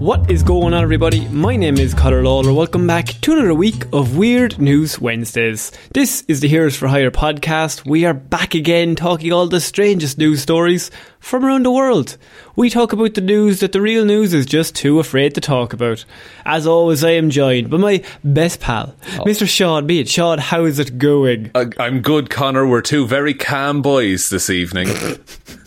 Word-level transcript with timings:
What 0.00 0.30
is 0.30 0.42
going 0.42 0.72
on, 0.72 0.82
everybody? 0.82 1.28
My 1.28 1.56
name 1.56 1.76
is 1.76 1.92
Conor 1.92 2.24
Lawler. 2.24 2.54
Welcome 2.54 2.86
back 2.86 3.08
to 3.20 3.32
another 3.32 3.52
week 3.52 3.84
of 3.92 4.16
Weird 4.16 4.58
News 4.58 4.98
Wednesdays. 4.98 5.72
This 5.92 6.24
is 6.26 6.40
the 6.40 6.48
Heroes 6.48 6.74
for 6.74 6.88
Hire 6.88 7.10
podcast. 7.10 7.84
We 7.84 8.06
are 8.06 8.14
back 8.14 8.54
again 8.54 8.96
talking 8.96 9.30
all 9.30 9.46
the 9.46 9.60
strangest 9.60 10.16
news 10.16 10.40
stories 10.40 10.90
from 11.18 11.44
around 11.44 11.66
the 11.66 11.70
world. 11.70 12.16
We 12.56 12.70
talk 12.70 12.94
about 12.94 13.12
the 13.12 13.20
news 13.20 13.60
that 13.60 13.72
the 13.72 13.82
real 13.82 14.06
news 14.06 14.32
is 14.32 14.46
just 14.46 14.74
too 14.74 15.00
afraid 15.00 15.34
to 15.34 15.42
talk 15.42 15.74
about. 15.74 16.06
As 16.46 16.66
always, 16.66 17.04
I 17.04 17.10
am 17.10 17.28
joined 17.28 17.68
by 17.68 17.76
my 17.76 18.02
best 18.24 18.60
pal, 18.60 18.94
Mr. 19.26 19.46
Sean 19.46 19.86
Beat. 19.86 20.08
Sean, 20.08 20.38
how 20.38 20.64
is 20.64 20.78
it 20.78 20.96
going? 20.96 21.50
Uh, 21.54 21.66
I'm 21.78 22.00
good, 22.00 22.30
Conor. 22.30 22.66
We're 22.66 22.80
two 22.80 23.06
very 23.06 23.34
calm 23.34 23.82
boys 23.82 24.30
this 24.30 24.48
evening. 24.48 24.88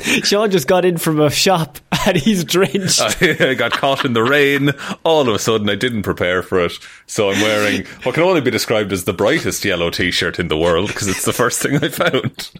Sean 0.24 0.50
just 0.50 0.66
got 0.66 0.84
in 0.84 0.98
from 0.98 1.20
a 1.20 1.30
shop 1.30 1.78
and 2.06 2.16
he's 2.16 2.44
drenched. 2.44 3.00
I 3.22 3.54
got 3.54 3.72
caught 3.72 4.04
in 4.04 4.12
the 4.12 4.22
rain. 4.22 4.70
All 5.04 5.20
of 5.20 5.28
a 5.28 5.38
sudden, 5.38 5.68
I 5.68 5.74
didn't 5.74 6.02
prepare 6.02 6.42
for 6.42 6.64
it. 6.64 6.72
So 7.06 7.30
I'm 7.30 7.40
wearing 7.40 7.84
what 8.02 8.14
can 8.14 8.24
only 8.24 8.40
be 8.40 8.50
described 8.50 8.92
as 8.92 9.04
the 9.04 9.12
brightest 9.12 9.64
yellow 9.64 9.90
t 9.90 10.10
shirt 10.10 10.38
in 10.38 10.48
the 10.48 10.56
world 10.56 10.88
because 10.88 11.08
it's 11.08 11.24
the 11.24 11.32
first 11.32 11.60
thing 11.60 11.76
I 11.76 11.88
found. 11.88 12.50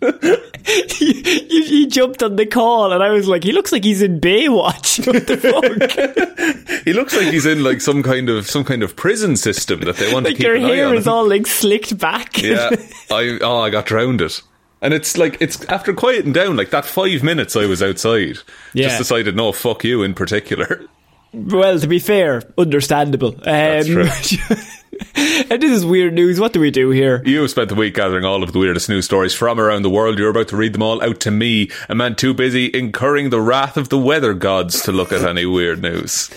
he, 0.90 1.22
he 1.62 1.86
jumped 1.86 2.22
on 2.22 2.36
the 2.36 2.46
call 2.46 2.92
and 2.92 3.02
I 3.02 3.10
was 3.10 3.28
like, 3.28 3.44
he 3.44 3.52
looks 3.52 3.72
like 3.72 3.84
he's 3.84 4.02
in 4.02 4.20
Baywatch. 4.20 5.06
What 5.06 5.26
the 5.26 5.36
fuck? 5.36 6.84
he 6.84 6.92
looks 6.92 7.16
like 7.16 7.28
he's 7.28 7.46
in 7.46 7.62
like 7.62 7.80
some 7.80 8.02
kind 8.02 8.28
of 8.28 8.48
some 8.48 8.64
kind 8.64 8.82
of 8.82 8.96
prison 8.96 9.36
system 9.36 9.80
that 9.80 9.96
they 9.96 10.12
want 10.12 10.26
like 10.26 10.36
to 10.36 10.42
keep 10.42 10.50
eye 10.50 10.58
hair 10.58 10.94
is 10.94 11.06
all 11.06 11.28
like 11.28 11.46
slicked 11.46 11.96
back. 11.98 12.42
yeah, 12.42 12.70
I 13.10 13.38
oh 13.40 13.60
I 13.60 13.70
got 13.70 13.86
drowned 13.86 14.20
it. 14.20 14.42
And 14.82 14.94
it's 14.94 15.18
like 15.18 15.36
it's 15.40 15.62
after 15.66 15.92
quieting 15.92 16.32
down, 16.32 16.56
like 16.56 16.70
that 16.70 16.86
five 16.86 17.22
minutes 17.22 17.56
I 17.56 17.66
was 17.66 17.82
outside. 17.82 18.38
Yeah. 18.72 18.88
Just 18.88 18.98
decided, 18.98 19.36
no, 19.36 19.52
fuck 19.52 19.84
you 19.84 20.02
in 20.02 20.14
particular. 20.14 20.86
Well, 21.32 21.78
to 21.78 21.86
be 21.86 22.00
fair, 22.00 22.42
understandable. 22.58 23.28
Um, 23.28 23.42
That's 23.44 23.86
true. 23.86 24.56
and 25.14 25.62
this 25.62 25.70
is 25.70 25.86
weird 25.86 26.12
news. 26.12 26.40
What 26.40 26.52
do 26.52 26.60
we 26.60 26.70
do 26.70 26.90
here? 26.90 27.22
You 27.24 27.46
spent 27.46 27.68
the 27.68 27.74
week 27.76 27.94
gathering 27.94 28.24
all 28.24 28.42
of 28.42 28.52
the 28.52 28.58
weirdest 28.58 28.88
news 28.88 29.04
stories 29.04 29.32
from 29.32 29.60
around 29.60 29.82
the 29.82 29.90
world. 29.90 30.18
You're 30.18 30.30
about 30.30 30.48
to 30.48 30.56
read 30.56 30.72
them 30.72 30.82
all 30.82 31.02
out 31.02 31.20
to 31.20 31.30
me, 31.30 31.70
a 31.88 31.94
man 31.94 32.16
too 32.16 32.34
busy 32.34 32.70
incurring 32.74 33.30
the 33.30 33.40
wrath 33.40 33.76
of 33.76 33.90
the 33.90 33.98
weather 33.98 34.34
gods 34.34 34.82
to 34.82 34.92
look 34.92 35.12
at 35.12 35.22
any 35.22 35.46
weird 35.46 35.82
news. 35.82 36.30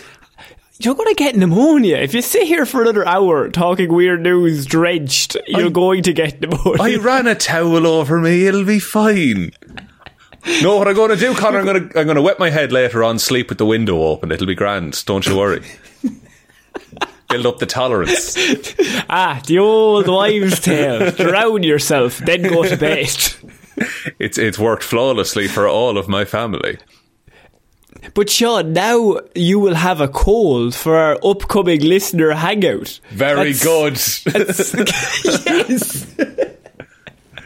You're 0.80 0.96
going 0.96 1.10
to 1.10 1.16
get 1.16 1.36
pneumonia. 1.36 1.98
If 1.98 2.14
you 2.14 2.22
sit 2.22 2.48
here 2.48 2.66
for 2.66 2.82
another 2.82 3.08
hour 3.08 3.50
talking 3.50 3.94
weird 3.94 4.22
news 4.22 4.66
drenched, 4.66 5.38
you're 5.48 5.70
going 5.70 6.04
to 6.04 6.14
get 6.14 6.42
pneumonia. 6.42 6.82
I 6.82 6.96
ran 6.98 7.28
a 7.28 7.36
towel 7.36 7.86
over 7.86 8.20
me. 8.20 8.48
It'll 8.48 8.66
be 8.66 8.80
fine. 8.80 9.52
No, 10.62 10.78
what 10.78 10.88
I'm 10.88 10.96
going 10.96 11.12
to 11.12 11.16
do, 11.16 11.34
Conor, 11.36 11.60
I'm 11.60 11.66
going 11.66 11.90
to 11.90 12.00
I'm 12.00 12.06
going 12.06 12.16
to 12.16 12.22
wet 12.22 12.40
my 12.40 12.50
head 12.50 12.72
later 12.72 13.04
on, 13.04 13.18
sleep 13.20 13.50
with 13.50 13.60
the 13.60 13.66
window 13.66 14.02
open. 14.02 14.32
It'll 14.32 14.48
be 14.48 14.56
grand. 14.56 15.06
Don't 15.06 15.26
you 15.26 15.38
worry. 15.38 15.64
Build 17.30 17.46
up 17.46 17.60
the 17.60 17.66
tolerance. 17.66 18.36
ah, 19.10 19.42
the 19.48 19.60
old 19.60 20.08
wives' 20.08 20.60
tale. 20.60 21.12
Drown 21.12 21.64
yourself, 21.64 22.18
then 22.18 22.42
go 22.44 22.64
to 22.64 22.78
bed. 22.78 23.10
It's 24.20 24.38
it's 24.38 24.60
worked 24.60 24.84
flawlessly 24.84 25.48
for 25.48 25.68
all 25.68 25.98
of 25.98 26.08
my 26.08 26.26
family. 26.26 26.78
But 28.14 28.30
Sean, 28.30 28.74
now 28.74 29.20
you 29.36 29.60
will 29.60 29.76
have 29.76 30.02
a 30.02 30.08
cold 30.08 30.76
for 30.76 30.96
our 30.96 31.18
upcoming 31.24 31.82
listener 31.82 32.32
hangout. 32.32 33.00
Very 33.12 33.54
That's- 33.54 34.24
good. 34.24 34.34
yes. 35.46 36.04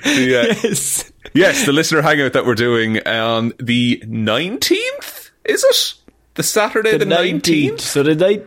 The, 0.03 0.39
uh, 0.39 0.55
Yes. 0.63 1.11
Yes, 1.33 1.65
the 1.65 1.73
listener 1.73 2.01
hangout 2.01 2.33
that 2.33 2.45
we're 2.45 2.55
doing 2.55 3.05
on 3.05 3.53
the 3.59 4.01
19th, 4.05 5.29
is 5.45 5.63
it? 5.63 5.93
The 6.35 6.43
Saturday 6.43 6.97
the, 6.97 7.05
19th? 7.05 7.81
So 7.81 8.03
the 8.03 8.15
night. 8.15 8.45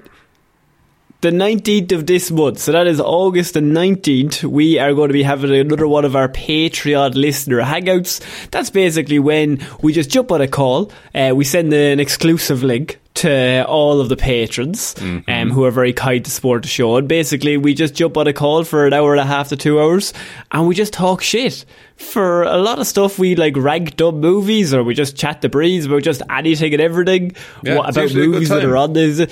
The 1.21 1.31
19th 1.31 1.93
of 1.93 2.07
this 2.07 2.31
month, 2.31 2.61
so 2.61 2.73
that 2.73 2.87
is 2.87 2.99
August 2.99 3.53
the 3.53 3.61
19th, 3.61 4.43
we 4.43 4.79
are 4.79 4.95
going 4.95 5.11
to 5.11 5.13
be 5.13 5.23
having 5.23 5.55
another 5.55 5.87
one 5.87 6.07
of 6.07 6.17
our 6.17 6.31
Patreon 6.31 7.15
listener 7.15 7.61
hangouts. 7.61 8.23
That's 8.51 8.71
basically 8.71 9.19
when 9.19 9.63
we 9.83 9.93
just 9.93 10.09
jump 10.09 10.33
on 10.33 10.41
a 10.41 10.49
call, 10.49 10.91
uh, 11.15 11.33
we 11.35 11.45
send 11.45 11.75
an 11.75 12.01
exclusive 12.01 12.63
link 12.63 12.99
to 13.13 13.67
all 13.67 14.01
of 14.01 14.09
the 14.09 14.17
patrons 14.17 14.95
um, 15.29 15.51
who 15.51 15.65
are 15.65 15.71
very 15.71 15.93
kind 15.93 16.25
to 16.25 16.31
support 16.31 16.63
the 16.63 16.69
show. 16.69 16.97
And 16.97 17.07
basically, 17.07 17.59
we 17.59 17.75
just 17.75 17.95
jump 17.95 18.17
on 18.17 18.27
a 18.27 18.33
call 18.33 18.65
for 18.65 18.87
an 18.87 18.95
hour 18.95 19.13
and 19.13 19.21
a 19.21 19.27
half 19.27 19.49
to 19.49 19.57
two 19.57 19.79
hours 19.79 20.15
and 20.53 20.67
we 20.67 20.75
just 20.75 20.95
talk 20.95 21.21
shit. 21.21 21.67
For 21.97 22.45
a 22.45 22.57
lot 22.57 22.79
of 22.79 22.87
stuff, 22.87 23.19
we 23.19 23.35
like 23.35 23.59
rank 23.59 23.97
dumb 23.97 24.21
movies 24.23 24.73
or 24.73 24.83
we 24.83 24.95
just 24.95 25.19
chat 25.19 25.43
the 25.43 25.51
breeze 25.51 25.85
about 25.85 26.03
just 26.03 26.23
anything 26.31 26.73
and 26.73 26.81
everything. 26.81 27.37
Yeah, 27.63 27.77
what 27.77 27.91
about 27.91 28.03
usually 28.05 28.23
a 28.23 28.25
good 28.25 28.33
movies 28.33 28.49
that 28.49 28.65
are 28.65 28.77
on 28.79 28.95
this? 28.95 29.31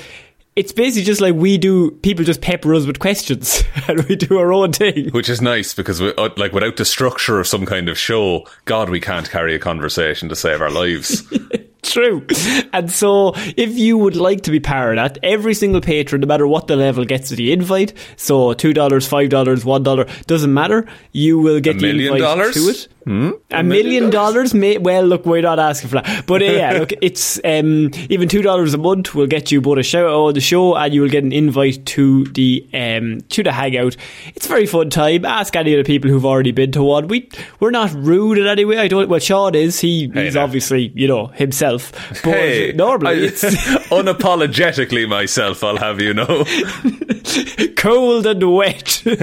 It's 0.58 0.72
basically 0.72 1.04
just 1.04 1.20
like 1.20 1.36
we 1.36 1.56
do. 1.56 1.92
People 2.02 2.24
just 2.24 2.40
pepper 2.40 2.74
us 2.74 2.84
with 2.84 2.98
questions, 2.98 3.62
and 3.88 4.02
we 4.06 4.16
do 4.16 4.38
our 4.38 4.52
own 4.52 4.72
thing. 4.72 5.10
Which 5.10 5.28
is 5.28 5.40
nice 5.40 5.72
because, 5.72 6.00
we, 6.00 6.12
uh, 6.14 6.30
like, 6.36 6.52
without 6.52 6.74
the 6.78 6.84
structure 6.84 7.38
of 7.38 7.46
some 7.46 7.64
kind 7.64 7.88
of 7.88 7.96
show, 7.96 8.44
God, 8.64 8.90
we 8.90 8.98
can't 9.00 9.30
carry 9.30 9.54
a 9.54 9.60
conversation 9.60 10.28
to 10.30 10.34
save 10.34 10.60
our 10.60 10.68
lives. 10.68 11.32
True. 11.82 12.26
And 12.72 12.90
so, 12.90 13.34
if 13.56 13.78
you 13.78 13.96
would 13.98 14.16
like 14.16 14.42
to 14.42 14.50
be 14.50 14.58
part 14.58 14.98
of 14.98 15.14
that, 15.14 15.18
every 15.22 15.54
single 15.54 15.80
patron, 15.80 16.22
no 16.22 16.26
matter 16.26 16.46
what 16.46 16.66
the 16.66 16.74
level, 16.74 17.04
gets 17.04 17.30
the 17.30 17.52
invite. 17.52 17.94
So, 18.16 18.52
$2, 18.52 18.74
$5, 18.74 19.28
$1, 19.30 20.26
doesn't 20.26 20.52
matter. 20.52 20.86
You 21.12 21.38
will 21.38 21.60
get 21.60 21.78
the 21.78 21.88
invite 21.88 22.20
dollars? 22.20 22.54
to 22.54 22.68
it. 22.68 22.88
Hmm? 23.08 23.30
A 23.50 23.62
million 23.62 24.10
dollars? 24.10 24.52
May, 24.52 24.76
well, 24.76 25.02
look, 25.02 25.24
we're 25.24 25.40
not 25.40 25.58
asking 25.58 25.88
for 25.88 26.02
that. 26.02 26.26
But 26.26 26.42
uh, 26.42 26.44
yeah, 26.44 26.72
look, 26.72 26.92
it's 27.00 27.38
um, 27.42 27.90
even 28.10 28.28
$2 28.28 28.74
a 28.74 28.76
month 28.76 29.14
will 29.14 29.26
get 29.26 29.50
you 29.50 29.62
both 29.62 29.78
a 29.78 29.82
shout 29.82 30.04
out 30.04 30.12
on 30.28 30.34
the 30.34 30.40
show 30.42 30.76
and 30.76 30.92
you 30.92 31.00
will 31.00 31.08
get 31.08 31.24
an 31.24 31.32
invite 31.32 31.86
to 31.86 32.24
the 32.26 32.68
um, 32.74 33.20
to 33.30 33.42
the 33.42 33.52
hangout. 33.52 33.96
It's 34.34 34.44
a 34.44 34.48
very 34.50 34.66
fun 34.66 34.90
time. 34.90 35.24
Ask 35.24 35.56
any 35.56 35.72
of 35.72 35.78
the 35.82 35.90
people 35.90 36.10
who've 36.10 36.26
already 36.26 36.52
been 36.52 36.70
to 36.72 36.82
one. 36.82 37.08
We, 37.08 37.30
we're 37.60 37.70
not 37.70 37.92
rude 37.94 38.36
in 38.36 38.46
any 38.46 38.66
way. 38.66 38.76
I 38.76 38.88
don't, 38.88 39.08
well, 39.08 39.20
Sean 39.20 39.54
is. 39.54 39.80
He, 39.80 40.10
Hey, 40.12 40.24
he's 40.26 40.34
now. 40.34 40.44
obviously, 40.44 40.92
you 40.94 41.08
know, 41.08 41.28
himself. 41.28 41.92
But 42.22 42.34
Hey, 42.34 42.72
normally 42.72 43.22
I- 43.22 43.26
it's 43.28 43.42
unapologetically 43.90 45.08
myself, 45.08 45.64
I'll 45.64 45.78
have 45.78 46.00
you 46.00 46.12
know. 46.12 46.44
cold 47.76 48.26
and 48.26 48.54
wet. 48.54 49.02
um, 49.06 49.14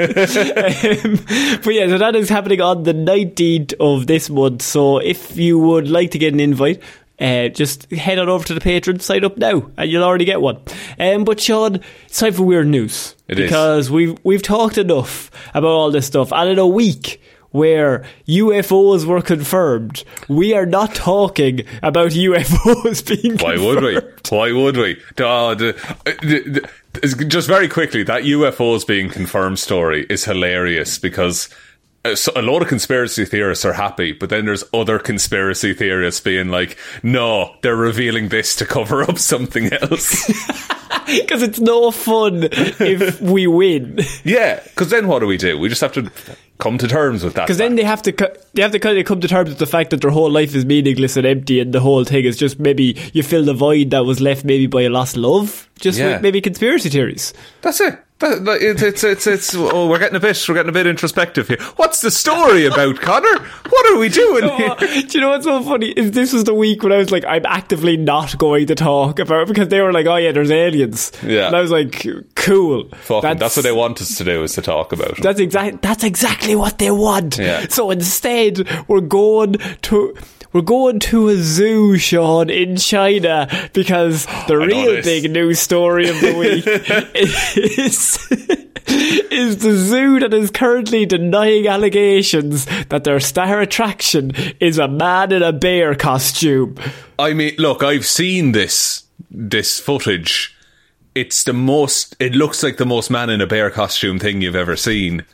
but 1.64 1.74
yeah, 1.74 1.88
so 1.88 1.98
that 1.98 2.16
is 2.16 2.30
happening 2.30 2.62
on 2.62 2.84
the 2.84 2.94
19th 2.94 3.75
of 3.80 4.08
this 4.08 4.30
month. 4.30 4.62
So 4.62 4.98
if 5.00 5.38
you 5.38 5.58
would 5.60 5.88
like 5.90 6.12
to 6.12 6.18
get 6.18 6.34
an 6.34 6.40
invite, 6.40 6.82
uh, 7.20 7.48
just 7.50 7.90
head 7.92 8.20
on 8.20 8.28
over 8.30 8.46
to 8.46 8.54
the 8.54 8.60
Patreon, 8.60 9.02
sign 9.02 9.24
up 9.24 9.38
now, 9.38 9.70
and 9.78 9.90
you'll 9.90 10.04
already 10.04 10.26
get 10.26 10.42
one. 10.42 10.58
Um, 11.00 11.24
but 11.24 11.40
Sean, 11.40 11.80
it's 12.08 12.20
time 12.20 12.34
for 12.34 12.44
weird 12.44 12.68
news 12.68 13.16
It 13.30 13.40
is. 13.40 13.46
because 13.48 13.90
we've 13.90 14.18
we've 14.24 14.42
talked 14.42 14.78
enough 14.78 15.32
about 15.54 15.70
all 15.70 15.92
this 15.92 16.08
stuff, 16.08 16.34
and 16.34 16.50
in 16.50 16.60
a 16.60 16.68
week 16.68 17.22
where 17.52 18.04
UFOs 18.28 19.06
were 19.06 19.22
confirmed. 19.22 20.04
We 20.28 20.54
are 20.54 20.66
not 20.66 20.94
talking 20.94 21.62
about 21.82 22.12
UFOs 22.12 23.08
being 23.22 23.38
Why 23.38 23.54
confirmed. 23.56 23.62
would 23.66 23.84
we? 23.84 24.00
Why 24.38 24.52
would 24.52 24.76
we? 24.76 25.02
Oh, 25.20 25.56
the- 25.56 25.72
the- 26.22 26.68
the- 27.00 27.26
just 27.26 27.48
very 27.48 27.70
quickly, 27.70 28.04
that 28.04 28.24
UFOs 28.24 28.86
being 28.86 29.10
confirmed 29.10 29.60
story 29.60 30.06
is 30.10 30.26
hilarious 30.26 31.00
because 31.00 31.48
Uh, 32.06 32.16
so 32.16 32.32
a 32.36 32.42
lot 32.42 32.62
of 32.62 32.68
conspiracy 32.68 33.26
theorists 33.26 33.66
are 33.66 33.74
happy, 33.74 34.12
but 34.12 34.30
then 34.30 34.46
there's 34.46 34.64
other 34.74 35.00
conspiracy 35.00 35.74
theorists 35.74 36.22
being 36.22 36.50
like, 36.50 36.78
no, 37.02 37.56
they're 37.62 37.76
revealing 37.76 38.30
this 38.30 38.56
to 38.58 38.66
cover 38.66 39.02
up 39.04 39.18
something 39.18 39.74
else. 39.74 40.32
Because 41.08 41.44
it's 41.44 41.60
no 41.60 41.92
fun 41.92 42.48
if 42.52 43.22
we 43.22 43.46
win. 43.46 44.00
yeah, 44.24 44.60
because 44.64 44.90
then 44.90 45.08
what 45.08 45.20
do 45.20 45.28
we 45.28 45.38
do? 45.38 45.56
We 45.60 45.70
just 45.70 45.82
have 45.82 45.94
to 45.94 46.12
come 46.58 46.80
to 46.80 46.88
terms 46.88 47.24
with 47.24 47.36
that. 47.36 47.44
Because 47.46 47.60
then 47.60 47.76
they 47.76 47.84
have 47.84 48.02
to 48.04 48.12
co- 48.12 48.34
they 48.54 48.64
have 48.64 48.72
to 48.72 48.80
kind 48.80 48.98
of 48.98 49.06
come 49.06 49.22
to 49.22 49.28
terms 49.28 49.50
with 49.50 49.60
the 49.60 49.68
fact 49.68 49.92
that 49.92 50.02
their 50.02 50.10
whole 50.10 50.32
life 50.32 50.56
is 50.56 50.66
meaningless 50.66 51.16
and 51.16 51.28
empty, 51.28 51.60
and 51.60 51.74
the 51.74 51.80
whole 51.80 52.04
thing 52.06 52.26
is 52.26 52.38
just 52.38 52.60
maybe 52.60 52.98
you 53.14 53.22
fill 53.22 53.44
the 53.46 53.54
void 53.54 53.92
that 53.92 54.04
was 54.06 54.20
left 54.20 54.46
maybe 54.46 54.66
by 54.66 54.82
a 54.84 54.90
lost 54.90 55.16
love, 55.16 55.70
just 55.80 56.00
Yeah. 56.00 56.14
with 56.14 56.22
maybe 56.24 56.42
conspiracy 56.42 56.90
theories. 56.90 57.34
That's 57.62 57.82
it. 57.82 58.00
It's, 58.22 58.82
it's, 58.82 59.04
it's, 59.04 59.28
it's, 59.28 59.56
oh, 59.56 59.90
we're 59.90 60.00
getting 60.00 60.16
a 60.16 60.22
bit, 60.22 60.42
we're 60.48 60.56
getting 60.56 60.70
a 60.70 60.74
bit 60.74 60.88
introspective 60.88 61.50
here. 61.50 61.62
What's 61.76 62.00
the 62.00 62.10
story 62.10 62.66
about, 62.66 63.02
Conor? 63.02 63.40
What 63.70 63.86
are 63.94 64.00
we 64.00 64.08
doing 64.08 64.46
Oh, 64.46 64.56
here? 64.56 64.76
do 65.04 65.18
you 65.18 65.20
know 65.22 65.32
what's 65.32 65.44
so 65.44 65.62
funny? 65.62 65.90
Is 65.90 66.12
this 66.12 66.32
was 66.32 66.46
the 66.46 66.54
week 66.54 66.82
when 66.82 66.94
I 66.94 66.98
was 66.98 67.12
like, 67.12 67.26
I'm 67.26 67.46
actively 67.46 67.98
not 67.98 68.38
going 68.38 68.68
to 68.68 68.76
talk 68.76 69.20
about 69.20 69.42
it 69.42 69.48
because 69.50 69.68
they 69.68 69.82
were 69.82 69.92
like, 69.92 70.06
oh 70.06 70.16
yeah, 70.16 70.32
there's 70.32 70.50
aliens. 70.52 71.12
Yeah. 71.24 71.48
and 71.48 71.56
I 71.58 71.62
was 71.62 71.72
like, 71.72 72.06
cool. 72.36 72.88
Fucking, 72.94 73.38
that's, 73.38 73.58
what 73.58 73.64
they 73.64 73.74
want 73.74 74.00
us 74.00 74.18
to 74.18 74.24
do 74.24 74.44
is 74.44 74.54
to 74.54 74.62
talk 74.62 74.94
about 74.94 75.18
it. 75.18 75.22
That's 75.22 75.40
exactly 75.42 75.80
that's 75.82 76.04
exactly 76.06 76.56
what 76.56 76.78
they 76.78 76.92
want. 76.92 77.38
Yeah. 77.38 77.68
So 77.68 77.92
instead, 77.92 78.66
we're 78.88 79.02
going 79.02 79.54
to 79.84 80.16
we're 80.56 80.62
going 80.62 81.00
to 81.02 81.28
a 81.28 81.36
zoo, 81.36 81.98
Sean, 81.98 82.50
in 82.50 82.78
China 82.78 83.70
because 83.74 84.26
the 84.48 84.54
know 84.54 84.66
real 84.66 85.04
big 85.04 85.30
news 85.30 85.60
story 85.60 86.08
of 86.08 86.22
the 86.22 86.34
week 86.34 86.66
is 87.78 88.18
is 88.88 89.58
the 89.58 89.76
zoo 89.76 90.18
that 90.22 90.34
is 90.34 90.52
currently 90.52 91.06
denying 91.06 91.68
allegations 91.68 92.66
that 92.88 93.04
their 93.04 93.20
star 93.20 93.60
attraction 93.60 94.32
is 94.62 94.78
a 94.78 94.88
man 94.88 95.34
in 95.34 95.44
a 95.44 95.52
bear 95.52 95.94
costume. 95.94 96.78
I 97.20 97.34
mean, 97.34 97.56
look, 97.58 97.84
I've 97.84 98.06
seen 98.06 98.54
this, 98.54 99.04
this 99.30 99.82
footage. 99.82 100.56
It's 101.16 101.44
the 101.44 101.52
most, 101.52 102.16
it 102.18 102.34
looks 102.34 102.64
like 102.64 102.78
the 102.78 102.86
most 102.86 103.12
man 103.12 103.30
in 103.30 103.42
a 103.42 103.48
bear 103.48 103.70
costume 103.70 104.20
thing 104.20 104.42
you've 104.42 104.56
ever 104.56 104.78
seen. 104.78 105.26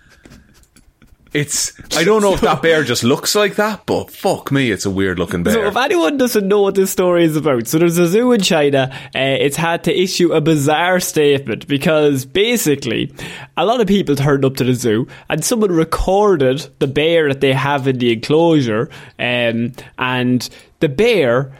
It's, 1.34 1.72
I 1.96 2.04
don't 2.04 2.22
know 2.22 2.34
if 2.34 2.42
that 2.42 2.62
bear 2.62 2.84
just 2.84 3.06
looks 3.06 3.36
like 3.36 3.56
that, 3.56 3.86
but 3.86 4.12
fuck 4.12 4.52
me, 4.52 4.70
it's 4.70 4.86
a 4.86 4.90
weird 4.90 5.18
looking 5.18 5.44
bear. 5.44 5.54
So 5.54 5.66
if 5.66 5.78
anyone 5.78 6.18
doesn't 6.18 6.46
know 6.46 6.62
what 6.62 6.76
this 6.76 6.92
story 6.92 7.24
is 7.24 7.38
about, 7.38 7.68
so 7.68 7.80
there's 7.80 7.98
a 7.98 8.08
zoo 8.08 8.34
in 8.34 8.42
China. 8.42 8.90
Uh, 9.16 9.40
it's 9.40 9.56
had 9.56 9.86
to 9.86 9.98
issue 9.98 10.34
a 10.34 10.42
bizarre 10.42 11.00
statement 11.00 11.68
because 11.68 12.26
basically, 12.26 13.14
a 13.56 13.66
lot 13.66 13.80
of 13.80 13.88
people 13.88 14.18
turned 14.18 14.44
up 14.44 14.58
to 14.58 14.66
the 14.66 14.74
zoo 14.74 15.08
and 15.30 15.46
someone 15.46 15.72
recorded 15.72 16.68
the 16.80 16.88
bear 16.88 17.30
that 17.30 17.40
they 17.40 17.54
have 17.54 17.88
in 17.88 17.98
the 18.00 18.12
enclosure, 18.12 18.90
um, 19.18 19.72
and 19.98 20.50
the 20.82 20.90
bear. 20.90 21.54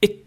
It 0.00 0.24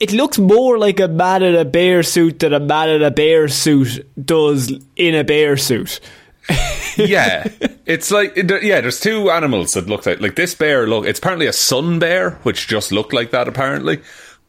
it 0.00 0.12
looks 0.12 0.38
more 0.38 0.78
like 0.78 1.00
a 1.00 1.08
man 1.08 1.42
in 1.42 1.54
a 1.54 1.64
bear 1.64 2.02
suit 2.02 2.40
than 2.40 2.52
a 2.52 2.60
man 2.60 2.90
in 2.90 3.02
a 3.02 3.10
bear 3.10 3.48
suit 3.48 4.06
does 4.22 4.70
in 4.96 5.14
a 5.14 5.24
bear 5.24 5.56
suit. 5.56 6.00
yeah, 6.98 7.48
it's 7.86 8.10
like 8.10 8.36
yeah. 8.36 8.80
There's 8.80 9.00
two 9.00 9.30
animals 9.30 9.72
that 9.74 9.86
look 9.86 10.04
like 10.06 10.20
like 10.20 10.36
this 10.36 10.54
bear. 10.54 10.86
Look, 10.86 11.06
it's 11.06 11.18
apparently 11.18 11.46
a 11.46 11.52
sun 11.52 11.98
bear, 11.98 12.32
which 12.42 12.66
just 12.68 12.92
looked 12.92 13.12
like 13.12 13.30
that 13.30 13.48
apparently. 13.48 14.00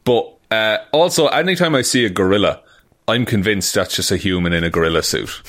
But 0.04 0.32
uh, 0.50 0.78
also, 0.92 1.26
anytime 1.28 1.74
I 1.74 1.82
see 1.82 2.04
a 2.04 2.10
gorilla, 2.10 2.62
I'm 3.08 3.24
convinced 3.24 3.74
that's 3.74 3.96
just 3.96 4.10
a 4.10 4.16
human 4.16 4.52
in 4.52 4.64
a 4.64 4.70
gorilla 4.70 5.02
suit. 5.02 5.42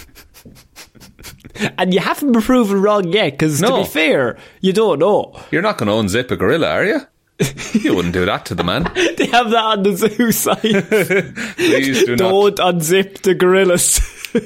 And 1.77 1.93
you 1.93 1.99
haven't 1.99 2.31
been 2.31 2.41
proven 2.41 2.81
wrong 2.81 3.07
yet, 3.11 3.31
because 3.31 3.59
to 3.59 3.67
No. 3.69 3.77
be 3.83 3.89
fair, 3.89 4.37
you 4.61 4.73
don't 4.73 4.99
know. 4.99 5.37
You're 5.51 5.61
not 5.61 5.77
going 5.77 5.87
to 5.87 5.93
unzip 6.17 6.31
a 6.31 6.35
gorilla, 6.37 6.69
are 6.69 6.85
you? 6.85 7.01
You 7.73 7.95
wouldn't 7.95 8.13
do 8.13 8.25
that 8.25 8.45
to 8.47 8.55
the 8.55 8.63
man. 8.63 8.91
They 9.17 9.25
have 9.27 9.49
that 9.51 9.63
on 9.63 9.83
the 9.83 9.95
zoo 9.95 10.31
site. 10.31 10.61
Please 11.57 12.05
do 12.05 12.15
not. 12.15 12.57
Don't 12.57 12.57
unzip 12.57 13.21
the 13.21 13.33
gorillas. 13.33 13.99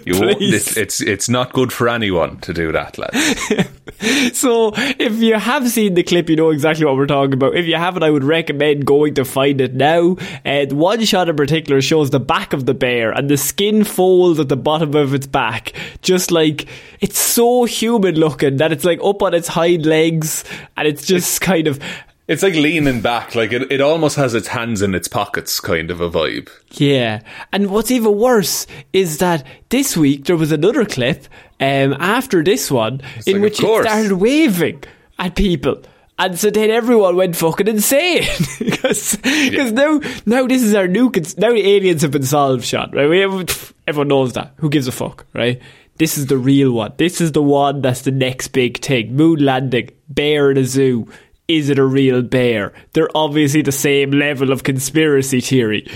You 0.05 0.19
won't, 0.19 0.41
it's, 0.41 0.75
it's 0.75 0.99
it's 0.99 1.29
not 1.29 1.53
good 1.53 1.71
for 1.71 1.87
anyone 1.87 2.39
to 2.39 2.53
do 2.53 2.71
that, 2.71 2.97
lads. 2.97 4.37
So, 4.37 4.73
if 4.75 5.13
you 5.21 5.35
have 5.35 5.69
seen 5.69 5.93
the 5.93 6.03
clip, 6.03 6.29
you 6.29 6.35
know 6.35 6.49
exactly 6.49 6.85
what 6.85 6.95
we're 6.95 7.05
talking 7.05 7.33
about. 7.33 7.55
If 7.55 7.65
you 7.65 7.75
haven't, 7.75 8.03
I 8.03 8.09
would 8.09 8.23
recommend 8.23 8.85
going 8.85 9.13
to 9.15 9.25
find 9.25 9.61
it 9.61 9.73
now. 9.75 10.17
Uh, 10.43 10.65
one 10.71 11.05
shot 11.05 11.29
in 11.29 11.35
particular 11.35 11.81
shows 11.81 12.09
the 12.09 12.19
back 12.19 12.53
of 12.53 12.65
the 12.65 12.73
bear 12.73 13.11
and 13.11 13.29
the 13.29 13.37
skin 13.37 13.83
folds 13.83 14.39
at 14.39 14.49
the 14.49 14.57
bottom 14.57 14.95
of 14.95 15.13
its 15.13 15.27
back. 15.27 15.73
Just 16.01 16.31
like, 16.31 16.67
it's 16.99 17.19
so 17.19 17.65
human 17.65 18.15
looking 18.15 18.57
that 18.57 18.71
it's 18.71 18.85
like 18.85 18.99
up 19.03 19.21
on 19.21 19.33
its 19.33 19.47
hind 19.47 19.85
legs 19.85 20.43
and 20.75 20.87
it's 20.87 21.05
just 21.05 21.41
kind 21.41 21.67
of, 21.67 21.79
It's 22.27 22.41
like 22.41 22.55
leaning 22.55 23.01
back, 23.01 23.35
like 23.35 23.53
it, 23.53 23.71
it 23.71 23.81
almost 23.81 24.15
has 24.15 24.33
its 24.33 24.47
hands 24.47 24.81
in 24.81 24.95
its 24.95 25.07
pockets, 25.07 25.59
kind 25.59 25.91
of 25.91 26.01
a 26.01 26.09
vibe. 26.09 26.49
Yeah. 26.71 27.21
And 27.53 27.69
what's 27.69 27.91
even 27.91 28.17
worse 28.17 28.65
is 28.93 29.19
that 29.19 29.45
this 29.69 29.95
week 29.95 30.25
there 30.25 30.35
was 30.35 30.51
another 30.51 30.85
clip 30.85 31.25
um, 31.59 31.93
after 31.99 32.43
this 32.43 32.71
one 32.71 33.01
in 33.27 33.33
like, 33.33 33.41
which 33.43 33.63
it 33.63 33.81
started 33.83 34.13
waving 34.13 34.83
at 35.19 35.35
people. 35.35 35.83
And 36.17 36.39
so 36.39 36.49
then 36.49 36.71
everyone 36.71 37.15
went 37.15 37.35
fucking 37.35 37.67
insane 37.67 38.23
because 38.59 39.21
now 39.23 39.99
now 40.25 40.47
this 40.47 40.63
is 40.63 40.73
our 40.73 40.87
new 40.87 41.11
cons- 41.11 41.37
now 41.37 41.51
the 41.51 41.75
aliens 41.75 42.01
have 42.03 42.11
been 42.11 42.23
solved, 42.23 42.63
Sean. 42.63 42.89
Right? 42.91 43.09
We 43.09 43.19
have, 43.19 43.73
everyone 43.85 44.07
knows 44.07 44.33
that. 44.33 44.53
Who 44.57 44.69
gives 44.69 44.87
a 44.87 44.93
fuck, 44.93 45.25
right? 45.33 45.61
This 45.97 46.17
is 46.17 46.27
the 46.27 46.37
real 46.37 46.71
one. 46.71 46.93
This 46.97 47.21
is 47.21 47.33
the 47.33 47.41
one 47.41 47.81
that's 47.81 48.01
the 48.01 48.11
next 48.11 48.49
big 48.49 48.81
thing. 48.81 49.15
Moon 49.15 49.43
landing, 49.43 49.91
bear 50.09 50.51
in 50.51 50.57
a 50.57 50.65
zoo. 50.65 51.07
Is 51.47 51.69
it 51.69 51.77
a 51.77 51.85
real 51.85 52.21
bear? 52.21 52.73
They're 52.93 53.15
obviously 53.15 53.61
the 53.61 53.71
same 53.71 54.11
level 54.11 54.51
of 54.51 54.63
conspiracy 54.63 55.41
theory. 55.41 55.87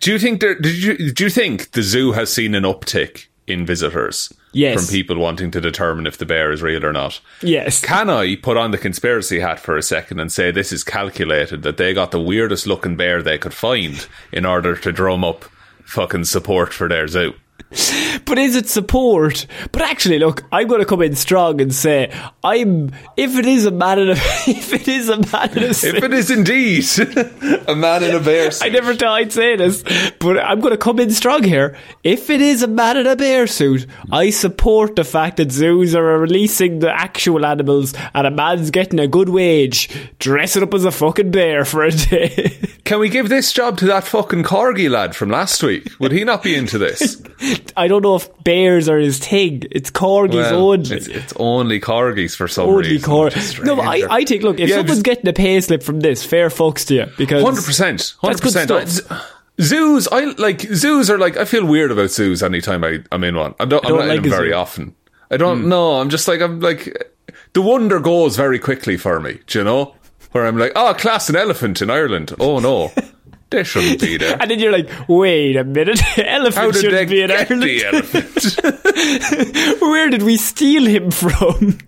Do 0.00 0.12
you 0.12 0.18
think 0.18 0.40
there? 0.40 0.54
Did 0.54 0.76
you 0.76 1.12
do 1.12 1.24
you 1.24 1.30
think 1.30 1.72
the 1.72 1.82
zoo 1.82 2.12
has 2.12 2.32
seen 2.32 2.54
an 2.54 2.62
uptick 2.64 3.26
in 3.46 3.66
visitors? 3.66 4.32
Yes. 4.52 4.80
from 4.80 4.94
people 4.94 5.18
wanting 5.18 5.50
to 5.50 5.60
determine 5.60 6.06
if 6.06 6.16
the 6.16 6.24
bear 6.24 6.50
is 6.50 6.62
real 6.62 6.84
or 6.84 6.92
not. 6.92 7.20
Yes. 7.42 7.82
Can 7.82 8.08
I 8.08 8.36
put 8.36 8.56
on 8.56 8.70
the 8.70 8.78
conspiracy 8.78 9.40
hat 9.40 9.60
for 9.60 9.76
a 9.76 9.82
second 9.82 10.20
and 10.20 10.32
say 10.32 10.50
this 10.50 10.72
is 10.72 10.82
calculated 10.82 11.62
that 11.62 11.76
they 11.76 11.92
got 11.92 12.12
the 12.12 12.20
weirdest 12.20 12.66
looking 12.66 12.96
bear 12.96 13.22
they 13.22 13.38
could 13.38 13.52
find 13.52 14.06
in 14.32 14.46
order 14.46 14.74
to 14.76 14.90
drum 14.90 15.22
up 15.22 15.44
fucking 15.84 16.24
support 16.24 16.72
for 16.72 16.88
their 16.88 17.06
zoo? 17.06 17.34
But 18.24 18.38
is 18.38 18.56
it 18.56 18.68
support? 18.68 19.46
But 19.72 19.82
actually, 19.82 20.18
look, 20.18 20.44
I'm 20.52 20.68
going 20.68 20.80
to 20.80 20.86
come 20.86 21.00
in 21.00 21.14
strong 21.14 21.60
and 21.60 21.74
say 21.74 22.12
I'm. 22.44 22.90
If 23.16 23.38
it 23.38 23.46
is 23.46 23.64
a 23.64 23.70
man 23.70 23.98
in 23.98 24.08
a, 24.10 24.12
if 24.46 24.72
it 24.74 24.86
is 24.86 25.08
a 25.08 25.16
man 25.16 25.56
in 25.56 25.64
a, 25.64 25.68
If 25.68 25.84
it 25.84 26.12
is 26.12 26.30
indeed 26.30 26.84
a 27.68 27.74
man 27.74 28.02
in 28.02 28.14
a 28.14 28.20
bear 28.20 28.50
suit, 28.50 28.66
I 28.66 28.68
never 28.68 28.94
thought 28.94 29.12
I'd 29.12 29.32
say 29.32 29.56
this, 29.56 29.82
but 30.18 30.38
I'm 30.38 30.60
going 30.60 30.72
to 30.72 30.78
come 30.78 30.98
in 30.98 31.10
strong 31.10 31.42
here. 31.42 31.76
If 32.04 32.28
it 32.28 32.42
is 32.42 32.62
a 32.62 32.66
man 32.68 32.98
in 32.98 33.06
a 33.06 33.16
bear 33.16 33.46
suit, 33.46 33.86
I 34.12 34.30
support 34.30 34.96
the 34.96 35.04
fact 35.04 35.38
that 35.38 35.50
zoos 35.50 35.94
are 35.94 36.18
releasing 36.18 36.80
the 36.80 36.90
actual 36.90 37.46
animals 37.46 37.94
and 38.14 38.26
a 38.26 38.30
man's 38.30 38.70
getting 38.70 38.98
a 38.98 39.08
good 39.08 39.30
wage 39.30 39.88
dressing 40.18 40.62
up 40.62 40.74
as 40.74 40.84
a 40.84 40.90
fucking 40.90 41.30
bear 41.30 41.64
for 41.64 41.82
a 41.82 41.90
day. 41.90 42.58
Can 42.84 43.00
we 43.00 43.08
give 43.08 43.28
this 43.28 43.52
job 43.52 43.78
to 43.78 43.86
that 43.86 44.04
fucking 44.04 44.42
corgi 44.42 44.90
lad 44.90 45.14
from 45.16 45.30
last 45.30 45.62
week? 45.62 45.88
Would 45.98 46.12
he 46.12 46.24
not 46.24 46.42
be 46.42 46.54
into 46.54 46.78
this? 46.78 47.22
I 47.76 47.88
don't 47.88 48.02
know 48.02 48.16
if 48.16 48.28
bears 48.44 48.88
are 48.88 48.98
his 48.98 49.18
thing. 49.18 49.62
It's 49.70 49.90
corgis 49.90 50.34
Well, 50.34 50.70
only. 50.72 50.96
It's, 50.96 51.06
it's 51.06 51.32
only 51.36 51.80
corgis 51.80 52.36
for 52.36 52.48
some 52.48 52.68
only 52.68 52.90
reason. 52.90 53.10
cor- 53.10 53.30
No, 53.62 53.80
I. 53.80 54.02
I 54.10 54.24
think, 54.24 54.42
look, 54.42 54.58
if 54.60 54.68
Yeah, 54.68 54.76
someone's 54.76 54.98
just- 54.98 55.04
getting 55.04 55.28
a 55.28 55.32
pay 55.32 55.60
slip 55.60 55.82
from 55.82 56.00
this, 56.00 56.24
fair 56.24 56.48
fucks 56.48 56.86
to 56.88 56.94
you. 56.94 57.06
Because 57.16 57.42
Hundred 57.42 57.64
percent, 57.64 58.14
hundred 58.20 58.40
percent. 58.42 59.00
Zoos, 59.60 60.06
I 60.12 60.24
like 60.38 60.60
zoos 60.60 61.10
are 61.10 61.18
like 61.18 61.36
I 61.36 61.44
feel 61.44 61.64
weird 61.64 61.90
about 61.90 62.10
zoos 62.10 62.44
anytime 62.44 62.84
I, 62.84 63.02
I'm 63.10 63.24
in 63.24 63.34
one. 63.34 63.54
I 63.58 63.64
don't, 63.64 63.84
I'm 63.84 63.90
don't 63.90 63.98
not 63.98 64.08
like 64.08 64.16
in 64.18 64.22
them 64.22 64.30
very 64.30 64.50
zoo. 64.50 64.54
often. 64.54 64.94
I 65.30 65.36
don't 65.36 65.62
hmm. 65.62 65.68
know. 65.68 66.00
I'm 66.00 66.10
just 66.10 66.28
like 66.28 66.40
I'm 66.40 66.60
like 66.60 67.12
the 67.54 67.62
wonder 67.62 67.98
goes 67.98 68.36
very 68.36 68.58
quickly 68.60 68.96
for 68.96 69.18
me. 69.18 69.40
Do 69.46 69.58
you 69.58 69.64
know? 69.64 69.94
Where 70.32 70.46
I'm 70.46 70.58
like, 70.58 70.72
oh, 70.76 70.94
class 70.94 71.28
an 71.28 71.36
elephant 71.36 71.80
in 71.82 71.90
Ireland. 71.90 72.34
Oh 72.38 72.60
no, 72.60 72.92
they 73.50 73.64
shouldn't 73.64 74.00
be 74.00 74.16
there. 74.16 74.36
And 74.40 74.50
then 74.50 74.58
you're 74.58 74.72
like, 74.72 74.88
wait 75.08 75.56
a 75.56 75.64
minute, 75.64 76.00
elephant 76.18 76.74
shouldn't 76.76 77.08
be 77.08 77.22
in 77.22 77.28
get 77.28 77.50
Ireland. 77.50 77.62
the 77.62 77.84
elephant? 77.84 79.80
Where 79.80 80.10
did 80.10 80.22
we 80.22 80.36
steal 80.36 80.84
him 80.86 81.10
from? 81.10 81.78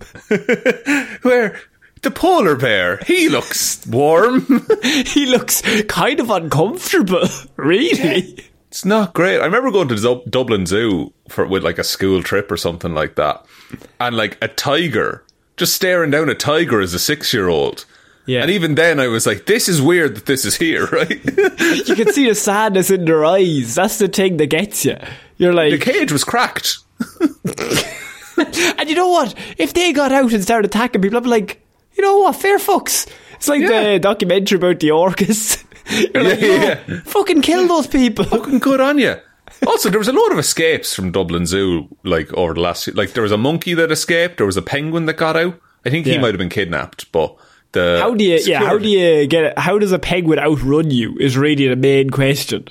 Where 1.22 1.60
the 2.02 2.10
polar 2.10 2.56
bear? 2.56 2.98
He 3.06 3.28
looks 3.28 3.86
warm. 3.86 4.66
he 5.06 5.26
looks 5.26 5.62
kind 5.88 6.18
of 6.20 6.30
uncomfortable, 6.30 7.28
really. 7.56 8.38
It's 8.68 8.84
not 8.84 9.14
great. 9.14 9.40
I 9.40 9.44
remember 9.44 9.70
going 9.70 9.88
to 9.88 9.96
the 9.96 10.22
Dublin 10.30 10.64
Zoo 10.64 11.12
for 11.28 11.44
with 11.46 11.64
like 11.64 11.78
a 11.78 11.84
school 11.84 12.22
trip 12.22 12.50
or 12.50 12.56
something 12.56 12.94
like 12.94 13.16
that, 13.16 13.44
and 13.98 14.16
like 14.16 14.38
a 14.40 14.48
tiger 14.48 15.24
just 15.56 15.74
staring 15.74 16.10
down 16.10 16.28
a 16.30 16.34
tiger 16.34 16.80
as 16.80 16.94
a 16.94 16.98
six 16.98 17.34
year 17.34 17.48
old. 17.48 17.84
Yeah. 18.26 18.42
And 18.42 18.50
even 18.50 18.74
then, 18.74 19.00
I 19.00 19.08
was 19.08 19.26
like, 19.26 19.46
this 19.46 19.68
is 19.68 19.80
weird 19.82 20.14
that 20.16 20.26
this 20.26 20.44
is 20.44 20.56
here, 20.56 20.86
right? 20.92 21.10
you 21.10 21.94
can 21.96 22.12
see 22.12 22.28
the 22.28 22.34
sadness 22.34 22.90
in 22.90 23.04
their 23.04 23.24
eyes. 23.24 23.74
That's 23.74 23.98
the 23.98 24.08
thing 24.08 24.36
that 24.36 24.46
gets 24.46 24.84
you. 24.84 24.96
You're 25.38 25.54
like. 25.54 25.72
the 25.72 25.78
cage 25.78 26.12
was 26.12 26.22
cracked. 26.24 26.78
and 28.78 28.88
you 28.88 28.94
know 28.94 29.08
what? 29.08 29.34
If 29.58 29.74
they 29.74 29.92
got 29.92 30.12
out 30.12 30.32
and 30.32 30.42
started 30.42 30.70
attacking 30.70 31.02
people, 31.02 31.16
I'd 31.18 31.24
be 31.24 31.28
like, 31.30 31.62
you 31.94 32.02
know 32.02 32.18
what? 32.20 32.36
Fair 32.36 32.58
fucks. 32.58 33.08
It's 33.34 33.48
like 33.48 33.60
Yeah. 33.62 33.92
the 33.94 33.98
documentary 33.98 34.56
about 34.56 34.80
the 34.80 34.88
orcas. 34.88 35.64
You're 36.14 36.22
like, 36.22 36.40
Yeah, 36.40 37.00
fucking 37.04 37.42
kill 37.42 37.66
those 37.68 37.86
people. 37.86 38.24
Fucking 38.24 38.58
good 38.60 38.80
on 38.80 38.98
you. 38.98 39.16
Also, 39.66 39.90
there 39.90 39.98
was 39.98 40.08
a 40.08 40.12
lot 40.12 40.32
of 40.32 40.38
escapes 40.38 40.94
from 40.94 41.10
Dublin 41.10 41.44
Zoo, 41.46 41.88
like 42.04 42.32
over 42.34 42.54
the 42.54 42.60
last. 42.60 42.94
Like 42.94 43.12
there 43.12 43.22
was 43.22 43.32
a 43.32 43.36
monkey 43.38 43.74
that 43.74 43.90
escaped. 43.90 44.36
There 44.36 44.46
was 44.46 44.56
a 44.56 44.62
penguin 44.62 45.06
that 45.06 45.14
got 45.14 45.36
out. 45.36 45.60
I 45.84 45.90
think 45.90 46.06
he 46.06 46.18
might 46.18 46.28
have 46.28 46.38
been 46.38 46.50
kidnapped, 46.50 47.10
but 47.12 47.36
the 47.72 47.98
How 48.00 48.14
do 48.14 48.24
you? 48.24 48.38
Yeah, 48.44 48.60
how 48.60 48.78
do 48.78 48.88
you 48.88 49.26
get? 49.26 49.44
it? 49.44 49.58
How 49.58 49.78
does 49.78 49.92
a 49.92 49.98
penguin 49.98 50.38
outrun 50.38 50.90
you? 50.90 51.16
Is 51.18 51.36
really 51.36 51.68
the 51.68 51.76
main 51.76 52.10
question. 52.10 52.66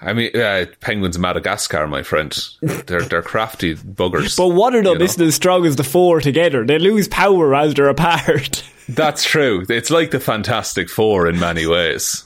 I 0.00 0.12
mean, 0.12 0.36
uh, 0.36 0.66
penguins 0.80 1.16
in 1.16 1.22
Madagascar, 1.22 1.86
my 1.86 2.02
friend. 2.02 2.36
They're 2.60 3.02
they're 3.02 3.22
crafty 3.22 3.74
buggers. 3.74 4.36
But 4.36 4.48
one 4.48 4.74
of 4.74 4.84
them 4.84 5.00
isn't 5.00 5.22
as 5.22 5.34
strong 5.34 5.64
as 5.66 5.76
the 5.76 5.84
four 5.84 6.20
together. 6.20 6.64
They 6.64 6.78
lose 6.78 7.08
power 7.08 7.54
as 7.54 7.74
they're 7.74 7.88
apart. 7.88 8.62
That's 8.88 9.24
true. 9.24 9.64
It's 9.68 9.90
like 9.90 10.12
the 10.12 10.20
Fantastic 10.20 10.88
Four 10.88 11.26
in 11.28 11.40
many 11.40 11.66
ways. 11.66 12.24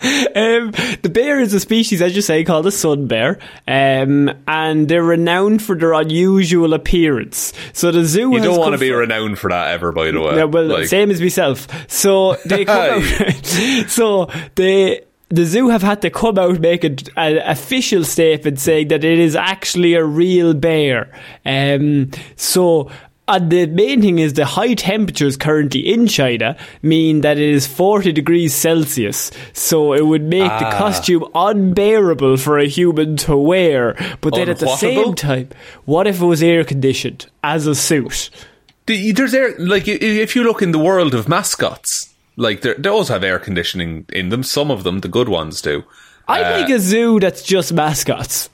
Um, 0.38 0.70
the 1.02 1.10
bear 1.12 1.40
is 1.40 1.52
a 1.52 1.60
species, 1.60 2.00
as 2.00 2.14
you 2.14 2.22
say, 2.22 2.44
called 2.44 2.66
a 2.66 2.70
sun 2.70 3.06
bear, 3.08 3.38
um, 3.66 4.30
and 4.46 4.88
they're 4.88 5.02
renowned 5.02 5.62
for 5.62 5.76
their 5.76 5.94
unusual 5.94 6.74
appearance. 6.74 7.52
So 7.72 7.90
the 7.90 8.04
zoo 8.04 8.30
You 8.32 8.40
don't 8.40 8.58
want 8.58 8.74
to 8.74 8.78
be 8.78 8.92
renowned 8.92 9.38
for 9.38 9.50
that 9.50 9.72
ever, 9.72 9.90
by 9.90 10.10
the 10.12 10.20
way. 10.20 10.36
Yeah, 10.36 10.44
well, 10.44 10.66
Like, 10.66 10.86
same 10.86 11.10
as 11.10 11.20
myself. 11.20 11.66
So 11.90 12.36
they 12.46 12.64
come 12.66 13.02
out. 13.02 13.44
so 13.88 14.30
they. 14.54 15.02
The 15.30 15.44
zoo 15.44 15.68
have 15.68 15.82
had 15.82 16.00
to 16.02 16.10
come 16.10 16.38
out 16.38 16.58
make 16.58 16.84
an 16.84 16.96
official 17.16 18.02
statement 18.02 18.58
saying 18.60 18.88
that 18.88 19.04
it 19.04 19.18
is 19.18 19.36
actually 19.36 19.92
a 19.92 20.02
real 20.02 20.54
bear. 20.54 21.12
Um, 21.44 22.12
so 22.36 22.90
and 23.28 23.50
the 23.50 23.66
main 23.66 24.00
thing 24.00 24.18
is 24.18 24.32
the 24.34 24.44
high 24.44 24.74
temperatures 24.74 25.36
currently 25.36 25.80
in 25.80 26.06
China 26.06 26.56
mean 26.82 27.20
that 27.20 27.36
it 27.38 27.48
is 27.48 27.66
40 27.66 28.12
degrees 28.12 28.54
Celsius. 28.54 29.30
So 29.52 29.92
it 29.92 30.06
would 30.06 30.22
make 30.22 30.48
the 30.58 30.66
Ah. 30.66 30.78
costume 30.78 31.24
unbearable 31.34 32.36
for 32.38 32.58
a 32.58 32.66
human 32.66 33.16
to 33.18 33.36
wear. 33.36 33.94
But 34.20 34.34
then 34.34 34.48
at 34.48 34.58
the 34.58 34.74
same 34.76 35.14
time, 35.14 35.48
what 35.84 36.06
if 36.06 36.20
it 36.20 36.24
was 36.26 36.42
air 36.42 36.64
conditioned 36.64 37.26
as 37.44 37.66
a 37.66 37.74
suit? 37.74 38.30
There's 38.86 39.34
air, 39.34 39.54
like 39.58 39.86
if 39.86 40.34
you 40.34 40.42
look 40.44 40.62
in 40.62 40.72
the 40.72 40.78
world 40.78 41.14
of 41.14 41.28
mascots, 41.28 42.08
like 42.36 42.64
always 42.86 43.08
have 43.08 43.22
air 43.22 43.38
conditioning 43.38 44.06
in 44.12 44.30
them. 44.30 44.42
Some 44.42 44.70
of 44.70 44.82
them, 44.84 45.00
the 45.00 45.08
good 45.08 45.28
ones, 45.28 45.60
do. 45.60 45.84
I 46.26 46.42
Uh, 46.42 46.60
like 46.60 46.70
a 46.70 46.78
zoo 46.80 47.20
that's 47.20 47.42
just 47.42 47.72
mascots. 47.72 48.48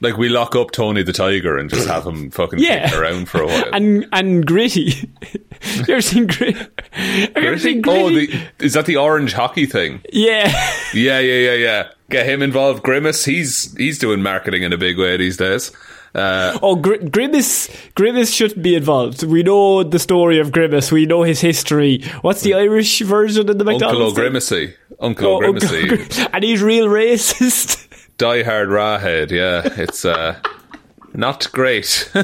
Like 0.00 0.16
we 0.16 0.28
lock 0.28 0.54
up 0.54 0.70
Tony 0.70 1.02
the 1.02 1.12
Tiger 1.12 1.58
and 1.58 1.68
just 1.68 1.88
have 1.88 2.06
him 2.06 2.30
fucking 2.30 2.60
Yeah. 2.60 2.96
around 2.96 3.28
for 3.28 3.42
a 3.42 3.46
while. 3.46 3.64
And 3.72 4.06
and 4.12 4.46
gritty. 4.46 5.10
you 5.32 5.82
ever 5.88 6.00
seen 6.00 6.26
gritty? 6.28 6.58
Have 6.92 7.42
you 7.42 7.48
ever 7.48 7.58
seen 7.58 7.82
oh, 7.86 8.10
the, 8.10 8.40
is 8.60 8.74
that 8.74 8.86
the 8.86 8.96
orange 8.96 9.32
hockey 9.32 9.66
thing? 9.66 10.00
yeah. 10.12 10.52
Yeah, 10.94 11.18
yeah, 11.20 11.50
yeah, 11.50 11.54
yeah. 11.54 11.88
Get 12.10 12.26
him 12.26 12.40
involved. 12.42 12.82
Grimace, 12.82 13.24
he's 13.26 13.76
he's 13.76 13.98
doing 13.98 14.22
marketing 14.22 14.62
in 14.62 14.72
a 14.72 14.78
big 14.78 14.96
way 14.98 15.16
these 15.18 15.36
days. 15.36 15.70
Uh, 16.14 16.58
Oh, 16.62 16.76
Gr- 16.76 16.96
Grimace. 17.10 17.68
Grimace 17.94 18.32
shouldn't 18.32 18.62
be 18.62 18.74
involved. 18.74 19.22
We 19.24 19.42
know 19.42 19.82
the 19.82 19.98
story 19.98 20.38
of 20.38 20.50
Grimace. 20.52 20.90
We 20.90 21.04
know 21.04 21.24
his 21.24 21.40
history. 21.42 22.02
What's 22.22 22.40
the 22.40 22.54
Irish 22.54 23.00
version 23.00 23.50
of 23.50 23.58
the 23.58 23.64
Uncle 23.66 23.74
McDonald's? 23.88 24.14
thing? 24.16 24.24
O'Grimacy. 24.24 24.74
Uncle 25.00 25.26
Oh, 25.28 25.44
Uncle 25.44 25.68
O'Grimacy. 25.68 26.30
And 26.32 26.42
he's 26.44 26.62
real 26.62 26.86
racist. 26.86 27.86
Die 28.18 28.42
Hard 28.42 28.68
Rawhead, 28.68 29.30
yeah. 29.30 29.62
It's 29.80 30.04
uh, 30.04 30.40
not 31.14 31.50
great. 31.52 32.10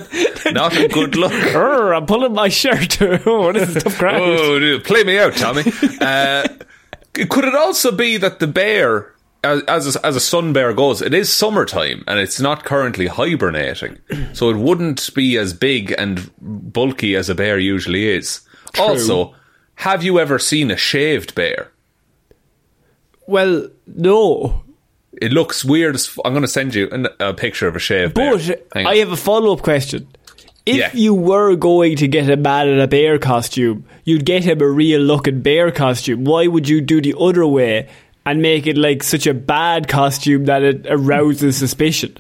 not 0.47 0.77
a 0.77 0.89
good 0.89 1.15
look. 1.15 1.33
Urgh, 1.33 1.97
I'm 1.97 2.07
pulling 2.07 2.33
my 2.33 2.49
shirt. 2.49 3.01
oh, 3.27 3.53
this 3.53 3.77
is 3.77 3.83
tough 3.83 3.99
crowd. 3.99 4.21
Oh, 4.21 4.59
dude, 4.59 4.85
play 4.85 5.05
me 5.05 5.19
out, 5.19 5.37
Tommy. 5.37 5.63
Uh, 6.01 6.49
could 7.13 7.45
it 7.45 7.55
also 7.55 7.93
be 7.93 8.17
that 8.17 8.41
the 8.41 8.49
bear, 8.49 9.15
as 9.45 9.63
as 9.69 9.95
a, 9.95 10.05
as 10.05 10.17
a 10.17 10.21
sun 10.21 10.53
bear 10.53 10.73
goes, 10.73 11.01
it 11.01 11.15
is 11.15 11.33
summertime 11.33 12.03
and 12.09 12.19
it's 12.19 12.41
not 12.41 12.65
currently 12.65 13.07
hibernating, 13.07 13.99
so 14.33 14.51
it 14.51 14.57
wouldn't 14.57 15.15
be 15.15 15.39
as 15.39 15.55
big 15.55 15.95
and 15.97 16.29
bulky 16.41 17.15
as 17.15 17.31
a 17.31 17.37
bear 17.37 17.57
usually 17.57 18.09
is. 18.09 18.41
Also, 18.81 19.33
have 19.77 20.03
you 20.03 20.19
ever 20.19 20.41
seen 20.41 20.73
a 20.73 20.77
shaved 20.77 21.37
bear? 21.37 21.71
Well, 23.29 23.69
no. 23.87 24.64
It 25.21 25.33
looks 25.33 25.65
weird. 25.65 25.95
As 25.95 26.09
f- 26.09 26.19
I'm 26.25 26.33
going 26.33 26.43
to 26.43 26.49
send 26.49 26.75
you 26.75 26.89
an, 26.91 27.09
a 27.21 27.33
picture 27.35 27.67
of 27.69 27.77
a 27.77 27.79
shaved 27.79 28.15
bear. 28.15 28.37
But 28.37 28.63
I 28.75 28.97
have 28.97 29.13
a 29.13 29.17
follow 29.17 29.53
up 29.53 29.63
question. 29.63 30.09
If 30.67 30.77
Yeah. 30.77 30.91
you 30.95 31.13
were 31.15 31.57
going 31.57 31.97
to 31.97 32.09
get 32.09 32.29
a 32.31 32.37
man 32.37 32.69
in 32.69 32.81
a 32.81 32.87
bear 32.87 33.19
costume, 33.19 33.85
you'd 34.05 34.25
get 34.25 34.45
him 34.45 34.61
a 34.63 34.69
real 34.69 35.01
looking 35.01 35.43
bear 35.43 35.71
costume. 35.71 36.25
Why 36.25 36.47
would 36.47 36.69
you 36.69 36.81
do 36.81 37.01
the 37.03 37.15
other 37.19 37.47
way 37.47 37.87
and 38.25 38.41
make 38.41 38.67
it 38.67 38.79
like 38.79 39.03
such 39.03 39.27
a 39.27 39.35
bad 39.35 39.89
costume 39.89 40.47
that 40.47 40.63
it 40.63 40.87
arouses 40.89 41.57
suspicion? 41.59 42.17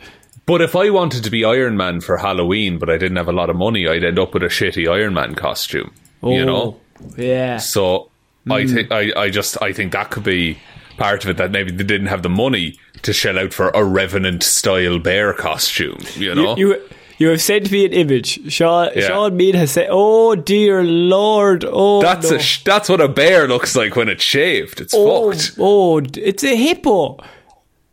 But 0.47 0.61
if 0.61 0.77
I 0.77 0.91
wanted 0.91 1.25
to 1.25 1.31
be 1.31 1.43
Iron 1.43 1.79
Man 1.79 2.03
for 2.03 2.19
Halloween, 2.19 2.77
but 2.79 2.91
I 2.91 2.99
didn't 2.99 3.17
have 3.17 3.29
a 3.29 3.33
lot 3.33 3.49
of 3.49 3.57
money, 3.57 3.89
I'd 3.89 4.05
end 4.05 4.19
up 4.19 4.35
with 4.35 4.43
a 4.43 4.49
shitty 4.49 4.87
Iron 4.93 5.15
Man 5.15 5.35
costume. 5.35 5.95
You 6.23 6.45
know. 6.45 6.77
Oh, 7.01 7.11
Yeah. 7.17 7.57
So 7.57 8.11
I 8.51 8.63
hmm. 8.65 8.75
think 8.75 8.93
I, 8.93 9.11
I 9.17 9.31
just 9.31 9.61
I 9.63 9.73
think 9.73 9.93
that 9.93 10.11
could 10.11 10.23
be 10.25 10.59
part 10.97 11.25
of 11.25 11.31
it 11.31 11.37
that 11.37 11.51
maybe 11.51 11.71
they 11.73 11.85
didn't 11.85 12.07
have 12.09 12.23
the 12.23 12.29
money 12.29 12.79
to 13.03 13.13
shell 13.13 13.39
out 13.39 13.53
for 13.53 13.69
a 13.71 13.85
revenant 13.85 14.43
style 14.43 14.99
bear 14.99 15.33
costume. 15.35 15.99
You 16.17 16.35
know, 16.35 16.57
You, 16.57 16.69
you 16.75 16.83
you 17.19 17.29
have 17.29 17.41
sent 17.41 17.71
me 17.71 17.85
an 17.85 17.93
image. 17.93 18.53
Sean 18.53 18.91
Yeah. 18.95 19.07
Shaun 19.09 19.39
Meighan 19.39 19.55
has 19.55 19.71
said, 19.71 19.89
"Oh 19.91 20.35
dear 20.35 20.83
Lord! 20.83 21.65
Oh 21.67 22.03
that's 22.03 22.31
no. 22.31 22.37
a 22.37 22.41
sh- 22.41 22.65
that's 22.65 22.89
what 22.89 23.01
a 23.01 23.09
bear 23.09 23.47
looks 23.47 23.77
like 23.77 23.95
when 23.97 24.09
it's 24.09 24.25
shaved. 24.25 24.81
It's 24.81 24.93
oh, 24.97 25.31
fucked. 25.33 25.57
oh, 25.61 25.99
it's 26.15 26.43
a 26.43 26.57
hippo. 26.57 27.19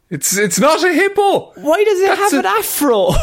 It's 0.10 0.36
it's 0.38 0.60
not 0.60 0.84
a 0.84 0.92
hippo. 0.94 1.52
Why 1.56 1.84
does 1.84 2.00
it 2.00 2.08
That's 2.08 2.32
have 2.32 2.34
a- 2.34 2.40
an 2.40 2.46
afro? 2.46 3.12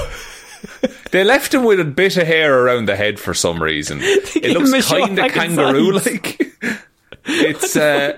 They 1.11 1.25
left 1.25 1.55
him 1.55 1.65
with 1.65 1.81
a 1.81 1.85
bit 1.85 2.17
of 2.17 2.27
hair 2.27 2.63
around 2.65 2.87
the 2.87 2.97
head 2.97 3.19
for 3.19 3.33
some 3.33 3.63
reason. 3.63 3.99
It 4.03 4.43
gave 4.43 4.57
him 4.57 4.63
a 4.63 4.67
looks 4.67 4.89
kind 4.89 5.19
of 5.19 5.33
kangaroo 5.33 5.93
like. 5.93 6.41
It's 7.25 7.77
uh, 7.77 8.17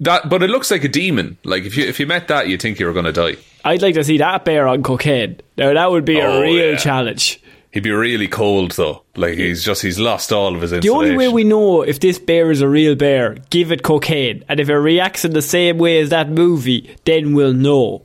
that, 0.00 0.28
but 0.28 0.42
it 0.42 0.50
looks 0.50 0.70
like 0.70 0.84
a 0.84 0.88
demon. 0.88 1.36
Like 1.44 1.64
if 1.64 1.76
you 1.76 1.84
if 1.86 2.00
you 2.00 2.06
met 2.06 2.28
that, 2.28 2.48
you'd 2.48 2.60
think 2.62 2.78
you 2.80 2.86
were 2.86 2.92
going 2.92 3.04
to 3.06 3.12
die. 3.12 3.36
I'd 3.64 3.82
like 3.82 3.94
to 3.94 4.04
see 4.04 4.18
that 4.18 4.44
bear 4.44 4.66
on 4.66 4.82
cocaine. 4.82 5.40
Now 5.56 5.72
that 5.74 5.90
would 5.90 6.04
be 6.04 6.20
Oh, 6.20 6.38
a 6.38 6.42
real 6.42 6.72
yeah. 6.72 6.76
challenge. 6.78 7.40
He'd 7.72 7.84
be 7.84 7.92
really 7.92 8.26
cold 8.26 8.72
though. 8.72 9.04
Like 9.14 9.34
he's 9.34 9.62
just 9.64 9.82
he's 9.82 9.98
lost 9.98 10.32
all 10.32 10.56
of 10.56 10.62
his 10.62 10.70
The 10.72 10.88
only 10.88 11.16
way 11.16 11.28
we 11.28 11.44
know 11.44 11.82
if 11.82 12.00
this 12.00 12.18
bear 12.18 12.50
is 12.50 12.60
a 12.62 12.68
real 12.68 12.96
bear, 12.96 13.36
give 13.50 13.70
it 13.70 13.82
cocaine, 13.84 14.42
and 14.48 14.58
if 14.58 14.68
it 14.68 14.76
reacts 14.76 15.24
in 15.24 15.32
the 15.34 15.42
same 15.42 15.78
way 15.78 16.00
as 16.00 16.08
that 16.10 16.28
movie, 16.30 16.96
then 17.04 17.32
we'll 17.34 17.52
know. 17.52 18.02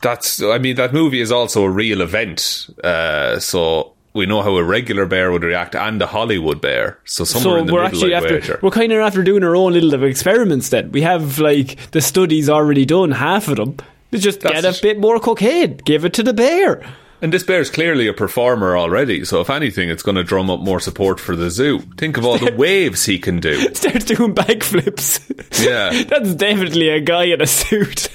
That's 0.00 0.42
I 0.42 0.56
mean 0.58 0.76
that 0.76 0.94
movie 0.94 1.20
is 1.20 1.30
also 1.30 1.64
a 1.64 1.70
real 1.70 2.00
event. 2.00 2.68
Uh, 2.82 3.38
so 3.38 3.92
we 4.12 4.26
know 4.26 4.42
how 4.42 4.56
a 4.56 4.64
regular 4.64 5.06
bear 5.06 5.30
would 5.30 5.44
react 5.44 5.74
and 5.74 6.00
a 6.02 6.06
Hollywood 6.06 6.60
bear. 6.60 6.98
So 7.04 7.24
somewhere 7.24 7.54
so 7.54 7.60
in 7.60 7.66
the 7.66 7.72
we're 7.72 7.82
middle 7.84 7.96
actually 7.96 8.14
I'd 8.14 8.42
after 8.42 8.58
we're 8.62 8.70
kind 8.70 8.92
of 8.92 8.98
after 9.00 9.22
doing 9.22 9.44
our 9.44 9.54
own 9.56 9.72
little 9.72 10.02
experiments. 10.04 10.70
Then 10.70 10.90
we 10.92 11.02
have 11.02 11.38
like 11.38 11.90
the 11.92 12.00
studies 12.00 12.48
already 12.48 12.84
done, 12.84 13.12
half 13.12 13.48
of 13.48 13.56
them. 13.56 13.76
They 14.10 14.18
just 14.18 14.40
That's 14.40 14.62
get 14.62 14.64
a 14.64 14.68
it. 14.70 14.82
bit 14.82 14.98
more 14.98 15.20
cocaine, 15.20 15.76
give 15.78 16.04
it 16.04 16.12
to 16.14 16.22
the 16.22 16.34
bear. 16.34 16.82
And 17.22 17.32
this 17.32 17.42
bear's 17.42 17.70
clearly 17.70 18.08
a 18.08 18.14
performer 18.14 18.76
already, 18.78 19.26
so 19.26 19.40
if 19.42 19.50
anything, 19.50 19.90
it's 19.90 20.02
going 20.02 20.14
to 20.16 20.24
drum 20.24 20.48
up 20.48 20.60
more 20.60 20.80
support 20.80 21.20
for 21.20 21.36
the 21.36 21.50
zoo. 21.50 21.80
Think 21.98 22.16
of 22.16 22.24
all 22.24 22.38
the 22.38 22.54
waves 22.56 23.04
he 23.04 23.18
can 23.18 23.40
do. 23.40 23.60
Starts 23.74 24.06
doing 24.06 24.34
backflips. 24.34 25.20
Yeah. 25.62 26.02
that's 26.08 26.34
definitely 26.34 26.88
a 26.88 26.98
guy 26.98 27.24
in 27.24 27.42
a 27.42 27.46
suit. 27.46 28.08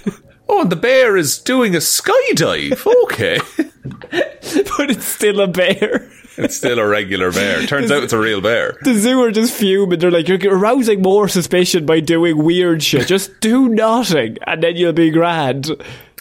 Oh, 0.49 0.61
and 0.61 0.71
the 0.71 0.75
bear 0.75 1.15
is 1.17 1.37
doing 1.37 1.75
a 1.75 1.79
skydive. 1.79 2.83
Okay. 3.05 3.39
but 4.11 4.89
it's 4.89 5.05
still 5.05 5.41
a 5.41 5.47
bear. 5.47 6.09
it's 6.37 6.57
still 6.57 6.79
a 6.79 6.87
regular 6.87 7.31
bear. 7.31 7.61
Turns 7.67 7.91
out 7.91 8.03
it's 8.03 8.13
a 8.13 8.19
real 8.19 8.41
bear. 8.41 8.77
The 8.83 8.93
zoo 8.93 9.21
are 9.23 9.31
just 9.31 9.53
fuming. 9.53 9.99
They're 9.99 10.11
like, 10.11 10.27
you're 10.27 10.57
arousing 10.57 11.01
more 11.01 11.27
suspicion 11.27 11.85
by 11.85 11.99
doing 11.99 12.43
weird 12.43 12.83
shit. 12.83 13.07
Just 13.07 13.39
do 13.39 13.69
nothing, 13.69 14.37
and 14.45 14.63
then 14.63 14.75
you'll 14.75 14.93
be 14.93 15.11
grand. 15.11 15.71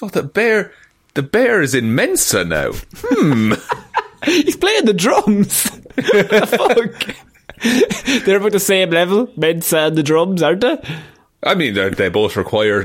Oh, 0.03 0.09
the 0.09 0.23
bear. 0.23 0.73
The 1.15 1.23
bear 1.23 1.63
is 1.63 1.75
in 1.75 1.95
Mensa 1.95 2.45
now. 2.45 2.73
Hmm. 2.97 3.55
He's 4.25 4.57
playing 4.57 4.87
the 4.87 4.95
drums. 4.95 5.69
what 5.95 6.31
the 6.31 6.47
fuck? 6.47 8.25
They're 8.25 8.39
about 8.39 8.53
the 8.53 8.61
same 8.61 8.91
level, 8.91 9.31
Mensa 9.37 9.79
and 9.79 9.97
the 9.97 10.03
drums, 10.03 10.43
aren't 10.43 10.63
they? 10.63 10.79
I 11.43 11.55
mean, 11.55 11.75
they 11.75 12.09
both 12.09 12.37
require 12.37 12.83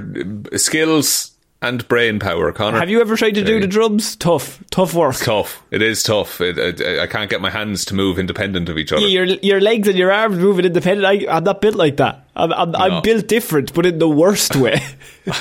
uh, 0.52 0.58
skills, 0.58 1.32
and 1.62 1.86
brain 1.90 2.20
power, 2.20 2.52
Conor. 2.54 2.80
Have 2.80 2.90
you 2.90 3.02
ever 3.02 3.18
tried 3.18 3.36
to 3.36 3.44
do 3.44 3.60
the 3.60 3.68
drums? 3.68 4.16
Tough, 4.16 4.64
tough 4.72 4.94
work. 4.94 5.16
tough. 5.18 5.62
It 5.72 5.82
is 5.82 6.02
tough. 6.04 6.40
It, 6.40 6.58
it, 6.58 7.00
I 7.00 7.06
can't 7.08 7.30
get 7.30 7.42
my 7.42 7.50
hands 7.50 7.84
to 7.86 7.96
move 7.96 8.18
independent 8.18 8.70
of 8.70 8.78
each 8.78 8.92
other. 8.94 9.06
Your 9.08 9.26
your 9.26 9.60
legs 9.60 9.88
and 9.88 9.98
your 9.98 10.12
arms 10.12 10.38
moving 10.38 10.66
independent. 10.66 11.06
I, 11.06 11.26
I'm 11.36 11.44
not 11.44 11.60
built 11.62 11.76
like 11.76 11.98
that. 11.98 12.26
I'm 12.36 12.54
I'm, 12.54 12.76
I'm 12.76 13.02
built 13.02 13.28
different, 13.28 13.74
but 13.74 13.86
in 13.86 14.00
the 14.00 14.08
worst 14.08 14.56
way. 14.56 14.82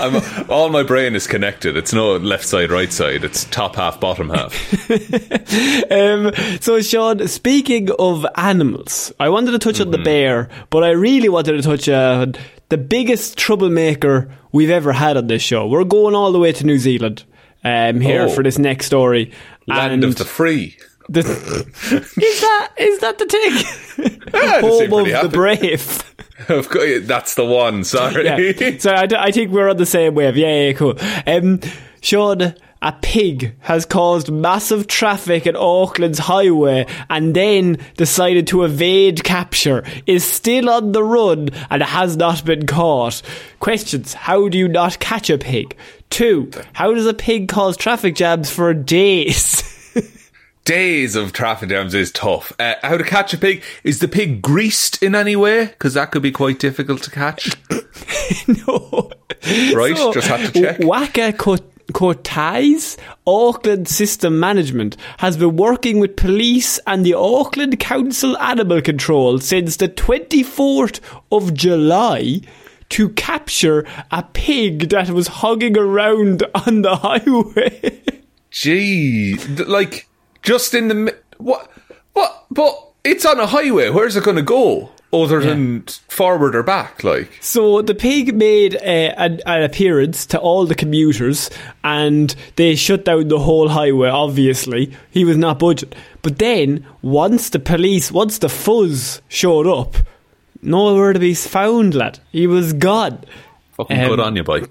I'm, 0.00 0.50
all 0.50 0.68
my 0.70 0.82
brain 0.82 1.14
is 1.14 1.26
connected. 1.26 1.76
It's 1.76 1.92
no 1.92 2.16
left 2.16 2.46
side, 2.46 2.70
right 2.70 2.92
side. 2.92 3.24
It's 3.24 3.44
top 3.44 3.76
half, 3.76 4.00
bottom 4.00 4.30
half. 4.30 4.54
um, 5.92 6.32
so, 6.60 6.80
Sean, 6.80 7.26
speaking 7.28 7.90
of 7.98 8.26
animals, 8.36 9.12
I 9.20 9.28
wanted 9.28 9.52
to 9.52 9.58
touch 9.58 9.80
on 9.80 9.86
Mm-hmm. 9.86 9.90
the 9.92 9.98
bear, 9.98 10.48
but 10.70 10.82
I 10.82 10.90
really 10.90 11.28
wanted 11.28 11.52
to 11.52 11.62
touch 11.62 11.88
on 11.88 12.34
the 12.68 12.78
biggest 12.78 13.36
troublemaker 13.38 14.28
we've 14.52 14.70
ever 14.70 14.92
had 14.92 15.16
on 15.16 15.26
this 15.28 15.42
show. 15.42 15.66
We're 15.66 15.84
going 15.84 16.14
all 16.14 16.32
the 16.32 16.38
way 16.38 16.52
to 16.52 16.64
New 16.66 16.78
Zealand 16.78 17.24
um, 17.64 18.00
here 18.00 18.22
Oh. 18.22 18.28
for 18.28 18.42
this 18.42 18.58
next 18.58 18.86
story. 18.86 19.32
Land 19.66 19.92
And 19.94 20.04
of 20.04 20.16
the 20.16 20.24
free. 20.24 20.76
the- 21.08 21.20
is 22.20 22.40
that 22.40 22.68
is 22.78 22.98
that 23.00 23.18
the 23.18 23.26
thing? 23.26 24.12
I'd 24.34 24.60
Home 24.62 24.82
of 24.82 25.04
pretty 25.06 25.12
the 25.22 25.28
brave. 25.28 26.02
Of 26.48 26.68
course, 26.68 27.06
that's 27.06 27.34
the 27.34 27.44
one. 27.46 27.82
Sorry. 27.82 28.24
yeah. 28.26 28.78
So 28.78 28.94
I 28.94 29.30
think 29.32 29.50
we're 29.50 29.70
on 29.70 29.78
the 29.78 29.86
same 29.86 30.14
wave. 30.14 30.36
Yeah, 30.36 30.66
yeah, 30.66 30.72
cool. 30.74 30.94
Um, 31.26 31.60
Sean, 32.02 32.54
a 32.82 32.92
pig 32.92 33.54
has 33.60 33.84
caused 33.84 34.30
massive 34.30 34.86
traffic 34.86 35.46
at 35.46 35.56
Auckland's 35.56 36.18
highway 36.18 36.86
and 37.08 37.34
then 37.34 37.78
decided 37.96 38.46
to 38.48 38.64
evade 38.64 39.24
capture, 39.24 39.84
is 40.06 40.24
still 40.24 40.68
on 40.68 40.92
the 40.92 41.02
run 41.02 41.48
and 41.70 41.82
has 41.82 42.16
not 42.16 42.44
been 42.44 42.66
caught. 42.66 43.22
Questions. 43.60 44.14
How 44.14 44.48
do 44.48 44.58
you 44.58 44.68
not 44.68 44.98
catch 44.98 45.30
a 45.30 45.38
pig? 45.38 45.76
Two. 46.10 46.50
How 46.74 46.92
does 46.94 47.06
a 47.06 47.14
pig 47.14 47.48
cause 47.48 47.76
traffic 47.76 48.14
jams 48.14 48.50
for 48.50 48.72
days? 48.74 49.62
Days 50.64 51.14
of 51.14 51.32
traffic 51.32 51.68
jams 51.68 51.94
is 51.94 52.10
tough. 52.10 52.52
Uh, 52.58 52.74
how 52.82 52.96
to 52.96 53.04
catch 53.04 53.32
a 53.32 53.38
pig? 53.38 53.62
Is 53.84 54.00
the 54.00 54.08
pig 54.08 54.42
greased 54.42 55.00
in 55.00 55.14
any 55.14 55.36
way? 55.36 55.66
Because 55.66 55.94
that 55.94 56.10
could 56.10 56.22
be 56.22 56.32
quite 56.32 56.58
difficult 56.58 57.04
to 57.04 57.10
catch. 57.12 57.52
no. 58.48 59.12
Right, 59.72 59.94
just 60.12 60.26
had 60.26 60.52
to 60.52 60.60
check. 60.60 60.78
Waka 60.80 61.32
Kot- 61.34 61.62
Kotahi's 61.96 62.98
Auckland 63.26 63.88
System 63.88 64.38
Management 64.38 64.98
has 65.16 65.38
been 65.38 65.56
working 65.56 65.98
with 65.98 66.14
police 66.14 66.78
and 66.86 67.06
the 67.06 67.14
Auckland 67.14 67.80
Council 67.80 68.36
Animal 68.36 68.82
Control 68.82 69.38
since 69.38 69.78
the 69.78 69.88
24th 69.88 71.00
of 71.32 71.54
July 71.54 72.42
to 72.90 73.08
capture 73.08 73.86
a 74.10 74.22
pig 74.22 74.90
that 74.90 75.08
was 75.08 75.26
hogging 75.26 75.78
around 75.78 76.42
on 76.66 76.82
the 76.82 76.96
highway. 76.96 78.02
Gee, 78.50 79.38
like 79.66 80.06
just 80.42 80.74
in 80.74 80.88
the 80.88 81.16
what? 81.38 81.72
What? 82.12 82.44
But 82.50 82.78
it's 83.04 83.24
on 83.24 83.40
a 83.40 83.46
highway. 83.46 83.88
Where's 83.88 84.16
it 84.16 84.24
going 84.24 84.36
to 84.36 84.42
go? 84.42 84.90
Other 85.12 85.40
than 85.40 85.82
forward 86.08 86.56
or 86.56 86.62
back? 86.62 87.04
Like 87.04 87.38
So 87.40 87.80
the 87.80 87.94
pig 87.94 88.34
made 88.34 88.74
uh, 88.74 89.14
an, 89.16 89.40
an 89.46 89.62
appearance 89.62 90.26
to 90.26 90.38
all 90.38 90.66
the 90.66 90.74
commuters, 90.74 91.48
and 91.84 92.34
they 92.56 92.74
shut 92.74 93.04
down 93.04 93.28
the 93.28 93.38
whole 93.38 93.68
highway. 93.68 94.08
Obviously, 94.08 94.92
he 95.10 95.24
was 95.24 95.36
not 95.36 95.58
budging. 95.60 95.92
But 96.22 96.38
then, 96.38 96.84
once 97.02 97.50
the 97.50 97.60
police, 97.60 98.10
once 98.10 98.38
the 98.38 98.48
fuzz 98.48 99.22
showed 99.28 99.66
up, 99.66 99.94
nowhere 100.60 101.12
to 101.12 101.20
be 101.20 101.34
found, 101.34 101.94
lad. 101.94 102.18
He 102.32 102.46
was 102.46 102.72
gone. 102.72 103.24
fucking 103.72 103.98
Um, 103.98 104.08
good 104.08 104.20
on 104.20 104.36
you, 104.36 104.42
boy. 104.42 104.62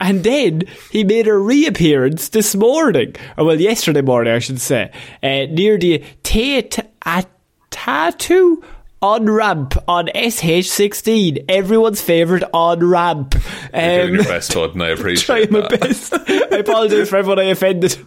And 0.00 0.24
then 0.24 0.62
he 0.90 1.04
made 1.04 1.28
a 1.28 1.38
reappearance 1.38 2.30
this 2.30 2.54
morning, 2.56 3.14
or 3.38 3.44
well, 3.46 3.60
yesterday 3.60 4.02
morning, 4.02 4.34
I 4.34 4.40
should 4.40 4.60
say, 4.60 4.90
uh, 5.22 5.46
near 5.50 5.78
the 5.78 6.02
Te 6.24 6.62
Atatū 7.06 8.62
on 9.04 9.28
ramp 9.28 9.74
on 9.86 10.06
SH16, 10.06 11.44
everyone's 11.48 12.00
favourite 12.00 12.42
on 12.54 12.82
ramp. 12.82 13.34
You're 13.74 13.82
doing 14.06 14.12
your 14.14 14.20
Um, 14.22 14.26
best, 14.26 14.54
bud, 14.54 14.72
and 14.72 14.82
I 14.82 14.88
appreciate 14.96 15.50
Trying 15.50 15.52
my 15.52 15.68
that. 15.68 15.80
best. 15.80 16.14
I 16.14 16.56
apologise 16.58 17.10
for 17.10 17.16
everyone 17.16 17.38
I 17.38 17.44
offended. 17.50 17.92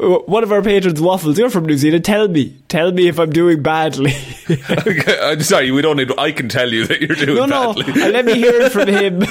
One 0.26 0.42
of 0.42 0.52
our 0.52 0.62
patrons, 0.62 1.00
Waffles, 1.02 1.36
you're 1.38 1.50
from 1.50 1.66
New 1.66 1.76
Zealand. 1.76 2.04
Tell 2.04 2.28
me, 2.28 2.56
tell 2.68 2.92
me 2.92 3.08
if 3.08 3.18
I'm 3.20 3.30
doing 3.30 3.62
badly. 3.62 4.14
I'm 4.48 5.40
sorry, 5.42 5.70
we 5.70 5.82
don't 5.82 5.98
need. 5.98 6.10
I 6.18 6.32
can 6.32 6.48
tell 6.48 6.72
you 6.72 6.86
that 6.86 7.00
you're 7.02 7.14
doing 7.14 7.36
No, 7.36 7.46
no. 7.46 7.74
badly. 7.74 8.02
uh, 8.02 8.08
Let 8.08 8.24
me 8.24 8.34
hear 8.34 8.54
it 8.62 8.72
from 8.72 8.88
him. 8.88 9.22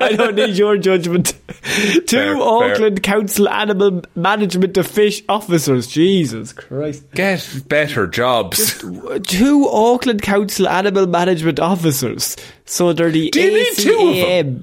I 0.00 0.14
don't 0.16 0.34
need 0.36 0.56
your 0.56 0.76
judgment. 0.76 1.32
Two 2.06 2.16
Fair, 2.16 2.36
Auckland 2.36 3.02
Council 3.02 3.48
Animal 3.48 4.02
Management 4.14 4.76
of 4.76 4.86
Fish 4.86 5.22
officers. 5.28 5.86
Jesus 5.88 6.52
Christ. 6.52 7.10
Get 7.12 7.62
better 7.66 8.06
jobs. 8.06 8.82
Two 9.22 9.68
Auckland 9.68 10.22
Council 10.22 10.68
Animal 10.68 11.06
Management 11.06 11.60
officers. 11.60 12.36
So 12.64 12.92
they're 12.92 13.10
the 13.10 13.30
Do 13.30 13.40
you 13.40 13.52
need 13.52 13.76
two 13.76 13.90
of 13.92 14.14
them? 14.16 14.22
ACAM. 14.22 14.62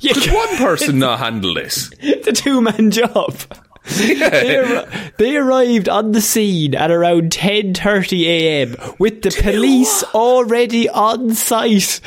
Yeah, 0.00 0.12
Could 0.14 0.32
one 0.32 0.56
person 0.56 0.98
not 0.98 1.18
handle 1.18 1.54
this? 1.54 1.90
it's 2.00 2.26
a 2.26 2.32
two 2.32 2.60
man 2.60 2.90
job. 2.90 3.34
They, 3.98 4.14
arri- 4.16 5.16
they 5.18 5.36
arrived 5.36 5.88
on 5.90 6.12
the 6.12 6.20
scene 6.22 6.74
at 6.74 6.90
around 6.90 7.30
10.30 7.32 8.22
a.m. 8.24 8.76
with 8.98 9.20
the 9.22 9.30
police 9.30 10.02
already 10.14 10.88
on 10.88 11.34
site. 11.34 12.00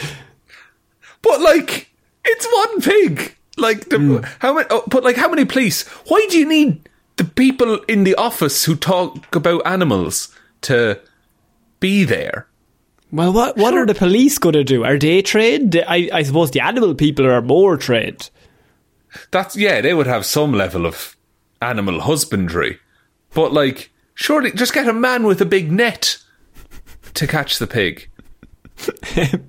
But 1.22 1.42
like, 1.42 1.90
it's 2.26 2.48
one 2.52 2.82
pig. 2.82 3.36
Like, 3.58 3.90
the, 3.90 3.98
Hmm. 3.98 4.18
how 4.40 4.54
many? 4.56 4.68
Oh, 4.70 4.84
but 4.88 5.04
like, 5.04 5.16
how 5.18 5.30
many 5.30 5.46
police? 5.46 5.88
Why 6.08 6.26
do 6.30 6.38
you 6.40 6.48
need 6.48 6.88
the 7.18 7.24
people 7.26 7.80
in 7.88 8.04
the 8.04 8.16
office 8.16 8.66
who 8.66 8.76
talk 8.76 9.36
about 9.36 9.66
animals 9.66 10.36
to 10.62 11.00
be 11.80 12.04
there? 12.04 12.48
Well, 13.12 13.32
what 13.32 13.56
what 13.58 13.74
are 13.74 13.86
the 13.86 13.96
police 13.96 14.38
going 14.38 14.54
to 14.54 14.64
do? 14.64 14.84
Are 14.84 14.98
they 14.98 15.22
trained? 15.22 15.82
I, 15.88 16.10
I 16.12 16.24
suppose 16.24 16.52
the 16.52 16.60
animal 16.60 16.94
people 16.94 17.26
are 17.26 17.42
more 17.42 17.78
trained. 17.78 18.30
That's 19.32 19.56
yeah, 19.56 19.82
they 19.82 19.94
would 19.94 20.08
have 20.08 20.26
some 20.26 20.52
level 20.52 20.86
of 20.86 21.16
animal 21.62 22.02
husbandry, 22.02 22.80
but 23.34 23.54
like, 23.54 23.92
surely 24.14 24.52
just 24.52 24.74
get 24.74 24.88
a 24.88 24.94
man 24.94 25.26
with 25.26 25.42
a 25.42 25.46
big 25.46 25.72
net 25.72 26.18
to 27.14 27.28
catch 27.28 27.60
the 27.60 27.68
pig. 27.68 28.10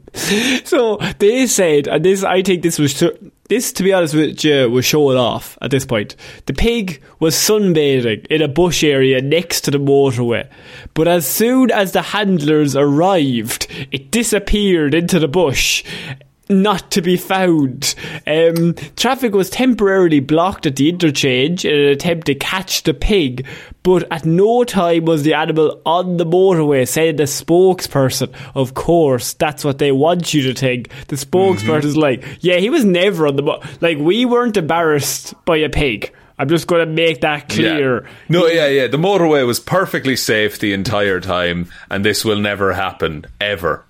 So 0.64 0.96
they 1.18 1.46
said, 1.46 1.86
and 1.86 2.04
this 2.04 2.24
I 2.24 2.42
think 2.42 2.62
this 2.62 2.78
was 2.78 2.94
to, 2.94 3.16
this 3.48 3.72
to 3.72 3.82
be 3.82 3.92
honest 3.92 4.14
with 4.14 4.44
you 4.44 4.70
was 4.70 4.84
showing 4.84 5.16
off 5.16 5.58
at 5.60 5.70
this 5.70 5.84
point. 5.84 6.16
The 6.46 6.52
pig 6.52 7.02
was 7.18 7.34
sunbathing 7.34 8.26
in 8.26 8.42
a 8.42 8.48
bush 8.48 8.84
area 8.84 9.20
next 9.20 9.62
to 9.62 9.70
the 9.70 9.78
motorway, 9.78 10.48
but 10.94 11.08
as 11.08 11.26
soon 11.26 11.70
as 11.70 11.92
the 11.92 12.02
handlers 12.02 12.76
arrived, 12.76 13.66
it 13.90 14.10
disappeared 14.10 14.94
into 14.94 15.18
the 15.18 15.28
bush. 15.28 15.84
Not 16.50 16.90
to 16.92 17.02
be 17.02 17.16
found. 17.16 17.94
Um, 18.26 18.74
traffic 18.96 19.34
was 19.34 19.50
temporarily 19.50 20.20
blocked 20.20 20.64
at 20.64 20.76
the 20.76 20.88
interchange 20.88 21.64
in 21.64 21.74
an 21.74 21.88
attempt 21.88 22.26
to 22.26 22.34
catch 22.34 22.84
the 22.84 22.94
pig, 22.94 23.46
but 23.82 24.10
at 24.10 24.24
no 24.24 24.64
time 24.64 25.04
was 25.04 25.24
the 25.24 25.34
animal 25.34 25.80
on 25.84 26.16
the 26.16 26.24
motorway, 26.24 26.88
said 26.88 27.18
the 27.18 27.24
spokesperson. 27.24 28.32
Of 28.54 28.74
course, 28.74 29.34
that's 29.34 29.64
what 29.64 29.78
they 29.78 29.92
want 29.92 30.32
you 30.32 30.42
to 30.42 30.54
think. 30.54 30.88
The 31.08 31.16
spokesperson's 31.16 31.96
like, 31.96 32.24
yeah, 32.40 32.56
he 32.56 32.70
was 32.70 32.84
never 32.84 33.26
on 33.26 33.36
the 33.36 33.42
mo- 33.42 33.62
like 33.80 33.98
we 33.98 34.24
weren't 34.24 34.56
embarrassed 34.56 35.34
by 35.44 35.58
a 35.58 35.68
pig. 35.68 36.12
I'm 36.38 36.48
just 36.48 36.68
going 36.68 36.86
to 36.86 36.92
make 36.92 37.22
that 37.22 37.48
clear. 37.48 38.04
Yeah. 38.04 38.10
No, 38.28 38.46
yeah, 38.46 38.68
yeah. 38.68 38.86
The 38.86 38.96
motorway 38.96 39.44
was 39.44 39.58
perfectly 39.58 40.14
safe 40.14 40.60
the 40.60 40.72
entire 40.72 41.20
time, 41.20 41.68
and 41.90 42.04
this 42.04 42.24
will 42.24 42.38
never 42.38 42.72
happen 42.72 43.26
ever. 43.40 43.84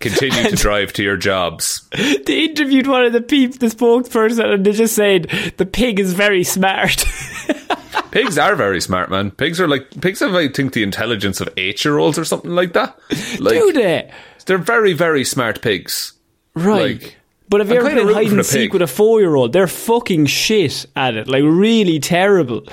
Continue 0.00 0.50
to 0.50 0.56
drive 0.56 0.92
to 0.94 1.02
your 1.02 1.16
jobs. 1.16 1.88
They 2.26 2.44
interviewed 2.44 2.86
one 2.86 3.04
of 3.04 3.12
the 3.12 3.20
peeps, 3.20 3.58
the 3.58 3.66
spokesperson, 3.66 4.54
and 4.54 4.64
they 4.64 4.72
just 4.72 4.94
said 4.94 5.24
the 5.56 5.66
pig 5.66 5.98
is 6.00 6.12
very 6.12 6.44
smart. 6.44 7.04
Pigs 8.10 8.38
are 8.38 8.56
very 8.56 8.80
smart, 8.80 9.10
man. 9.10 9.30
Pigs 9.30 9.60
are 9.60 9.68
like 9.68 10.00
pigs 10.00 10.20
have, 10.20 10.34
I 10.34 10.48
think, 10.48 10.72
the 10.72 10.82
intelligence 10.82 11.40
of 11.40 11.48
eight-year-olds 11.56 12.18
or 12.18 12.24
something 12.24 12.50
like 12.50 12.72
that. 12.72 12.98
Like, 13.38 13.54
Do 13.54 13.72
they? 13.72 14.10
They're 14.46 14.58
very, 14.58 14.92
very 14.94 15.24
smart 15.24 15.62
pigs. 15.62 16.14
Right. 16.54 17.00
Like, 17.02 17.16
but 17.48 17.60
if 17.60 17.68
you 17.68 17.76
ever 17.76 17.90
played 17.90 18.14
hide 18.14 18.32
and 18.32 18.46
seek 18.46 18.70
pig. 18.70 18.72
with 18.72 18.82
a 18.82 18.86
four 18.86 19.20
year 19.20 19.34
old? 19.34 19.52
They're 19.52 19.66
fucking 19.66 20.26
shit 20.26 20.86
at 20.96 21.16
it. 21.16 21.28
Like, 21.28 21.42
really 21.44 22.00
terrible. 22.00 22.66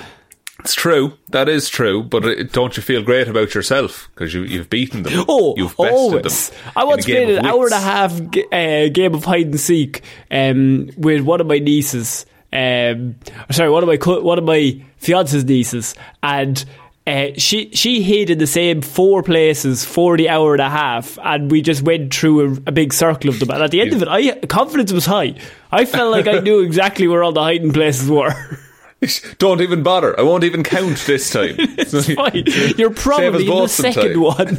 It's 0.60 0.74
true. 0.74 1.16
That 1.28 1.48
is 1.48 1.68
true. 1.68 2.02
But 2.02 2.24
it, 2.24 2.52
don't 2.52 2.76
you 2.76 2.82
feel 2.82 3.02
great 3.02 3.28
about 3.28 3.54
yourself 3.54 4.08
because 4.14 4.34
you, 4.34 4.42
you've 4.42 4.68
beaten 4.68 5.02
them? 5.04 5.24
Oh, 5.28 5.54
you've 5.56 5.76
bested 5.76 5.92
always. 5.94 6.50
them. 6.50 6.58
I 6.76 6.84
once 6.84 7.04
played 7.04 7.30
an 7.30 7.46
hour 7.46 7.64
and 7.64 7.72
a 7.72 7.78
half 7.80 8.30
g- 8.30 8.44
uh, 8.52 8.88
game 8.92 9.14
of 9.14 9.24
hide 9.24 9.46
and 9.46 9.60
seek 9.60 10.02
um, 10.30 10.90
with 10.96 11.22
one 11.22 11.40
of 11.40 11.46
my 11.46 11.58
nieces. 11.58 12.26
Um, 12.52 13.16
sorry, 13.50 13.70
one 13.70 13.82
of 13.82 13.88
my 13.88 13.98
co- 13.98 14.20
one 14.22 14.38
of 14.38 14.44
my 14.44 14.82
fiance's 14.98 15.44
nieces, 15.44 15.94
and 16.22 16.64
Uh, 17.06 17.32
she 17.38 17.70
she 17.72 18.02
hid 18.02 18.28
in 18.28 18.36
the 18.38 18.46
same 18.46 18.82
four 18.82 19.22
places 19.22 19.82
for 19.82 20.18
the 20.18 20.28
hour 20.28 20.52
and 20.52 20.60
a 20.60 20.68
half, 20.68 21.18
and 21.24 21.50
we 21.50 21.62
just 21.62 21.80
went 21.82 22.12
through 22.12 22.40
a, 22.40 22.52
a 22.66 22.72
big 22.72 22.92
circle 22.92 23.30
of 23.30 23.38
them. 23.40 23.50
And 23.50 23.62
at 23.62 23.70
the 23.70 23.80
end 23.80 23.94
of 23.94 24.02
it, 24.02 24.08
I 24.08 24.34
confidence 24.46 24.92
was 24.92 25.06
high. 25.06 25.34
I 25.72 25.86
felt 25.86 26.12
like 26.12 26.26
I 26.28 26.40
knew 26.40 26.60
exactly 26.68 27.08
where 27.08 27.22
all 27.24 27.32
the 27.32 27.40
hiding 27.42 27.72
places 27.72 28.10
were. 28.10 28.34
Don't 29.38 29.60
even 29.60 29.82
bother. 29.82 30.18
I 30.18 30.22
won't 30.22 30.44
even 30.44 30.62
count 30.64 30.98
this 31.06 31.30
time. 31.30 31.54
it's 31.58 32.12
fine. 32.14 32.44
You're 32.76 32.90
probably 32.90 33.48
in 33.48 33.54
the 33.54 33.68
second 33.68 34.20
one. 34.20 34.58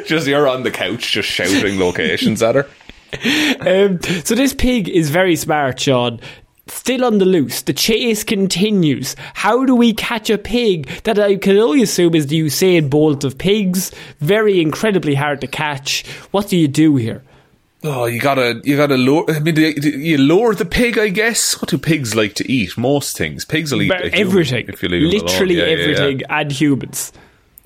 just 0.06 0.26
you're 0.26 0.48
on 0.48 0.62
the 0.62 0.70
couch, 0.70 1.12
just 1.12 1.28
shouting 1.28 1.78
locations 1.78 2.42
at 2.42 2.54
her. 2.54 2.66
Um, 3.60 4.00
so 4.24 4.34
this 4.34 4.54
pig 4.54 4.88
is 4.88 5.10
very 5.10 5.36
smart, 5.36 5.80
Sean. 5.80 6.20
Still 6.68 7.04
on 7.04 7.18
the 7.18 7.26
loose. 7.26 7.62
The 7.62 7.74
chase 7.74 8.24
continues. 8.24 9.14
How 9.34 9.66
do 9.66 9.74
we 9.74 9.92
catch 9.92 10.30
a 10.30 10.38
pig 10.38 10.86
that 11.02 11.18
I 11.18 11.36
can 11.36 11.58
only 11.58 11.82
assume 11.82 12.14
is 12.14 12.28
the 12.28 12.40
Usain 12.40 12.88
Bolt 12.88 13.24
of 13.24 13.36
pigs? 13.36 13.90
Very 14.20 14.60
incredibly 14.62 15.14
hard 15.14 15.40
to 15.42 15.46
catch. 15.46 16.06
What 16.30 16.48
do 16.48 16.56
you 16.56 16.68
do 16.68 16.96
here? 16.96 17.22
Oh, 17.84 18.04
you 18.04 18.20
gotta, 18.20 18.60
you 18.62 18.76
gotta 18.76 18.96
lower. 18.96 19.28
I 19.28 19.40
mean, 19.40 19.56
you 19.56 20.16
lower 20.16 20.54
the 20.54 20.64
pig, 20.64 20.98
I 20.98 21.08
guess. 21.08 21.60
What 21.60 21.68
do 21.68 21.78
pigs 21.78 22.14
like 22.14 22.34
to 22.34 22.50
eat? 22.50 22.78
Most 22.78 23.16
things. 23.16 23.44
Pigs 23.44 23.72
will 23.72 23.82
eat 23.82 23.90
everything. 23.90 24.68
if 24.68 24.82
you 24.82 24.88
leave 24.88 25.22
literally 25.22 25.56
yeah, 25.56 25.64
everything, 25.64 26.20
yeah, 26.20 26.26
yeah. 26.28 26.40
and 26.40 26.52
humans. 26.52 27.12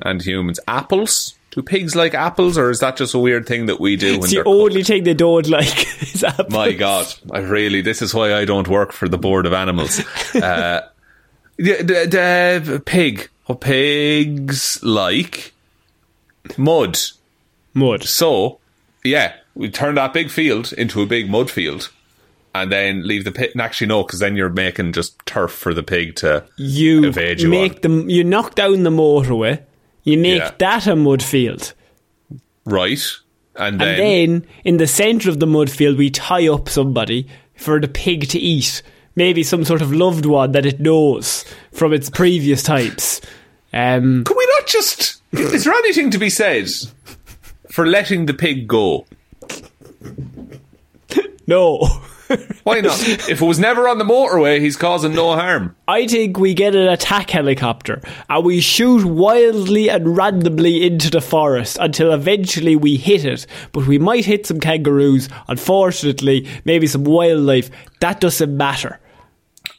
And 0.00 0.22
humans. 0.22 0.58
Apples. 0.66 1.34
Do 1.50 1.62
pigs 1.62 1.94
like 1.94 2.14
apples, 2.14 2.56
or 2.56 2.70
is 2.70 2.80
that 2.80 2.96
just 2.96 3.14
a 3.14 3.18
weird 3.18 3.46
thing 3.46 3.66
that 3.66 3.78
we 3.78 3.96
do? 3.96 4.16
It's 4.16 4.30
the 4.30 4.44
only 4.44 4.76
cooked? 4.76 4.86
thing 4.88 5.04
they 5.04 5.14
don't 5.14 5.48
like 5.48 6.02
is 6.02 6.24
apples. 6.24 6.50
My 6.50 6.72
God, 6.72 7.06
I 7.30 7.38
really. 7.40 7.82
This 7.82 8.00
is 8.00 8.14
why 8.14 8.34
I 8.34 8.44
don't 8.46 8.68
work 8.68 8.92
for 8.92 9.08
the 9.08 9.18
board 9.18 9.46
of 9.46 9.52
animals. 9.52 10.00
uh, 10.34 10.88
the, 11.56 11.76
the, 11.82 12.62
the 12.64 12.80
pig. 12.80 13.28
What 13.46 13.60
pigs 13.60 14.82
like? 14.82 15.52
Mud. 16.56 16.98
Mud. 17.74 18.02
So, 18.04 18.58
yeah 19.04 19.34
we 19.56 19.70
turn 19.70 19.96
that 19.96 20.12
big 20.12 20.30
field 20.30 20.72
into 20.74 21.02
a 21.02 21.06
big 21.06 21.28
mud 21.28 21.50
field 21.50 21.90
and 22.54 22.70
then 22.70 23.06
leave 23.06 23.24
the 23.24 23.32
pig. 23.32 23.58
Actually, 23.58 23.88
no, 23.88 24.02
because 24.02 24.20
then 24.20 24.36
you're 24.36 24.48
making 24.48 24.92
just 24.92 25.18
turf 25.26 25.50
for 25.50 25.74
the 25.74 25.82
pig 25.82 26.16
to 26.16 26.44
you 26.56 27.04
evade 27.04 27.40
you 27.40 27.48
make 27.48 27.76
on. 27.76 27.80
them. 27.80 28.10
You 28.10 28.22
knock 28.22 28.54
down 28.54 28.82
the 28.82 28.90
motorway. 28.90 29.62
You 30.04 30.18
make 30.18 30.38
yeah. 30.38 30.52
that 30.58 30.86
a 30.86 30.94
mud 30.94 31.22
field, 31.22 31.72
right? 32.64 33.02
And 33.56 33.80
then, 33.80 33.88
and 33.88 33.98
then 33.98 34.46
in 34.64 34.76
the 34.76 34.86
centre 34.86 35.30
of 35.30 35.40
the 35.40 35.46
mud 35.46 35.70
field, 35.70 35.98
we 35.98 36.10
tie 36.10 36.46
up 36.46 36.68
somebody 36.68 37.26
for 37.56 37.80
the 37.80 37.88
pig 37.88 38.28
to 38.28 38.38
eat. 38.38 38.82
Maybe 39.16 39.42
some 39.42 39.64
sort 39.64 39.80
of 39.80 39.92
loved 39.92 40.26
one 40.26 40.52
that 40.52 40.66
it 40.66 40.78
knows 40.78 41.44
from 41.72 41.94
its 41.94 42.10
previous 42.10 42.62
types. 42.62 43.22
Um, 43.72 44.24
Could 44.24 44.36
we 44.36 44.46
not 44.58 44.66
just? 44.66 45.22
is 45.32 45.64
there 45.64 45.72
anything 45.72 46.10
to 46.10 46.18
be 46.18 46.30
said 46.30 46.68
for 47.70 47.86
letting 47.86 48.26
the 48.26 48.34
pig 48.34 48.68
go? 48.68 49.06
No. 51.48 51.78
Why 52.64 52.80
not? 52.80 53.00
If 53.08 53.40
it 53.40 53.44
was 53.44 53.60
never 53.60 53.88
on 53.88 53.98
the 53.98 54.04
motorway, 54.04 54.60
he's 54.60 54.76
causing 54.76 55.14
no 55.14 55.34
harm. 55.34 55.76
I 55.86 56.08
think 56.08 56.38
we 56.38 56.54
get 56.54 56.74
an 56.74 56.88
attack 56.88 57.30
helicopter 57.30 58.02
and 58.28 58.44
we 58.44 58.60
shoot 58.60 59.04
wildly 59.04 59.88
and 59.88 60.16
randomly 60.16 60.84
into 60.84 61.08
the 61.08 61.20
forest 61.20 61.78
until 61.80 62.12
eventually 62.12 62.74
we 62.74 62.96
hit 62.96 63.24
it. 63.24 63.46
But 63.70 63.86
we 63.86 63.98
might 63.98 64.24
hit 64.24 64.46
some 64.46 64.58
kangaroos, 64.58 65.28
unfortunately, 65.46 66.48
maybe 66.64 66.88
some 66.88 67.04
wildlife. 67.04 67.70
That 68.00 68.20
doesn't 68.20 68.56
matter. 68.56 68.98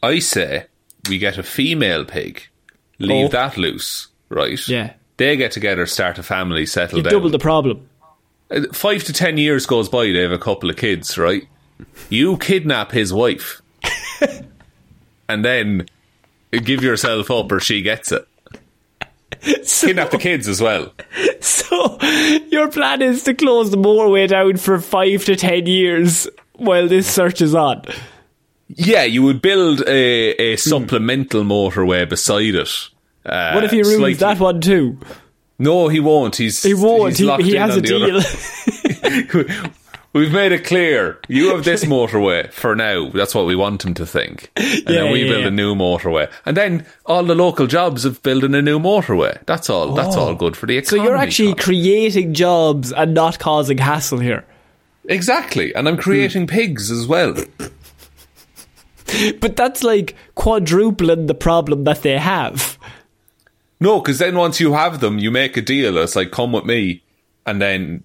I 0.02 0.20
say 0.20 0.68
we 1.10 1.18
get 1.18 1.38
a 1.38 1.44
female 1.44 2.06
pig, 2.06 2.44
leave 3.00 3.26
oh. 3.26 3.30
that 3.30 3.58
loose, 3.58 4.08
right? 4.30 4.66
Yeah. 4.70 4.94
They 5.18 5.36
get 5.36 5.52
together, 5.52 5.86
start 5.86 6.18
a 6.18 6.24
family, 6.24 6.66
settle 6.66 7.00
you 7.00 7.04
down. 7.04 7.12
double 7.12 7.30
the 7.30 7.40
problem. 7.40 7.90
Uh, 8.50 8.62
five 8.74 9.04
to 9.06 9.14
ten 9.14 9.38
years 9.38 9.66
goes 9.66 9.90
by, 9.90 10.06
they 10.06 10.22
have 10.22 10.32
a 10.32 10.38
couple 10.38 10.70
of 10.70 10.78
kids, 10.78 11.18
right? 11.18 11.48
You 12.10 12.38
kidnap 12.38 12.92
his 12.92 13.14
wife, 13.14 13.62
and 15.30 15.44
then 15.44 15.88
give 16.52 16.84
yourself 16.84 17.30
up, 17.30 17.52
or 17.52 17.60
she 17.60 17.82
gets 17.82 18.12
it. 18.12 18.28
So, 19.64 19.88
kidnap 19.88 20.10
the 20.10 20.18
kids 20.18 20.48
as 20.48 20.62
well. 20.62 20.94
So 21.68 21.98
your 22.48 22.70
plan 22.70 23.02
is 23.02 23.24
to 23.24 23.34
close 23.34 23.72
the 23.72 23.78
motorway 23.78 24.28
down 24.28 24.58
for 24.58 24.80
five 24.80 25.26
to 25.26 25.36
ten 25.36 25.66
years 25.66 26.28
while 26.54 26.88
this 26.88 27.08
search 27.08 27.42
is 27.42 27.54
on. 27.54 27.84
Yeah, 28.70 29.04
you 29.04 29.24
would 29.24 29.42
build 29.42 29.82
a, 29.82 30.32
a 30.32 30.56
supplemental 30.56 31.44
mm. 31.44 31.50
motorway 31.50 32.08
beside 32.08 32.56
it. 32.56 32.90
Uh, 33.26 33.52
what 33.52 33.64
if 33.64 33.72
he 33.72 33.82
ruins 33.82 34.20
that 34.20 34.40
one 34.40 34.62
too? 34.62 34.98
No, 35.60 35.88
he 35.88 36.00
won't. 36.00 36.36
He's 36.36 36.62
he 36.62 36.74
won't. 36.74 37.18
He's 37.18 37.36
he, 37.38 37.44
he 37.44 37.56
has 37.56 37.76
a 37.76 37.82
deal. 37.82 38.22
We've 40.14 40.32
made 40.32 40.52
it 40.52 40.66
clear. 40.66 41.20
You 41.28 41.50
have 41.50 41.64
this 41.64 41.84
motorway 41.86 42.52
for 42.52 42.76
now. 42.76 43.10
That's 43.10 43.36
what 43.36 43.46
we 43.46 43.56
want 43.56 43.86
him 43.86 43.94
to 43.96 44.06
think. 44.06 44.52
And 44.56 44.66
yeah, 44.66 44.82
then 44.86 45.12
we 45.12 45.24
yeah, 45.24 45.30
build 45.30 45.42
yeah. 45.42 45.48
a 45.48 45.52
new 45.52 45.76
motorway. 45.76 46.32
And 46.46 46.58
then 46.58 46.86
all 47.06 47.24
the 47.24 47.36
local 47.36 47.68
jobs 47.68 48.06
of 48.06 48.24
building 48.24 48.56
a 48.56 48.62
new 48.62 48.80
motorway. 48.80 49.40
That's 49.46 49.70
all. 49.70 49.92
Oh. 49.92 49.96
That's 49.96 50.16
all 50.16 50.34
good 50.34 50.58
for 50.58 50.66
the 50.66 50.78
economy. 50.78 51.04
So 51.04 51.04
you're 51.04 51.18
actually 51.18 51.56
creating 51.56 52.34
jobs 52.34 52.92
and 52.92 53.14
not 53.14 53.38
causing 53.38 53.78
hassle 53.78 54.20
here. 54.20 54.46
Exactly. 55.06 55.74
And 55.76 55.88
I'm 55.88 55.98
creating 55.98 56.44
hmm. 56.44 56.56
pigs 56.56 56.90
as 56.90 57.06
well. 57.06 57.36
but 59.40 59.56
that's 59.56 59.84
like 59.84 60.16
quadrupling 60.36 61.28
the 61.28 61.36
problem 61.36 61.84
that 61.84 62.02
they 62.02 62.18
have. 62.18 62.78
No, 63.80 64.00
because 64.00 64.20
then 64.20 64.36
once 64.36 64.60
you 64.60 64.74
have 64.74 65.00
them, 65.00 65.20
you 65.20 65.32
make 65.32 65.58
a 65.58 65.62
deal. 65.62 65.98
It's 65.98 66.16
like, 66.16 66.32
come 66.32 66.52
with 66.52 66.66
me. 66.66 67.04
And 67.46 67.62
then, 67.62 68.02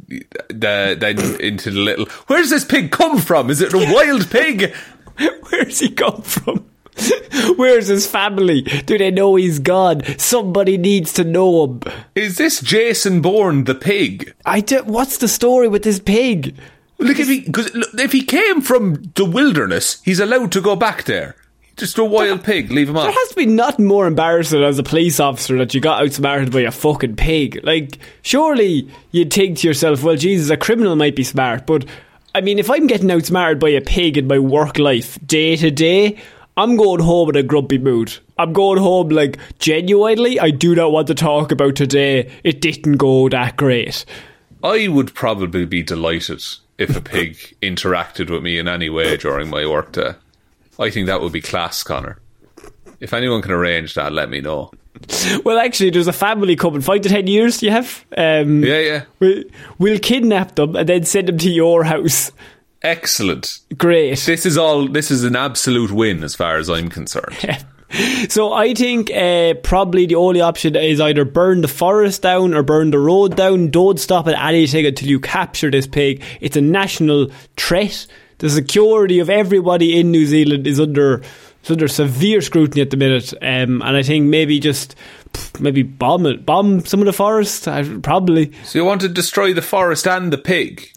the, 0.49 0.97
then 0.99 1.41
into 1.41 1.71
the 1.71 1.81
little. 1.81 2.07
Where's 2.27 2.51
this 2.51 2.65
pig 2.65 2.93
come 2.93 3.19
from? 3.19 3.51
Is 3.51 3.61
it 3.61 3.75
a 3.75 3.79
wild 3.93 4.31
pig? 4.31 4.75
Where's 5.51 5.81
he 5.81 5.91
come 5.91 6.23
from? 6.23 6.67
Where's 7.57 7.89
his 7.89 8.07
family? 8.07 8.63
Do 8.63 8.99
they 8.99 9.11
know 9.11 9.35
he's 9.35 9.59
gone? 9.59 10.03
Somebody 10.19 10.77
needs 10.79 11.13
to 11.15 11.25
know 11.25 11.65
him. 11.65 11.81
Is 12.15 12.37
this 12.37 12.61
Jason 12.61 13.21
Bourne 13.21 13.65
the 13.65 13.75
pig? 13.75 14.35
I 14.45 14.61
do, 14.61 14.83
what's 14.85 15.19
the 15.19 15.29
story 15.29 15.69
with 15.69 15.83
this 15.83 15.99
pig? 15.99 16.57
Look, 16.99 17.19
if 17.19 17.29
he 17.29 17.51
cause, 17.51 17.71
if 17.95 18.13
he 18.13 18.23
came 18.23 18.61
from 18.61 19.11
the 19.17 19.25
wilderness, 19.25 20.01
he's 20.05 20.21
allowed 20.21 20.53
to 20.53 20.61
go 20.61 20.77
back 20.77 21.05
there. 21.05 21.35
Just 21.77 21.99
a 21.99 22.05
wild 22.05 22.45
pig, 22.45 22.71
leave 22.71 22.89
him 22.89 22.97
on. 22.97 23.05
There 23.05 23.13
has 23.13 23.29
to 23.31 23.35
be 23.35 23.47
nothing 23.47 23.87
more 23.87 24.07
embarrassing 24.07 24.63
as 24.63 24.79
a 24.79 24.83
police 24.83 25.19
officer 25.19 25.57
that 25.59 25.75
you 25.75 25.81
got 25.81 26.03
outsmarted 26.03 26.53
by 26.53 26.61
a 26.61 26.71
fucking 26.71 27.17
pig. 27.17 27.61
Like, 27.63 27.99
surely 28.21 28.89
you'd 29.11 29.33
think 29.33 29.59
to 29.59 29.69
yourself, 29.69 30.03
well, 30.03 30.17
Jesus, 30.17 30.51
a 30.51 30.57
criminal 30.57 30.97
might 30.97 31.17
be 31.17 31.25
smart, 31.25 31.67
but 31.67 31.87
I 32.35 32.41
mean, 32.41 32.59
if 32.59 32.71
I'm 32.71 32.87
getting 32.87 33.11
outsmarted 33.11 33.59
by 33.59 33.71
a 33.71 33.81
pig 33.81 34.17
in 34.17 34.27
my 34.27 34.39
work 34.39 34.79
life 34.79 35.19
day 35.27 35.57
to 35.57 35.71
day, 35.71 36.19
I'm 36.57 36.77
going 36.77 37.01
home 37.01 37.31
in 37.31 37.37
a 37.37 37.43
grumpy 37.43 37.79
mood. 37.79 38.19
I'm 38.39 38.53
going 38.53 38.79
home 38.79 39.09
like, 39.09 39.39
genuinely, 39.59 40.39
I 40.39 40.51
do 40.51 40.75
not 40.75 40.93
want 40.93 41.07
to 41.09 41.15
talk 41.15 41.53
about 41.53 41.77
today. 41.77 42.31
It 42.45 42.61
didn't 42.61 42.99
go 42.99 43.29
that 43.31 43.57
great. 43.57 44.05
I 44.63 44.89
would 44.89 45.15
probably 45.15 45.65
be 45.65 45.83
delighted 45.83 46.43
if 46.79 46.97
a 46.97 47.01
pig 47.01 47.37
interacted 47.63 48.31
with 48.31 48.43
me 48.43 48.59
in 48.59 48.69
any 48.69 48.91
way 48.91 49.17
during 49.17 49.49
my 49.49 49.67
workday. 49.67 50.15
I 50.79 50.91
think 50.91 51.07
that 51.07 51.21
would 51.21 51.33
be 51.33 51.41
class, 51.41 51.83
Conor. 51.83 52.19
If 53.01 53.13
anyone 53.13 53.43
can 53.43 53.51
arrange 53.51 53.95
that, 53.95 54.13
let 54.13 54.31
me 54.31 54.41
know. 54.41 54.71
Well, 55.45 55.59
actually, 55.59 55.91
there's 55.91 56.07
a 56.07 56.13
family 56.13 56.55
coming. 56.55 56.81
Five 56.81 57.01
to 57.03 57.09
ten 57.09 57.27
years, 57.27 57.63
you 57.63 57.71
have? 57.71 58.05
Um, 58.17 58.63
yeah, 58.63 58.79
yeah. 58.79 59.05
We'll, 59.19 59.45
we'll 59.79 59.99
kidnap 59.99 60.55
them 60.55 60.77
and 60.77 60.89
then 60.89 61.05
send 61.05 61.29
them 61.29 61.39
to 61.39 61.51
your 61.51 61.85
house. 61.85 62.31
Excellent. 62.83 63.61
Great. 63.77 64.19
This 64.19 64.47
is 64.47 64.57
all. 64.57 64.89
This 64.89 65.11
is 65.11 65.25
an 65.25 65.37
absolute 65.37 65.91
win 65.91 66.23
as 66.23 66.35
far 66.35 66.57
as 66.57 66.69
I'm 66.69 66.89
concerned. 66.89 67.37
so 68.29 68.53
I 68.53 68.75
think 68.75 69.11
uh, 69.13 69.55
probably 69.63 70.07
the 70.07 70.17
only 70.17 70.41
option 70.41 70.77
is 70.77 71.01
either 71.01 71.25
burn 71.25 71.61
the 71.61 71.69
forest 71.69 72.23
down 72.23 72.55
or 72.55 72.63
burn 72.63 72.91
the 72.91 72.99
road 72.99 73.37
down. 73.37 73.71
Don't 73.71 74.01
stop 74.01 74.27
at 74.29 74.41
anything 74.41 74.87
until 74.87 75.09
you 75.09 75.21
capture 75.21 75.71
this 75.71 75.87
pig. 75.87 76.23
It's 76.41 76.57
a 76.57 76.61
national 76.61 77.31
threat 77.57 78.07
the 78.43 78.51
security 78.51 79.21
of 79.21 79.31
everybody 79.31 79.99
in 79.99 80.11
New 80.11 80.27
Zealand 80.27 80.67
is 80.67 80.81
under 80.81 81.23
is 81.63 81.71
under 81.71 81.87
severe 81.87 82.41
scrutiny 82.41 82.83
at 82.83 82.91
the 82.91 82.97
minute, 82.97 83.33
um, 83.41 83.81
and 83.83 83.97
I 83.97 84.03
think 84.03 84.27
maybe 84.27 84.59
just 84.59 84.97
maybe 85.61 85.85
bomb 85.85 86.27
it, 86.27 86.45
bomb 86.45 86.85
some 86.85 86.99
of 86.99 87.07
the 87.07 87.13
forest, 87.13 87.69
I, 87.69 87.85
probably. 88.01 88.53
So 88.65 88.81
you 88.81 88.85
want 88.85 89.01
to 89.03 89.09
destroy 89.09 89.55
the 89.55 89.63
forest 89.63 90.09
and 90.09 90.33
the 90.33 90.39
pig? 90.39 90.91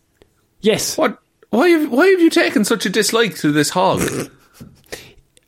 Yes. 0.61 0.97
What? 0.97 1.19
Why? 1.51 1.69
Have, 1.69 1.91
why 1.91 2.07
have 2.07 2.19
you 2.19 2.31
taken 2.31 2.65
such 2.65 2.87
a 2.87 2.89
dislike 2.89 3.35
to 3.37 3.51
this 3.51 3.69
hog? 3.69 4.01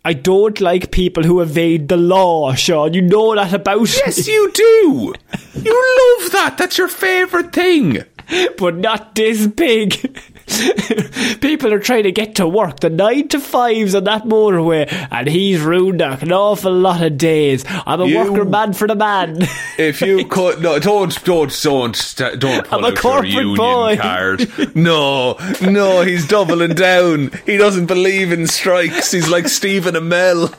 I 0.06 0.14
don't 0.14 0.62
like 0.62 0.92
people 0.92 1.24
who 1.24 1.42
evade 1.42 1.90
the 1.90 1.98
law, 1.98 2.54
Sean. 2.54 2.94
You 2.94 3.02
know 3.02 3.34
that 3.36 3.52
about 3.54 3.92
Yes, 4.06 4.26
me. 4.28 4.34
you 4.34 4.52
do. 4.54 5.14
You 5.56 6.20
love 6.22 6.32
that. 6.32 6.56
That's 6.60 6.78
your 6.78 6.88
favourite 6.88 7.52
thing. 7.52 8.04
but 8.58 8.76
not 8.76 9.16
this 9.16 9.48
pig. 9.48 10.18
People 11.42 11.74
are 11.74 11.80
trying 11.80 12.04
to 12.04 12.12
get 12.12 12.36
to 12.36 12.48
work, 12.48 12.80
the 12.80 12.90
nine 12.90 13.28
to 13.30 13.40
fives 13.40 13.94
on 13.96 14.06
that 14.06 14.24
motorway, 14.24 14.88
and 15.12 15.28
he's 15.28 15.60
ruined 15.62 16.02
an 16.02 16.32
awful 16.32 16.72
lot 16.74 17.02
of 17.04 17.18
days. 17.18 17.66
I'm 17.86 18.02
a 18.02 18.06
You- 18.08 18.18
worker 18.18 18.46
man 18.46 18.74
for 18.74 18.88
the 18.88 18.96
man. 18.96 19.40
If 19.78 20.02
you 20.02 20.26
could, 20.30 20.60
no, 20.64 20.80
don't, 20.80 21.24
don't, 21.24 21.62
don't, 21.62 22.16
don't 22.40 22.66
pull 22.66 22.80
I'm 22.80 22.84
a 22.84 22.88
out 22.88 22.94
your 22.94 23.02
corporate 23.02 23.30
union 23.32 23.56
boy. 23.56 23.98
card. 23.98 24.76
No, 24.76 25.38
no, 25.62 26.02
he's 26.02 26.28
doubling 26.28 26.74
down. 26.74 27.30
He 27.46 27.58
doesn't 27.58 27.86
believe 27.86 28.32
in 28.32 28.48
strikes. 28.48 29.12
He's 29.12 29.30
like 29.30 29.48
Stephen 29.48 29.94
Amell. 29.94 30.52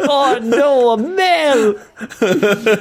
oh 0.00 0.38
no, 0.42 0.90
a 0.90 0.96
Mel! 0.98 1.74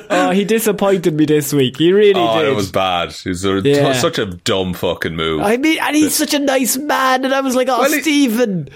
oh, 0.10 0.32
he 0.32 0.44
disappointed 0.44 1.14
me 1.14 1.26
this 1.26 1.54
week. 1.54 1.78
He 1.78 1.92
really 1.94 2.14
Oh, 2.20 2.42
did. 2.42 2.52
it 2.52 2.56
was 2.56 2.72
bad. 2.72 3.10
It 3.10 3.26
was 3.30 3.46
a, 3.46 3.62
Yeah. 3.64 3.94
such 3.94 4.18
a 4.18 4.26
dumb 4.26 4.74
fucking 4.74 5.16
move. 5.16 5.42
I 5.42 5.58
mean, 5.58 5.78
and 5.82 5.96
he's 5.96 6.16
such 6.16 6.34
a 6.34 6.40
nice 6.46 6.78
man, 6.78 7.26
and 7.26 7.34
I 7.34 7.42
was 7.42 7.56
like, 7.56 7.68
oh, 7.70 7.80
Well, 7.80 7.90
Stephen. 8.02 8.70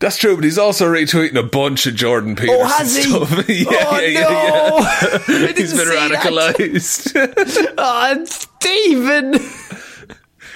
That's 0.00 0.16
true, 0.16 0.34
but 0.34 0.44
he's 0.44 0.58
also 0.58 0.86
retweeting 0.92 1.36
a 1.36 1.42
bunch 1.42 1.86
of 1.86 1.94
Jordan 1.94 2.32
oh, 2.32 2.34
Peterson 2.34 2.60
Oh, 2.60 2.66
has 2.66 2.96
he? 2.96 3.02
stuff. 3.02 3.30
yeah, 3.48 3.66
oh, 3.90 3.98
yeah, 4.00 4.20
no! 4.20 4.78
yeah, 4.78 5.38
yeah. 5.46 5.52
He's 5.56 5.72
been 5.74 5.88
radicalized. 5.88 7.74
Oh, 7.78 8.24
Stephen. 8.24 9.34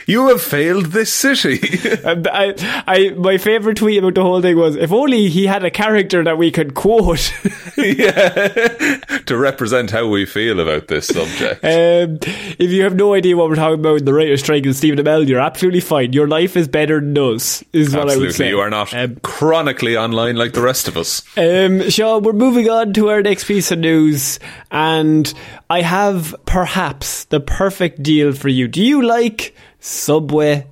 You 0.09 0.27
have 0.29 0.43
failed 0.43 0.87
this 0.87 1.13
city. 1.13 1.61
And 2.09 2.27
I, 2.29 2.55
I, 2.87 3.11
my 3.11 3.37
favorite 3.39 3.77
tweet 3.77 3.99
about 3.99 4.15
the 4.15 4.23
whole 4.23 4.41
thing 4.41 4.57
was, 4.57 4.77
if 4.77 4.91
only 4.93 5.29
he 5.29 5.47
had 5.47 5.63
a 5.65 5.71
character 5.71 6.25
that 6.25 6.39
we 6.39 6.51
could 6.51 6.73
quote. 6.75 7.33
yeah, 7.77 8.99
to 9.27 9.37
represent 9.37 9.91
how 9.91 10.09
we 10.09 10.25
feel 10.25 10.61
about 10.61 10.89
this 10.89 11.07
subject. 11.09 11.63
Um, 11.65 12.19
if 12.59 12.71
you 12.71 12.83
have 12.85 12.95
no 12.97 13.15
idea 13.15 13.37
what 13.37 13.49
we're 13.49 13.57
talking 13.57 13.81
about 13.81 13.99
in 13.99 14.05
the 14.05 14.15
writer's 14.15 14.41
strike 14.41 14.65
and 14.65 14.75
Stephen 14.75 14.99
Amell, 15.05 15.27
you're 15.29 15.41
absolutely 15.41 15.81
fine. 15.81 16.13
Your 16.13 16.29
life 16.29 16.57
is 16.57 16.67
better 16.69 17.01
than 17.01 17.17
us, 17.19 17.63
is 17.73 17.95
what 17.95 18.09
I 18.11 18.17
would 18.17 18.35
say. 18.35 18.49
you 18.49 18.61
are 18.61 18.71
not 18.71 18.95
Um, 18.95 19.17
chronically 19.23 19.97
online 19.97 20.37
like 20.37 20.53
the 20.55 20.63
rest 20.63 20.89
of 20.89 20.97
us. 20.97 21.23
Um, 21.37 21.89
Sean, 21.91 22.23
we're 22.23 22.33
moving 22.33 22.69
on 22.71 22.93
to 22.95 23.11
our 23.11 23.23
next 23.23 23.45
piece 23.45 23.71
of 23.71 23.79
news, 23.81 24.39
and 24.71 25.33
I 25.69 25.83
have 25.83 26.35
perhaps 26.47 27.25
the 27.25 27.41
perfect 27.41 28.03
deal 28.03 28.33
for 28.33 28.49
you. 28.49 28.67
Do 28.69 28.83
you 28.83 29.03
like 29.03 29.55
Subway? 29.81 30.67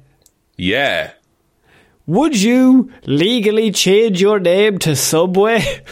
Yeah. 0.56 1.12
Would 2.06 2.40
you 2.40 2.92
legally 3.04 3.70
change 3.72 4.20
your 4.20 4.38
name 4.38 4.78
to 4.78 4.94
Subway? 4.94 5.82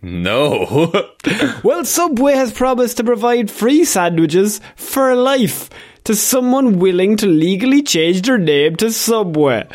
No. 0.00 0.92
well, 1.62 1.84
Subway 1.84 2.34
has 2.34 2.52
promised 2.52 2.98
to 2.98 3.04
provide 3.04 3.50
free 3.50 3.84
sandwiches 3.84 4.60
for 4.76 5.14
life 5.14 5.70
to 6.04 6.14
someone 6.14 6.78
willing 6.78 7.16
to 7.16 7.26
legally 7.26 7.82
change 7.82 8.22
their 8.22 8.38
name 8.38 8.76
to 8.76 8.90
Subway. 8.90 9.66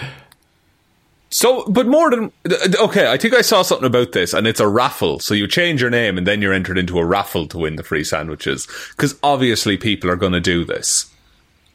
so, 1.32 1.66
but 1.68 1.88
more 1.88 2.12
than 2.12 2.32
okay, 2.80 3.12
I 3.12 3.18
think 3.18 3.34
I 3.34 3.42
saw 3.42 3.64
something 3.64 3.88
about 3.88 4.12
this, 4.12 4.34
and 4.34 4.46
it's 4.46 4.60
a 4.60 4.68
raffle. 4.68 5.20
So 5.20 5.34
you 5.34 5.48
change 5.48 5.82
your 5.82 5.90
name, 5.90 6.18
and 6.18 6.28
then 6.28 6.42
you're 6.42 6.54
entered 6.54 6.78
into 6.78 7.00
a 7.00 7.06
raffle 7.06 7.48
to 7.48 7.58
win 7.58 7.76
the 7.76 7.84
free 7.84 8.04
sandwiches. 8.04 8.68
Because 8.92 9.16
obviously, 9.24 9.78
people 9.78 10.12
are 10.12 10.16
going 10.16 10.34
to 10.34 10.40
do 10.40 10.64
this. 10.64 11.12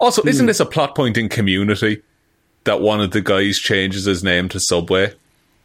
Also, 0.00 0.22
isn't 0.24 0.46
this 0.46 0.60
a 0.60 0.66
plot 0.66 0.94
point 0.94 1.16
in 1.16 1.28
Community 1.28 2.02
that 2.64 2.80
one 2.80 3.00
of 3.00 3.10
the 3.12 3.20
guys 3.20 3.58
changes 3.58 4.04
his 4.04 4.22
name 4.24 4.48
to 4.50 4.60
Subway? 4.60 5.12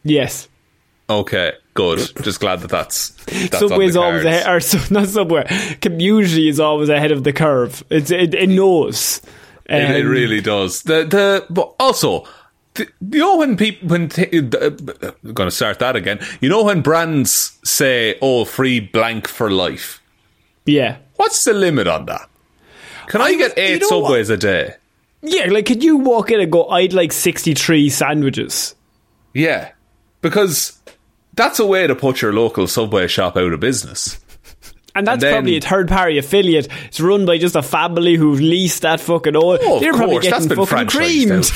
Yes. 0.04 0.48
Okay, 1.08 1.52
good. 1.74 1.98
Just 2.22 2.40
glad 2.40 2.60
that 2.60 2.70
that's, 2.70 3.10
that's 3.26 3.58
Subway's 3.58 3.96
always 3.96 4.24
ahead, 4.24 4.48
or 4.48 4.60
so, 4.60 4.78
not 4.90 5.08
Subway. 5.08 5.44
Community 5.80 6.48
is 6.48 6.60
always 6.60 6.88
ahead 6.88 7.10
of 7.12 7.24
the 7.24 7.32
curve. 7.32 7.82
It's 7.90 8.10
it, 8.10 8.34
it 8.34 8.48
knows. 8.48 9.20
It, 9.66 9.82
it 9.90 10.04
Um, 10.04 10.10
really 10.10 10.40
does. 10.40 10.82
The 10.82 11.04
the 11.04 11.46
but 11.50 11.74
also. 11.80 12.24
the- 12.74 12.86
You 13.00 13.18
know 13.18 13.36
when 13.38 13.56
people 13.56 13.88
when 13.88 14.08
t- 14.08 14.38
uh, 14.38 14.70
I'm 15.24 15.32
going 15.34 15.48
to 15.48 15.54
start 15.54 15.80
that 15.80 15.96
again. 15.96 16.20
You 16.40 16.48
know 16.48 16.62
when 16.62 16.80
brands 16.82 17.58
say, 17.64 18.16
"Oh, 18.22 18.44
free 18.44 18.78
blank 18.78 19.26
for 19.26 19.50
life." 19.50 20.00
Yeah, 20.66 20.98
What's 21.16 21.44
the 21.44 21.52
limit 21.52 21.88
on 21.88 22.06
that? 22.06 22.29
Can 23.10 23.20
I, 23.20 23.24
I 23.26 23.34
get 23.36 23.54
was- 23.56 23.58
you 23.58 23.62
eight 23.74 23.80
know 23.82 23.98
what? 23.98 24.06
subways 24.06 24.30
a 24.30 24.36
day? 24.36 24.74
yeah. 25.22 25.46
Like, 25.50 25.66
could 25.66 25.84
you 25.84 25.98
walk 25.98 26.30
in 26.30 26.40
and 26.40 26.50
go? 26.50 26.66
I'd 26.68 26.92
like 26.94 27.12
sixty 27.12 27.54
three 27.54 27.90
sandwiches. 27.90 28.74
Yeah, 29.34 29.72
because 30.22 30.80
that's 31.34 31.58
a 31.60 31.66
way 31.66 31.86
to 31.86 31.94
put 31.94 32.22
your 32.22 32.32
local 32.32 32.66
subway 32.66 33.06
shop 33.06 33.36
out 33.36 33.52
of 33.52 33.60
business. 33.60 34.18
And 34.94 35.06
that's 35.06 35.14
And 35.14 35.22
then- 35.22 35.32
probably 35.34 35.56
a 35.56 35.60
third 35.60 35.88
party 35.88 36.18
affiliate. 36.18 36.68
It's 36.86 37.00
run 37.00 37.26
by 37.26 37.38
just 37.38 37.56
a 37.56 37.62
family 37.62 38.16
who've 38.16 38.40
leased 38.40 38.82
that 38.82 39.00
fucking 39.00 39.36
oil. 39.36 39.58
Oh, 39.62 39.80
They're 39.80 39.92
probably 39.92 40.16
course, 40.20 40.46
getting 40.46 40.56
fucking 40.66 40.86
creamed. 40.88 41.50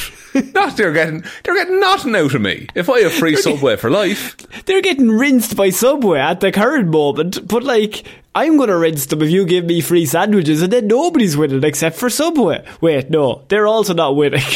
Not 0.54 0.76
they're 0.76 0.92
getting 0.92 1.24
they're 1.44 1.54
getting 1.54 1.80
nothing 1.80 2.14
out 2.16 2.34
of 2.34 2.40
me. 2.40 2.68
If 2.74 2.88
I 2.90 3.00
have 3.00 3.12
free 3.12 3.36
subway 3.36 3.76
for 3.76 3.90
life, 3.90 4.36
They're 4.66 4.82
getting 4.82 5.10
rinsed 5.10 5.56
by 5.56 5.70
Subway 5.70 6.18
at 6.20 6.40
the 6.40 6.50
current 6.52 6.88
moment. 6.90 7.46
But 7.46 7.62
like, 7.64 8.04
I'm 8.34 8.56
going 8.56 8.68
to 8.68 8.76
rinse 8.76 9.06
them 9.06 9.22
if 9.22 9.30
you 9.30 9.46
give 9.46 9.64
me 9.64 9.80
free 9.80 10.06
sandwiches, 10.06 10.60
and 10.62 10.72
then 10.72 10.86
nobody's 10.88 11.36
winning 11.36 11.62
except 11.62 11.96
for 11.96 12.10
Subway. 12.10 12.64
Wait, 12.80 13.10
no, 13.10 13.44
they're 13.48 13.66
also 13.66 13.94
not 13.94 14.16
winning. 14.16 14.42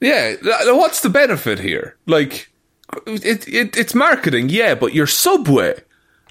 Yeah, 0.00 0.36
what's 0.42 1.02
the 1.02 1.10
benefit 1.10 1.58
here? 1.58 1.96
Like, 2.06 2.50
it, 3.06 3.46
it 3.46 3.76
it's 3.76 3.94
marketing, 3.94 4.48
yeah, 4.48 4.74
but 4.74 4.94
your 4.94 5.06
Subway. 5.06 5.74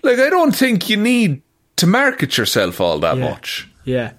Like, 0.03 0.19
I 0.19 0.29
don't 0.29 0.55
think 0.55 0.89
you 0.89 0.97
need 0.97 1.41
to 1.77 1.87
market 1.87 2.37
yourself 2.37 2.79
all 2.81 2.99
that 2.99 3.17
Yeah. 3.17 3.29
much. 3.29 3.67
Yeah. 3.85 4.11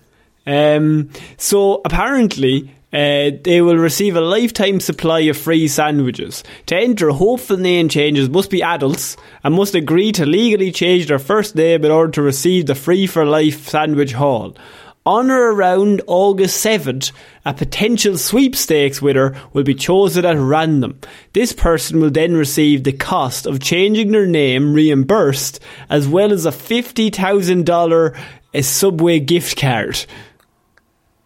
Um, 0.46 1.10
so 1.36 1.80
apparently, 1.84 2.70
uh, 2.92 3.30
they 3.44 3.60
will 3.60 3.76
receive 3.76 4.16
a 4.16 4.20
lifetime 4.20 4.80
supply 4.80 5.20
of 5.20 5.36
free 5.36 5.68
sandwiches. 5.68 6.42
To 6.66 6.76
enter, 6.76 7.10
hopeful 7.10 7.56
name 7.56 7.88
changes 7.88 8.28
must 8.28 8.50
be 8.50 8.62
adults 8.62 9.16
and 9.44 9.54
must 9.54 9.74
agree 9.74 10.10
to 10.12 10.26
legally 10.26 10.72
change 10.72 11.06
their 11.06 11.18
first 11.20 11.54
name 11.54 11.84
in 11.84 11.90
order 11.90 12.10
to 12.12 12.22
receive 12.22 12.66
the 12.66 12.74
free 12.74 13.06
for 13.06 13.24
life 13.24 13.68
sandwich 13.68 14.12
haul. 14.14 14.56
On 15.06 15.30
or 15.30 15.52
around 15.52 16.02
August 16.06 16.62
7th, 16.64 17.10
a 17.46 17.54
potential 17.54 18.18
sweepstakes 18.18 19.00
winner 19.00 19.34
will 19.54 19.64
be 19.64 19.74
chosen 19.74 20.26
at 20.26 20.36
random. 20.36 21.00
This 21.32 21.54
person 21.54 22.00
will 22.00 22.10
then 22.10 22.36
receive 22.36 22.84
the 22.84 22.92
cost 22.92 23.46
of 23.46 23.60
changing 23.60 24.12
their 24.12 24.26
name 24.26 24.74
reimbursed, 24.74 25.58
as 25.88 26.06
well 26.06 26.32
as 26.34 26.44
a 26.44 26.50
$50,000 26.50 28.14
a 28.52 28.58
eh, 28.58 28.60
Subway 28.60 29.20
gift 29.20 29.58
card. 29.58 30.04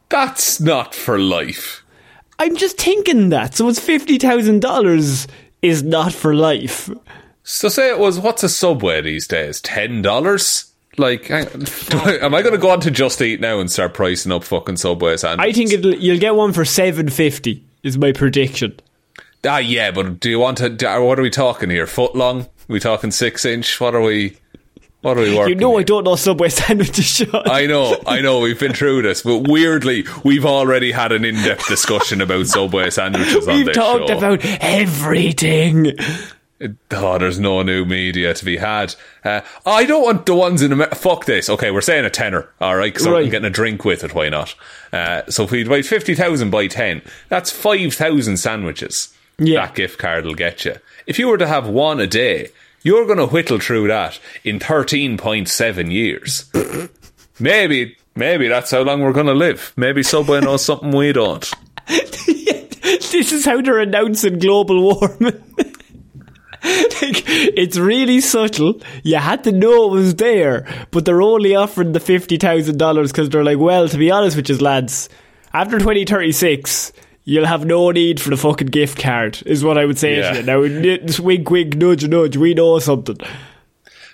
That's 0.08 0.60
not 0.60 0.94
for 0.94 1.18
life. 1.18 1.84
I'm 2.38 2.56
just 2.56 2.78
thinking 2.80 3.30
that. 3.30 3.56
So 3.56 3.68
it's 3.68 3.80
$50,000 3.80 5.26
is 5.62 5.82
not 5.82 6.12
for 6.12 6.32
life. 6.32 6.88
So 7.42 7.68
say 7.68 7.88
it 7.88 7.98
was 7.98 8.20
what's 8.20 8.44
a 8.44 8.48
Subway 8.48 9.00
these 9.00 9.26
days? 9.26 9.60
Ten 9.60 10.00
dollars? 10.00 10.73
Like, 10.96 11.24
hang- 11.26 11.46
am 12.22 12.34
I 12.34 12.42
going 12.42 12.52
to 12.54 12.58
go 12.58 12.70
on 12.70 12.80
to 12.80 12.90
Just 12.90 13.20
Eat 13.20 13.40
now 13.40 13.58
and 13.60 13.70
start 13.70 13.94
pricing 13.94 14.30
up 14.32 14.44
fucking 14.44 14.76
Subway 14.76 15.16
sandwiches? 15.16 15.50
I 15.50 15.52
think 15.56 15.72
it'll, 15.72 15.94
you'll 15.94 16.18
get 16.20 16.34
one 16.36 16.52
for 16.52 16.64
750 16.64 17.64
is 17.82 17.98
my 17.98 18.12
prediction. 18.12 18.78
Ah, 19.46 19.58
yeah, 19.58 19.90
but 19.90 20.20
do 20.20 20.30
you 20.30 20.38
want 20.38 20.58
to? 20.58 20.70
do- 20.70 20.86
What 21.02 21.18
are 21.18 21.22
we 21.22 21.30
talking 21.30 21.68
here? 21.70 21.86
Foot 21.86 22.14
long? 22.14 22.46
we 22.68 22.80
talking 22.80 23.10
six 23.10 23.44
inch? 23.44 23.78
What 23.80 23.94
are 23.94 24.00
we? 24.00 24.38
What 25.02 25.18
are 25.18 25.20
we 25.20 25.36
working? 25.36 25.50
You 25.50 25.60
know 25.60 25.72
here? 25.72 25.80
I 25.80 25.82
don't 25.82 26.04
know 26.04 26.16
Subway 26.16 26.48
sandwiches, 26.50 27.04
Sean. 27.04 27.42
I 27.44 27.66
know, 27.66 28.00
I 28.06 28.22
know, 28.22 28.40
we've 28.40 28.58
been 28.58 28.72
through 28.72 29.02
this, 29.02 29.20
but 29.20 29.46
weirdly, 29.48 30.06
we've 30.24 30.46
already 30.46 30.92
had 30.92 31.12
an 31.12 31.26
in-depth 31.26 31.68
discussion 31.68 32.22
about 32.22 32.46
Subway 32.46 32.88
sandwiches 32.88 33.46
on 33.46 33.54
We've 33.54 33.66
this 33.66 33.76
talked 33.76 34.08
show. 34.08 34.16
about 34.16 34.40
everything. 34.62 35.92
Oh, 36.60 37.18
there's 37.18 37.38
no 37.38 37.62
new 37.62 37.84
media 37.84 38.34
to 38.34 38.44
be 38.44 38.56
had. 38.56 38.94
Uh, 39.24 39.40
I 39.66 39.84
don't 39.84 40.02
want 40.04 40.26
the 40.26 40.34
ones 40.34 40.62
in 40.62 40.72
America. 40.72 40.94
Fuck 40.96 41.24
this. 41.26 41.48
Okay, 41.50 41.70
we're 41.70 41.80
saying 41.80 42.04
a 42.04 42.10
tenner, 42.10 42.48
all 42.60 42.76
right, 42.76 42.92
because 42.92 43.06
Right. 43.08 43.24
I'm 43.24 43.30
getting 43.30 43.46
a 43.46 43.50
drink 43.50 43.84
with 43.84 44.04
it. 44.04 44.14
Why 44.14 44.28
not? 44.28 44.54
Uh, 44.92 45.22
so 45.28 45.44
if 45.44 45.50
we 45.50 45.62
divide 45.64 45.86
fifty 45.86 46.14
thousand 46.14 46.50
by 46.50 46.66
ten, 46.66 47.02
that's 47.28 47.50
five 47.50 47.94
thousand 47.94 48.36
sandwiches. 48.38 49.12
Yeah. 49.38 49.66
that 49.66 49.74
gift 49.74 49.98
card 49.98 50.24
will 50.24 50.34
get 50.36 50.64
you. 50.64 50.76
If 51.06 51.18
you 51.18 51.26
were 51.26 51.38
to 51.38 51.46
have 51.48 51.66
one 51.68 51.98
a 51.98 52.06
day, 52.06 52.50
you're 52.82 53.04
going 53.06 53.18
to 53.18 53.26
whittle 53.26 53.58
through 53.58 53.88
that 53.88 54.20
in 54.44 54.60
thirteen 54.60 55.16
point 55.18 55.48
seven 55.48 55.90
years. 55.90 56.50
maybe, 57.40 57.96
maybe 58.14 58.46
that's 58.48 58.70
how 58.70 58.82
long 58.82 59.00
we're 59.02 59.12
going 59.12 59.26
to 59.26 59.34
live. 59.34 59.72
Maybe 59.76 60.02
Subway 60.04 60.40
knows 60.40 60.64
something 60.64 60.92
we 60.92 61.12
don't. 61.12 61.50
this 61.88 63.32
is 63.32 63.44
how 63.44 63.60
they're 63.60 63.80
announcing 63.80 64.38
global 64.38 64.80
warming. 65.00 65.42
like, 67.02 67.22
it's 67.26 67.76
really 67.76 68.20
subtle. 68.20 68.80
You 69.02 69.16
had 69.18 69.44
to 69.44 69.52
know 69.52 69.86
it 69.88 69.90
was 69.90 70.14
there, 70.14 70.66
but 70.90 71.04
they're 71.04 71.22
only 71.22 71.54
offering 71.54 71.92
the 71.92 72.00
fifty 72.00 72.36
thousand 72.38 72.78
dollars 72.78 73.12
because 73.12 73.28
they're 73.28 73.44
like, 73.44 73.58
well, 73.58 73.88
to 73.88 73.98
be 73.98 74.10
honest 74.10 74.36
with 74.36 74.48
you, 74.48 74.56
lads, 74.58 75.08
after 75.52 75.78
twenty 75.78 76.04
thirty 76.04 76.32
six. 76.32 76.92
You'll 77.26 77.46
have 77.46 77.64
no 77.64 77.90
need 77.90 78.20
for 78.20 78.28
the 78.28 78.36
fucking 78.36 78.66
gift 78.66 78.98
card, 78.98 79.42
is 79.46 79.64
what 79.64 79.78
I 79.78 79.86
would 79.86 79.98
say 79.98 80.18
Yeah. 80.18 80.32
to 80.32 80.40
you. 80.40 80.42
Now, 80.42 81.24
wink, 81.24 81.48
wink, 81.48 81.74
nudge, 81.74 82.06
nudge. 82.06 82.36
We 82.36 82.52
know 82.52 82.78
something. 82.80 83.16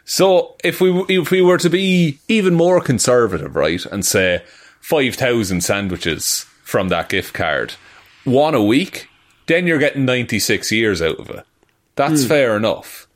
So 0.04 0.54
if 0.62 0.80
we 0.80 0.90
if 1.08 1.32
we 1.32 1.42
were 1.42 1.58
to 1.58 1.68
be 1.68 2.20
even 2.28 2.54
more 2.54 2.80
conservative, 2.80 3.56
right, 3.56 3.84
and 3.86 4.06
say 4.06 4.42
five 4.80 5.16
thousand 5.16 5.62
sandwiches 5.62 6.46
from 6.62 6.88
that 6.90 7.08
gift 7.08 7.34
card, 7.34 7.74
one 8.24 8.54
a 8.54 8.62
week, 8.62 9.08
then 9.46 9.66
you're 9.66 9.78
getting 9.80 10.04
96 10.04 10.70
years 10.70 11.02
out 11.02 11.16
of 11.18 11.30
it. 11.30 11.44
That's 12.00 12.22
hmm. 12.22 12.28
fair 12.28 12.56
enough. 12.56 13.06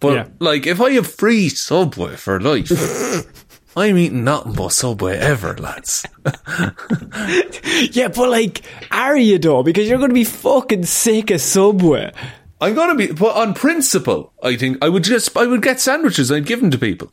But 0.00 0.12
Yeah. 0.14 0.26
like, 0.38 0.66
if 0.66 0.80
I 0.80 0.92
have 0.92 1.06
free 1.06 1.48
Subway 1.50 2.16
for 2.16 2.40
life, 2.40 2.70
I'm 3.76 3.98
eating 3.98 4.24
nothing 4.24 4.54
but 4.54 4.72
Subway 4.72 5.16
ever, 5.16 5.56
lads. 5.56 6.06
Yeah, 7.92 8.08
but 8.08 8.28
like, 8.30 8.62
are 8.90 9.16
you 9.16 9.38
though? 9.38 9.62
Because 9.62 9.88
you're 9.88 9.98
going 9.98 10.10
to 10.10 10.14
be 10.14 10.24
fucking 10.24 10.84
sick 10.84 11.30
of 11.30 11.40
Subway. 11.40 12.12
I'm 12.62 12.74
gonna 12.74 12.94
be, 12.94 13.06
but 13.10 13.36
on 13.36 13.54
principle, 13.54 14.34
I 14.42 14.54
think 14.56 14.84
I 14.84 14.90
would 14.90 15.02
just, 15.02 15.34
I 15.34 15.46
would 15.46 15.62
get 15.62 15.80
sandwiches 15.80 16.30
and 16.30 16.38
I'd 16.38 16.46
give 16.46 16.60
them 16.60 16.70
to 16.70 16.78
people. 16.78 17.10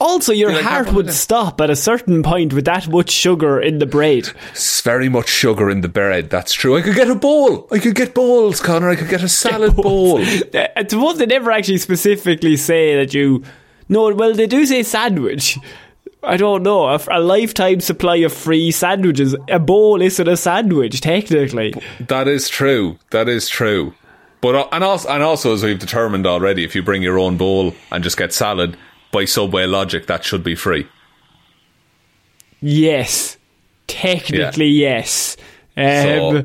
Also, 0.00 0.32
your 0.32 0.50
like, 0.50 0.64
heart 0.64 0.92
would 0.94 1.12
stop 1.12 1.60
at 1.60 1.68
a 1.68 1.76
certain 1.76 2.22
point 2.22 2.54
with 2.54 2.64
that 2.64 2.88
much 2.88 3.10
sugar 3.10 3.60
in 3.60 3.80
the 3.80 3.86
bread. 3.86 4.30
It's 4.52 4.80
very 4.80 5.10
much 5.10 5.28
sugar 5.28 5.68
in 5.68 5.82
the 5.82 5.88
bread. 5.88 6.30
That's 6.30 6.54
true. 6.54 6.78
I 6.78 6.80
could 6.80 6.94
get 6.94 7.10
a 7.10 7.14
bowl. 7.14 7.68
I 7.70 7.78
could 7.78 7.94
get 7.94 8.14
bowls, 8.14 8.60
Conor. 8.60 8.88
I 8.88 8.96
could 8.96 9.10
get 9.10 9.22
a 9.22 9.28
salad 9.28 9.76
bowl. 9.76 10.20
Uh, 10.54 10.66
I 10.76 10.86
suppose 10.86 11.18
they 11.18 11.26
never 11.26 11.50
actually 11.50 11.78
specifically 11.78 12.56
say 12.56 12.96
that 12.96 13.12
you. 13.14 13.42
No, 13.88 14.12
well, 14.14 14.32
they 14.32 14.46
do 14.46 14.64
say 14.64 14.82
sandwich. 14.82 15.58
I 16.22 16.36
don't 16.36 16.62
know. 16.62 16.86
A, 16.86 17.00
a 17.10 17.20
lifetime 17.20 17.80
supply 17.80 18.16
of 18.16 18.32
free 18.32 18.70
sandwiches. 18.70 19.36
A 19.48 19.58
bowl 19.58 20.00
isn't 20.00 20.28
a 20.28 20.36
sandwich, 20.36 21.00
technically. 21.00 21.74
That 22.00 22.26
is 22.26 22.48
true. 22.48 22.98
That 23.10 23.28
is 23.28 23.48
true. 23.48 23.94
But 24.40 24.54
uh, 24.54 24.68
and 24.72 24.82
also 24.82 25.08
and 25.08 25.22
also 25.22 25.52
as 25.52 25.62
we've 25.62 25.78
determined 25.78 26.26
already, 26.26 26.64
if 26.64 26.74
you 26.74 26.82
bring 26.82 27.02
your 27.02 27.18
own 27.18 27.36
bowl 27.36 27.74
and 27.92 28.02
just 28.02 28.16
get 28.16 28.32
salad 28.32 28.76
by 29.12 29.24
Subway 29.24 29.66
logic, 29.66 30.06
that 30.06 30.24
should 30.24 30.42
be 30.44 30.54
free. 30.54 30.86
Yes. 32.60 33.36
Technically, 33.86 34.68
yes. 34.68 35.36
Um, 35.76 35.84
So 35.84 36.44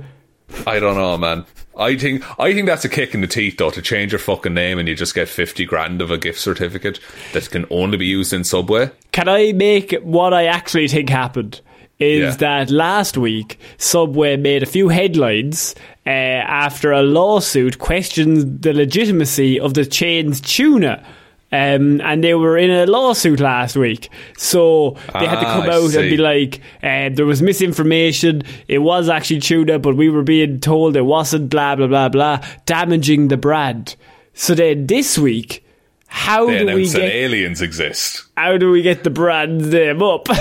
I 0.66 0.80
don't 0.80 0.96
know, 0.96 1.18
man. 1.18 1.46
I 1.78 1.98
think 1.98 2.24
I 2.40 2.54
think 2.54 2.68
that's 2.68 2.86
a 2.86 2.90
kick 2.90 3.14
in 3.14 3.22
the 3.22 3.28
teeth 3.28 3.58
though 3.58 3.70
to 3.72 3.82
change 3.82 4.14
your 4.14 4.20
fucking 4.20 4.54
name 4.54 4.80
and 4.80 4.88
you 4.88 4.96
just 4.96 5.14
get 5.14 5.28
fifty 5.28 5.66
grand 5.66 6.02
of 6.02 6.10
a 6.10 6.18
gift 6.18 6.40
certificate 6.40 7.00
that 7.34 7.50
can 7.52 7.66
only 7.70 7.98
be 7.98 8.06
used 8.06 8.32
in 8.32 8.44
Subway. 8.46 8.90
Can 9.12 9.28
I 9.28 9.52
make 9.52 9.94
what 10.02 10.34
I 10.34 10.46
actually 10.46 10.88
think 10.88 11.10
happened? 11.10 11.60
Is 12.00 12.22
Yeah. 12.22 12.36
that 12.38 12.70
last 12.72 13.18
week 13.18 13.60
Subway 13.78 14.38
made 14.38 14.64
a 14.64 14.66
few 14.66 14.88
headlines 14.90 15.76
uh, 16.06 16.10
after 16.10 16.92
a 16.94 17.02
lawsuit 17.02 17.80
questioned 17.80 18.62
the 18.62 18.74
legitimacy 18.74 19.60
of 19.60 19.74
the 19.74 19.86
chain's 19.86 20.40
tuna. 20.42 21.06
Um, 21.52 22.02
and 22.02 22.24
they 22.24 22.34
were 22.34 22.58
in 22.58 22.70
a 22.70 22.86
lawsuit 22.86 23.40
last 23.40 23.76
week, 23.78 24.10
so 24.38 24.98
they 25.14 25.26
had 25.26 25.40
to 25.40 25.48
Ah, 25.48 25.54
come 25.62 25.70
I 25.70 25.74
out 25.76 25.94
and 25.96 26.10
be 26.10 26.18
like, 26.18 26.60
uh, 26.84 27.10
"There 27.14 27.26
was 27.26 27.42
misinformation. 27.42 28.42
It 28.68 28.80
was 28.80 29.08
actually 29.08 29.40
tuna, 29.40 29.80
but 29.80 29.96
we 29.96 30.10
were 30.10 30.24
being 30.24 30.60
told 30.60 30.98
it 30.98 31.04
wasn't." 31.06 31.50
Blah 31.50 31.76
blah 31.76 31.88
blah 31.88 32.10
blah, 32.10 32.40
damaging 32.66 33.30
the 33.30 33.38
brand. 33.38 33.96
So 34.34 34.54
then 34.56 34.88
this 34.88 35.18
week, 35.18 35.64
how 36.08 36.48
They 36.48 36.66
do 36.66 36.76
we 36.76 36.90
get 36.90 37.02
aliens 37.04 37.62
exist. 37.62 38.24
how 38.36 38.58
do 38.58 38.70
we 38.72 38.82
get 38.82 39.04
the 39.04 39.10
brand 39.12 39.72
name 39.72 40.02
up? 40.02 40.28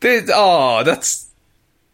They, 0.00 0.22
oh, 0.32 0.84
that's 0.84 1.27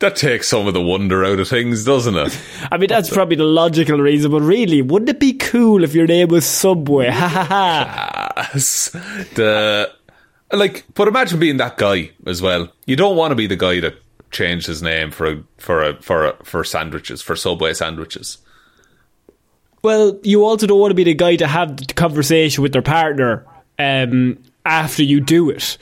that 0.00 0.16
takes 0.16 0.48
some 0.48 0.66
of 0.66 0.74
the 0.74 0.80
wonder 0.80 1.24
out 1.24 1.38
of 1.38 1.48
things, 1.48 1.84
doesn't 1.84 2.16
it? 2.16 2.40
I 2.72 2.78
mean, 2.78 2.88
that's 2.88 3.10
probably 3.10 3.36
the 3.36 3.44
logical 3.44 3.98
reason, 3.98 4.30
but 4.30 4.42
really, 4.42 4.82
wouldn't 4.82 5.08
it 5.08 5.20
be 5.20 5.34
cool 5.34 5.84
if 5.84 5.94
your 5.94 6.06
name 6.06 6.28
was 6.28 6.44
Subway? 6.44 7.08
Ha 7.08 7.28
ha 7.28 7.44
ha. 8.34 8.50
the 9.34 9.92
like, 10.52 10.84
but 10.94 11.08
imagine 11.08 11.38
being 11.38 11.56
that 11.58 11.76
guy 11.76 12.10
as 12.26 12.42
well. 12.42 12.68
You 12.86 12.96
don't 12.96 13.16
want 13.16 13.32
to 13.32 13.36
be 13.36 13.46
the 13.46 13.56
guy 13.56 13.80
that 13.80 13.94
changed 14.30 14.66
his 14.66 14.82
name 14.82 15.10
for 15.10 15.26
a, 15.26 15.42
for 15.58 15.82
a, 15.82 16.02
for 16.02 16.26
a, 16.26 16.44
for 16.44 16.64
sandwiches 16.64 17.22
for 17.22 17.36
Subway 17.36 17.72
sandwiches. 17.72 18.38
Well, 19.82 20.18
you 20.22 20.44
also 20.44 20.66
don't 20.66 20.80
want 20.80 20.90
to 20.90 20.96
be 20.96 21.04
the 21.04 21.14
guy 21.14 21.36
to 21.36 21.46
have 21.46 21.76
the 21.76 21.92
conversation 21.94 22.62
with 22.62 22.72
their 22.72 22.82
partner 22.82 23.46
um, 23.78 24.38
after 24.64 25.02
you 25.02 25.20
do 25.20 25.50
it. 25.50 25.78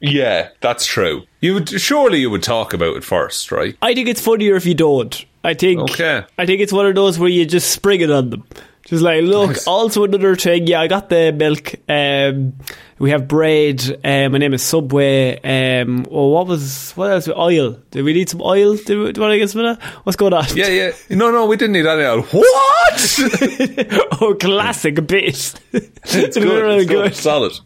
Yeah, 0.00 0.50
that's 0.60 0.86
true. 0.86 1.24
You 1.40 1.54
would 1.54 1.68
surely 1.68 2.20
you 2.20 2.30
would 2.30 2.42
talk 2.42 2.74
about 2.74 2.96
it 2.96 3.04
first, 3.04 3.50
right? 3.50 3.76
I 3.82 3.94
think 3.94 4.08
it's 4.08 4.20
funnier 4.20 4.56
if 4.56 4.66
you 4.66 4.74
don't. 4.74 5.24
I 5.42 5.54
think. 5.54 5.80
Okay. 5.80 6.24
I 6.38 6.46
think 6.46 6.60
it's 6.60 6.72
one 6.72 6.86
of 6.86 6.94
those 6.94 7.18
where 7.18 7.28
you 7.28 7.46
just 7.46 7.70
spring 7.70 8.00
it 8.00 8.10
on 8.10 8.30
them. 8.30 8.44
Just 8.86 9.02
like, 9.02 9.24
look, 9.24 9.48
Nice. 9.50 9.66
also 9.66 10.04
another 10.04 10.36
thing. 10.36 10.68
Yeah, 10.68 10.80
I 10.80 10.86
got 10.86 11.08
the 11.08 11.32
milk. 11.32 11.74
Um, 11.88 12.54
we 13.00 13.10
have 13.10 13.26
bread. 13.26 13.82
Um, 14.04 14.30
my 14.30 14.38
name 14.38 14.54
is 14.54 14.62
Subway. 14.62 15.40
Um, 15.40 16.06
oh, 16.08 16.28
what 16.28 16.46
was 16.46 16.92
what 16.92 17.10
else? 17.10 17.28
Oil. 17.28 17.80
Do 17.90 18.04
we 18.04 18.12
need 18.12 18.30
some 18.30 18.40
oil? 18.42 18.72
We, 18.72 18.84
do 18.84 18.94
you 18.96 19.04
want 19.04 19.32
to 19.32 19.38
get 19.38 19.50
some 19.50 19.64
of 19.64 19.76
that? 19.76 19.84
What's 20.04 20.14
going 20.14 20.32
on? 20.32 20.44
Yeah, 20.54 20.68
yeah. 20.68 20.92
No, 21.10 21.32
no, 21.32 21.46
we 21.46 21.56
didn't 21.56 21.72
need 21.72 21.84
any 21.86 22.04
oil. 22.04 22.22
What? 22.32 23.18
oh, 24.22 24.36
classic 24.38 25.04
bit. 25.06 25.60
it's 25.72 26.36
good. 26.36 26.44
really 26.44 26.82
it's 26.82 26.90
good. 26.90 27.14
Solid. 27.16 27.58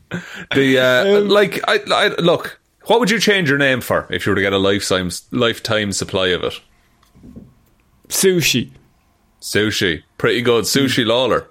The 0.55 0.79
uh, 0.79 1.21
like, 1.21 1.61
I, 1.69 1.81
I 1.87 2.09
look. 2.17 2.59
What 2.87 2.99
would 2.99 3.11
you 3.11 3.21
change 3.21 3.51
your 3.51 3.59
name 3.59 3.83
for 3.83 4.07
if 4.09 4.25
you 4.25 4.33
were 4.33 4.37
to 4.37 4.43
get 4.43 4.55
a 4.55 4.59
lifetime 4.59 5.11
lifetime 5.33 5.93
supply 5.93 6.29
of 6.29 6.43
it? 6.45 6.61
Sushi. 8.09 8.73
Sushi, 9.41 10.03
pretty 10.21 10.43
good. 10.43 10.65
Sushi 10.65 11.05
Lawler 11.07 11.49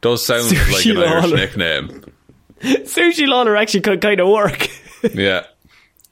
does 0.00 0.26
sound 0.26 0.50
like 0.50 0.82
Sushi 0.82 0.90
an 0.90 0.98
Irish 0.98 1.32
nickname. 1.32 2.04
Sushi 2.60 3.28
Lawler 3.28 3.56
actually 3.56 3.82
could 3.82 4.00
kind 4.00 4.20
of 4.20 4.28
work. 4.28 4.68
Yeah, 5.14 5.44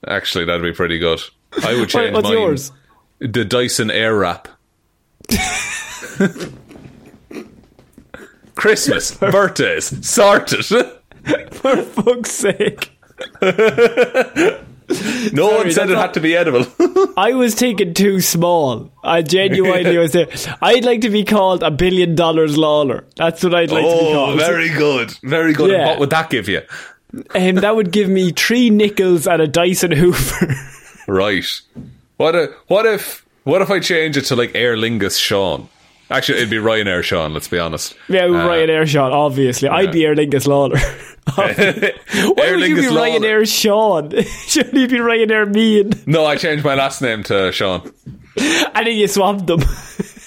actually, 0.06 0.44
that'd 0.44 0.62
be 0.62 0.72
pretty 0.72 1.00
good. 1.00 1.20
I 1.64 1.74
would 1.74 1.88
change 1.94 2.14
what's 2.14 2.28
mine. 2.28 2.38
yours? 2.38 2.70
The 3.18 3.44
Dyson 3.44 3.90
Air 3.90 4.14
Wrap. 4.16 4.46
Christmas, 8.54 9.16
birthdays, 9.16 10.08
sorted. 10.08 10.64
For 11.50 11.82
fuck's 11.82 12.30
sake. 12.30 12.96
No 15.32 15.48
one 15.56 15.70
said 15.72 15.90
it 15.90 15.94
not- 15.94 16.02
had 16.02 16.14
to 16.14 16.20
be 16.20 16.36
edible. 16.36 16.64
I 17.16 17.32
was 17.34 17.54
taken 17.54 17.94
too 17.94 18.20
small. 18.20 18.92
I 19.02 19.22
genuinely 19.22 19.96
was 19.98 20.12
there. 20.12 20.28
I'd 20.62 20.84
like 20.84 21.00
to 21.00 21.10
be 21.10 21.24
called 21.24 21.62
a 21.62 21.70
billion 21.70 22.14
dollars 22.14 22.56
Lawler. 22.56 23.04
That's 23.16 23.42
what 23.42 23.54
I'd 23.54 23.70
like 23.70 23.84
to 23.84 23.90
be 23.90 23.98
oh, 23.98 24.12
called. 24.12 24.38
very 24.38 24.68
good, 24.68 25.10
very 25.22 25.52
good. 25.52 25.70
And 25.70 25.80
Yeah. 25.80 25.86
what 25.88 25.98
would 26.00 26.10
that 26.10 26.30
give 26.30 26.48
you? 26.48 26.62
Um, 27.34 27.56
that 27.56 27.74
would 27.74 27.90
give 27.90 28.08
me 28.08 28.30
three 28.32 28.70
nickels 28.70 29.26
and 29.26 29.40
a 29.42 29.46
Dyson 29.48 29.92
Hoover. 29.92 30.54
Right. 31.08 31.46
What 32.16 32.34
if? 32.34 32.50
What 32.66 32.84
if? 32.84 33.24
What 33.44 33.62
if 33.62 33.70
I 33.70 33.78
change 33.78 34.16
it 34.16 34.22
to 34.22 34.34
like 34.36 34.56
Aer 34.56 34.76
Lingus 34.76 35.16
Shaun? 35.20 35.68
Actually, 36.10 36.38
it'd 36.38 36.50
be 36.50 36.56
Ryanair 36.56 37.02
Shaun. 37.02 37.34
Let's 37.34 37.48
be 37.48 37.58
honest. 37.58 37.96
yeah, 38.08 38.26
Uh, 38.26 38.46
Ryanair 38.48 38.86
Shaun, 38.86 39.12
obviously. 39.12 39.68
I'd 39.68 39.90
be 39.92 40.04
Aer 40.04 40.14
Lingus 40.14 40.46
Lawler. 40.46 40.78
Why 41.34 42.44
Aer 42.44 42.56
would 42.56 42.68
you 42.68 42.76
be 42.76 42.88
Lawler. 42.88 43.08
Ryanair 43.18 43.48
Shaun? 43.48 44.22
Shouldn't 44.46 44.74
you 44.74 44.86
be 44.86 44.98
Ryanair 44.98 45.52
Meighan? 45.52 46.06
No, 46.06 46.24
I 46.24 46.36
changed 46.36 46.64
my 46.64 46.74
last 46.74 47.02
name 47.02 47.22
to 47.24 47.50
Shaun. 47.52 47.92
And 48.38 48.86
then 48.86 48.96
you 48.96 49.08
swapped 49.08 49.46
them. 49.46 49.60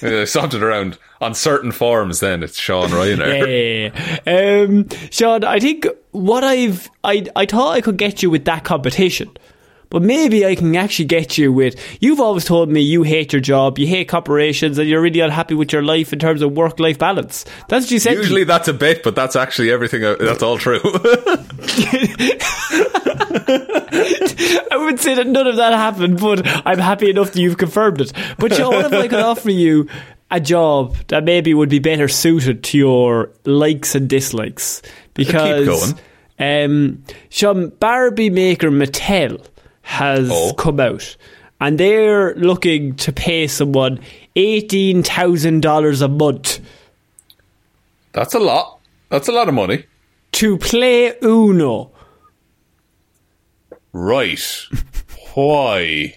I 0.02 0.26
swapped 0.26 0.54
it 0.54 0.64
around 0.64 0.98
on 1.22 1.34
certain 1.36 1.72
forms. 1.72 2.20
Then 2.20 2.44
it's 2.44 2.58
Shaun 2.60 2.90
Ryanair. 2.90 3.94
Yeah. 4.26 4.64
Um, 4.66 4.90
Shaun, 5.12 5.44
I 5.46 5.60
think 5.60 5.88
what 6.12 6.44
I've 6.44 6.90
I 7.04 7.26
I 7.36 7.46
thought 7.46 7.72
I 7.76 7.82
could 7.82 7.98
get 7.98 8.22
you 8.24 8.30
with 8.30 8.44
that 8.46 8.64
competition. 8.66 9.30
But 9.92 10.04
maybe 10.04 10.46
I 10.46 10.54
can 10.54 10.76
actually 10.76 11.06
get 11.06 11.38
you 11.38 11.52
with. 11.52 11.76
You've 12.00 12.20
always 12.20 12.46
told 12.46 12.70
me 12.70 12.80
you 12.82 13.02
hate 13.04 13.34
your 13.34 13.40
job, 13.42 13.80
you 13.80 13.88
hate 13.88 14.08
corporations, 14.08 14.78
and 14.78 14.88
you're 14.88 15.02
really 15.02 15.20
unhappy 15.20 15.56
with 15.56 15.74
your 15.74 15.82
life 15.82 16.14
in 16.14 16.20
terms 16.20 16.44
of 16.44 16.52
work 16.52 16.80
life 16.80 17.00
balance. 17.00 17.44
That's 17.70 17.86
what 17.86 17.92
you 17.92 18.00
said. 18.00 18.12
to. 18.14 18.18
Usually 18.20 18.44
that's 18.44 18.68
a 18.68 18.74
bit, 18.74 19.02
but 19.02 19.16
that's 19.16 19.36
actually 19.36 19.72
everything. 19.72 20.04
uh, 20.04 20.16
That's 20.20 20.44
all 20.44 20.60
true. 20.60 20.80
I 23.52 24.78
would 24.86 25.00
say 25.00 25.16
that 25.16 25.28
none 25.28 25.48
of 25.48 25.56
that 25.58 25.74
happened, 25.74 26.20
but 26.20 26.46
I'm 26.66 26.80
happy 26.80 27.10
enough 27.10 27.32
that 27.32 27.40
you've 27.42 27.58
confirmed 27.58 28.02
it. 28.02 28.14
But 28.38 28.54
Shaun, 28.54 28.74
what 28.76 28.86
if 28.86 28.94
I 28.94 29.08
could 29.08 29.20
offer 29.20 29.50
you 29.52 29.88
a 30.32 30.40
job 30.40 30.96
that 31.08 31.24
maybe 31.24 31.54
would 31.54 31.70
be 31.70 31.80
better 31.80 32.08
suited 32.08 32.64
to 32.66 32.78
your 32.78 33.32
likes 33.46 33.96
and 33.96 34.08
dislikes? 34.10 34.82
Because, 35.14 35.96
um, 36.38 37.04
Shaun, 37.30 37.70
Barbie 37.80 38.30
maker 38.30 38.70
Mattel 38.72 39.46
has 39.90 40.30
Oh. 40.32 40.54
come 40.54 40.80
out, 40.80 41.18
and 41.60 41.80
they're 41.80 42.36
looking 42.36 42.96
to 42.98 43.12
pay 43.12 43.48
someone 43.48 44.00
eighteen 44.36 45.02
thousand 45.04 45.62
dollars 45.62 46.02
a 46.02 46.08
month 46.08 46.60
that's 48.12 48.34
a 48.34 48.40
lot. 48.40 48.80
That's 49.10 49.28
a 49.28 49.32
lot 49.32 49.48
of 49.48 49.54
money. 49.54 49.86
to 50.34 50.58
play 50.58 51.14
Uno. 51.24 51.92
Right. 53.94 54.40
Why? 55.36 56.16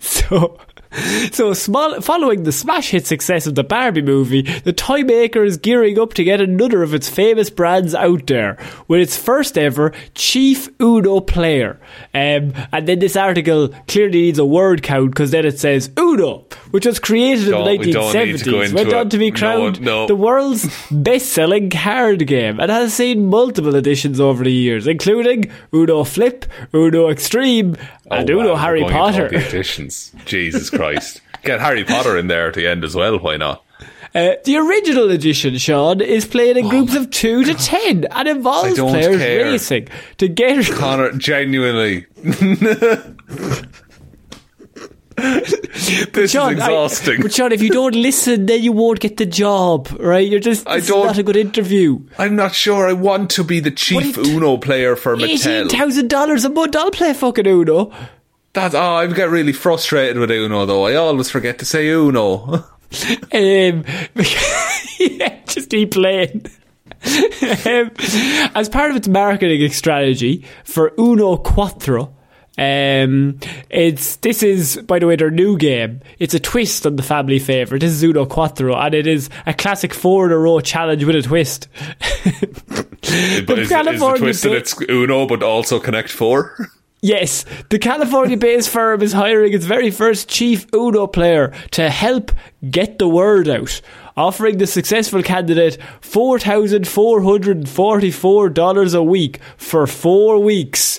So 0.00 0.58
So, 1.32 1.52
small, 1.52 2.00
following 2.00 2.44
the 2.44 2.52
smash 2.52 2.90
hit 2.90 3.06
success 3.06 3.46
of 3.46 3.54
the 3.56 3.64
Barbie 3.64 4.02
movie, 4.02 4.42
the 4.42 4.72
toy 4.72 5.02
maker 5.02 5.42
is 5.42 5.56
gearing 5.56 5.98
up 5.98 6.14
to 6.14 6.22
get 6.24 6.40
another 6.40 6.82
of 6.82 6.94
its 6.94 7.08
famous 7.08 7.50
brands 7.50 7.94
out 7.94 8.26
there 8.28 8.56
with 8.86 9.00
its 9.00 9.16
first 9.16 9.58
ever 9.58 9.92
Chief 10.14 10.68
Uno 10.80 11.20
player. 11.20 11.80
Um, 12.14 12.52
and 12.72 12.86
then 12.86 12.98
this 13.00 13.16
article 13.16 13.68
clearly 13.88 14.22
needs 14.22 14.38
a 14.38 14.44
word 14.44 14.82
count 14.82 15.10
because 15.10 15.30
then 15.32 15.44
it 15.44 15.58
says 15.58 15.90
Uno, 15.98 16.46
which 16.70 16.86
was 16.86 16.98
created 17.00 17.50
Don't- 17.50 17.66
in 17.66 17.80
the 17.80 17.92
don't 17.92 18.14
need 18.14 18.38
to 18.38 18.44
go 18.50 18.58
1970s, 18.60 18.74
went 18.74 18.92
on 18.92 19.08
to 19.10 19.18
be 19.18 19.30
crowned 19.30 19.80
no. 19.80 20.06
the 20.06 20.14
world's 20.16 20.68
best-selling 20.90 21.70
card 21.70 22.26
game 22.26 22.60
and 22.60 22.70
has 22.70 22.94
seen 22.94 23.26
multiple 23.26 23.74
editions 23.74 24.20
over 24.20 24.44
the 24.44 24.52
years, 24.52 24.86
including 24.86 25.50
Uno 25.72 26.04
Flip, 26.04 26.44
Uno 26.72 27.08
Extreme, 27.10 27.76
and 28.10 28.30
Oh, 28.30 28.40
Uno 28.40 28.50
wow, 28.52 28.56
Harry 28.56 28.82
into 28.82 28.94
all 28.94 29.10
Potter. 29.10 29.26
Editions. 29.34 30.12
Jesus 30.26 30.70
Christ. 30.70 30.83
Get 31.42 31.60
Harry 31.60 31.84
Potter 31.84 32.16
in 32.18 32.26
there 32.28 32.48
at 32.48 32.54
the 32.54 32.66
end 32.66 32.84
as 32.84 32.94
well. 32.94 33.18
Why 33.18 33.36
not? 33.36 33.62
Uh, 34.14 34.34
the 34.44 34.56
original 34.56 35.10
edition, 35.10 35.58
Shaun, 35.58 36.00
is 36.00 36.24
played 36.24 36.56
in 36.56 36.68
groups 36.68 36.94
of 36.94 37.10
two 37.10 37.42
to 37.44 37.52
ten 37.54 38.04
and 38.12 38.28
involves 38.28 38.78
I 38.78 38.88
players 38.90 39.18
care. 39.18 39.44
racing 39.44 39.88
to 40.18 40.28
get. 40.28 40.64
Conor, 40.72 41.12
genuinely. 41.12 42.06
this 45.16 46.30
Shaun, 46.32 46.54
is 46.54 46.60
I- 46.60 46.66
exhausting. 46.66 47.22
but 47.22 47.32
Shaun, 47.32 47.52
if 47.52 47.62
you 47.62 47.70
don't 47.70 47.94
listen, 47.94 48.46
then 48.46 48.62
you 48.62 48.72
won't 48.72 49.00
get 49.00 49.16
the 49.16 49.26
job, 49.26 49.88
right? 50.00 50.28
You're 50.28 50.40
just. 50.40 50.66
I 50.68 50.80
don't- 50.80 51.06
not 51.06 51.18
a 51.18 51.22
good 51.22 51.36
interview. 51.36 52.00
I'm 52.18 52.36
not 52.36 52.54
sure 52.54 52.88
I 52.88 52.92
want 52.92 53.30
to 53.32 53.44
be 53.44 53.60
the 53.60 53.70
chief 53.70 54.16
Uno 54.18 54.56
player 54.58 54.96
for 54.96 55.14
Eighteen 55.14 55.36
Mattel. 55.66 55.70
thousand 55.70 56.08
dollars 56.08 56.44
a 56.44 56.50
month. 56.50 56.76
I'll 56.76 56.90
play 56.90 57.12
fucking 57.14 57.46
Uno. 57.46 57.90
That, 58.54 58.72
oh, 58.74 58.94
I 58.94 59.06
get 59.08 59.30
really 59.30 59.52
frustrated 59.52 60.16
with 60.16 60.30
Uno 60.30 60.64
though. 60.64 60.86
I 60.86 60.94
always 60.94 61.28
forget 61.28 61.58
to 61.58 61.64
say 61.64 61.88
Uno. 61.88 62.64
Um, 63.32 63.84
yeah, 65.00 65.40
just 65.46 65.68
keep 65.68 65.90
playing. 65.90 66.46
um, 67.66 67.90
as 68.54 68.68
part 68.68 68.92
of 68.92 68.96
its 68.96 69.08
marketing 69.08 69.68
strategy 69.72 70.44
for 70.62 70.92
Uno 70.96 71.36
Quattro, 71.38 72.14
um, 72.56 73.40
it's 73.68 74.16
this 74.16 74.44
is 74.44 74.76
by 74.76 75.00
the 75.00 75.08
way 75.08 75.16
their 75.16 75.32
new 75.32 75.58
game. 75.58 76.02
It's 76.20 76.34
a 76.34 76.38
twist 76.38 76.86
on 76.86 76.94
the 76.94 77.02
family 77.02 77.40
favorite. 77.40 77.80
This 77.80 77.90
is 77.90 78.04
Uno 78.04 78.26
Quattro, 78.26 78.76
and 78.76 78.94
it 78.94 79.08
is 79.08 79.28
a 79.44 79.54
classic 79.54 79.92
four 79.92 80.26
in 80.26 80.32
a 80.32 80.38
row 80.38 80.60
challenge 80.60 81.02
with 81.02 81.16
a 81.16 81.22
twist. 81.22 81.66
but 81.80 81.98
is, 83.02 83.10
is 83.10 83.46
the 83.46 83.66
California 83.68 84.18
twist 84.18 84.42
that 84.44 84.50
ba- 84.50 84.56
it's 84.56 84.80
Uno 84.88 85.26
but 85.26 85.42
also 85.42 85.80
Connect 85.80 86.10
Four? 86.10 86.54
Yes, 87.04 87.44
the 87.68 87.78
California 87.78 88.38
based 88.38 88.70
firm 88.70 89.02
is 89.02 89.12
hiring 89.12 89.52
its 89.52 89.66
very 89.66 89.90
first 89.90 90.26
chief 90.26 90.64
Uno 90.72 91.06
player 91.06 91.52
to 91.72 91.90
help 91.90 92.32
get 92.70 92.98
the 92.98 93.06
word 93.06 93.46
out, 93.46 93.82
offering 94.16 94.56
the 94.56 94.66
successful 94.66 95.22
candidate 95.22 95.76
$4,444 96.00 98.94
a 98.94 99.02
week 99.02 99.38
for 99.58 99.86
four 99.86 100.38
weeks. 100.38 100.98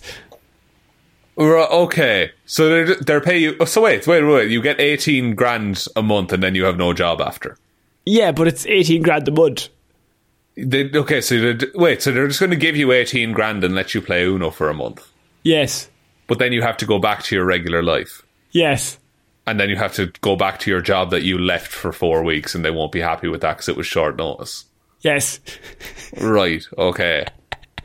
Okay, 1.37 2.29
so 2.45 2.69
they're 2.69 2.95
they're 2.97 3.19
pay 3.19 3.39
you. 3.39 3.55
oh, 3.59 3.65
So 3.65 3.81
wait, 3.81 4.05
wait, 4.05 4.23
wait. 4.23 4.51
You 4.51 4.61
get 4.61 4.79
eighteen 4.79 5.33
grand 5.33 5.85
a 5.95 6.03
month, 6.03 6.31
and 6.31 6.43
then 6.43 6.53
you 6.53 6.65
have 6.65 6.77
no 6.77 6.93
job 6.93 7.19
after. 7.19 7.57
Yeah, 8.05 8.31
but 8.31 8.47
it's 8.47 8.67
18 8.67 9.01
grand 9.01 9.27
a 9.27 9.31
month. 9.31 9.69
They, 10.55 10.91
okay, 10.93 11.19
so 11.19 11.57
wait, 11.73 12.03
so 12.03 12.11
they're 12.11 12.27
just 12.27 12.39
going 12.39 12.51
to 12.51 12.55
give 12.55 12.75
you 12.77 12.91
eighteen 12.91 13.31
grand 13.33 13.63
and 13.63 13.73
let 13.73 13.95
you 13.95 14.01
play 14.01 14.23
Uno 14.23 14.51
for 14.51 14.69
a 14.69 14.73
month, 14.73 15.03
Yes, 15.43 15.89
but 16.27 16.39
then 16.39 16.51
you 16.51 16.61
have 16.61 16.77
to 16.77 16.85
go 16.85 16.99
back 16.99 17.23
to 17.23 17.35
your 17.35 17.45
regular 17.45 17.83
life, 17.83 18.23
yes. 18.51 18.97
and 19.47 19.59
then 19.59 19.69
you 19.69 19.75
have 19.75 19.93
to 19.93 20.07
go 20.21 20.35
back 20.35 20.59
to 20.59 20.71
your 20.71 20.81
job 20.81 21.11
that 21.11 21.23
you 21.23 21.37
left 21.37 21.71
for 21.71 21.91
four 21.91 22.23
weeks, 22.23 22.55
and 22.55 22.63
they 22.63 22.71
won't 22.71 22.91
be 22.91 23.01
happy 23.01 23.27
with 23.27 23.41
that 23.41 23.57
because 23.57 23.69
it 23.69 23.77
was 23.77 23.87
short 23.87 24.17
notice. 24.17 24.65
Yes. 25.01 25.39
Right. 26.21 26.65
Okay. 26.77 27.25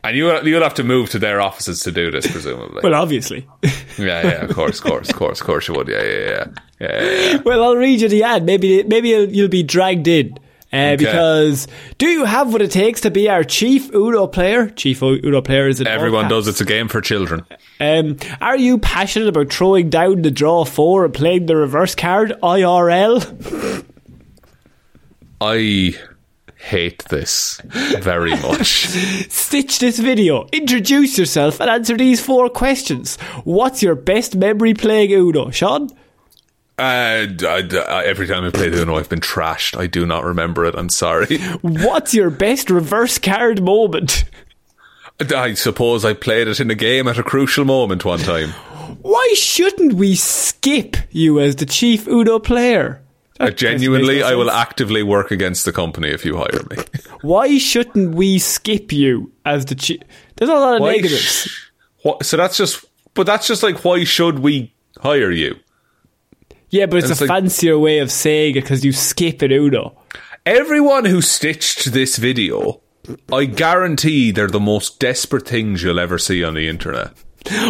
And 0.03 0.17
you 0.17 0.41
you'll 0.43 0.63
have 0.63 0.75
to 0.75 0.85
move 0.85 1.11
to 1.11 1.19
their 1.19 1.41
offices 1.41 1.81
to 1.81 1.93
do 1.93 2.11
this, 2.11 2.31
presumably. 2.31 2.81
Well, 2.83 2.95
obviously. 2.95 3.47
yeah, 3.99 4.23
yeah, 4.23 4.45
of 4.45 4.55
course, 4.55 4.79
of 4.79 4.85
course, 4.85 5.11
of 5.11 5.17
course, 5.17 5.41
of 5.41 5.47
course 5.47 5.69
you 5.69 5.75
would. 5.75 5.89
Yeah, 5.89 6.03
yeah, 6.03 6.19
yeah, 6.19 6.29
yeah. 6.29 6.47
yeah, 6.81 7.03
yeah. 7.03 7.37
well, 7.45 7.65
I'll 7.65 7.77
read 7.77 8.01
you 8.01 8.09
the 8.09 8.23
ad. 8.23 8.45
Maybe 8.45 8.83
maybe 8.85 9.11
you'll, 9.11 9.29
you'll 9.29 9.49
be 9.49 9.63
dragged 9.63 10.09
in. 10.09 10.39
Uh, 10.73 10.97
Because 10.97 11.67
do 11.99 12.07
you 12.07 12.25
have 12.25 12.53
what 12.53 12.63
it 12.63 12.71
takes 12.71 13.01
to 13.01 13.11
be 13.11 13.29
our 13.29 13.43
chief 13.43 13.93
Uno 13.93 14.27
player? 14.27 14.69
Chief 14.71 15.03
Uno 15.03 15.41
player 15.43 15.69
is 15.69 15.81
Everyone 15.81 16.29
does. 16.29 16.47
It's 16.47 16.61
a 16.61 16.65
game 16.65 16.87
for 16.89 17.01
children. 17.01 17.45
Um, 17.81 18.19
are 18.41 18.57
you 18.57 18.79
passionate 18.79 19.29
about 19.29 19.53
throwing 19.53 19.91
down 19.91 20.23
the 20.23 20.31
draw 20.31 20.65
four 20.65 21.05
and 21.05 21.15
playing 21.15 21.47
the 21.47 21.57
reverse 21.57 21.95
card 21.95 22.35
IRL? 22.43 23.85
I 25.41 25.95
hate 26.57 27.05
this 27.09 27.61
very 27.65 28.33
much. 28.33 28.87
Stitch 29.31 29.79
this 29.79 29.99
video, 29.99 30.47
introduce 30.53 31.17
yourself, 31.19 31.61
and 31.61 31.71
answer 31.71 31.97
these 31.97 32.21
four 32.21 32.49
questions. 32.51 33.17
What's 33.45 33.83
your 33.83 33.95
best 33.95 34.37
memory 34.37 34.75
playing 34.75 35.11
Uno, 35.13 35.51
Shaun? 35.51 35.89
Uh, 36.81 37.27
I, 37.47 37.69
I- 37.89 38.05
every 38.07 38.27
time 38.27 38.45
I 38.45 38.51
play 38.51 38.69
Uno, 38.69 38.97
I've 38.97 39.09
been 39.09 39.21
trashed. 39.21 39.79
I 39.79 39.87
do 39.87 40.07
not 40.07 40.25
remember 40.25 40.65
it. 40.65 40.75
I'm 40.77 40.89
sorry. 40.89 41.39
What's 41.61 42.15
your 42.15 42.31
best 42.31 42.71
reverse 42.71 43.19
card 43.19 43.63
moment? 43.63 44.25
I 45.35 45.53
suppose 45.55 46.05
I 46.05 46.15
played 46.15 46.49
it 46.49 46.61
in 46.61 46.71
a 46.71 46.75
game 46.75 47.07
at 47.07 47.19
a 47.19 47.23
crucial 47.23 47.65
moment 47.67 48.05
one 48.05 48.21
time. 48.21 48.49
Why 49.03 49.35
shouldn't 49.37 49.93
we 49.93 50.15
skip 50.17 50.97
you 51.11 51.39
as 51.39 51.57
the 51.57 51.67
chief 51.67 52.09
Uno 52.09 52.39
player? 52.39 53.03
Uh, 53.39 53.51
genuinely, 53.51 54.23
I 54.23 54.35
will 54.35 54.51
actively 54.51 55.03
work 55.03 55.31
against 55.31 55.65
the 55.65 55.73
company 55.73 56.09
if 56.09 56.25
you 56.25 56.37
hire 56.37 56.63
me. 56.71 56.77
Why 57.23 57.57
shouldn't 57.59 58.15
we 58.15 58.39
skip 58.39 58.93
you 58.93 59.33
as 59.45 59.67
the 59.67 59.75
chief? 59.75 60.01
There's 60.37 60.51
a 60.51 60.55
lot 60.55 60.75
of 60.77 60.81
Why 60.81 60.93
negatives. 60.97 61.23
sh- 61.23 61.71
what, 62.03 62.25
so 62.27 62.37
that's 62.37 62.57
just, 62.57 62.85
but 63.15 63.27
that's 63.27 63.47
just 63.47 63.63
like, 63.63 63.85
why 63.85 64.05
should 64.05 64.39
we 64.41 64.73
hire 64.99 65.31
you? 65.31 65.57
Yeah, 66.71 66.87
but 66.87 66.99
it's, 66.99 67.11
it's 67.11 67.21
a 67.21 67.25
like- 67.25 67.43
fancier 67.43 67.79
way 67.79 67.99
of 67.99 68.11
saying 68.11 68.53
it 68.57 68.63
because 68.63 68.85
you 68.85 68.93
skip 68.93 69.43
it 69.43 69.53
Uno. 69.53 69.97
Everyone 70.47 71.05
who 71.05 71.21
stitched 71.21 71.93
this 71.93 72.17
video, 72.17 72.81
I 73.33 73.45
guarantee 73.45 74.31
they're 74.31 74.47
the 74.47 74.61
most 74.61 74.99
desperate 74.99 75.47
things 75.47 75.83
you'll 75.83 76.01
ever 76.01 76.19
see 76.19 76.43
on 76.43 76.55
the 76.55 76.69
internet. 76.69 77.13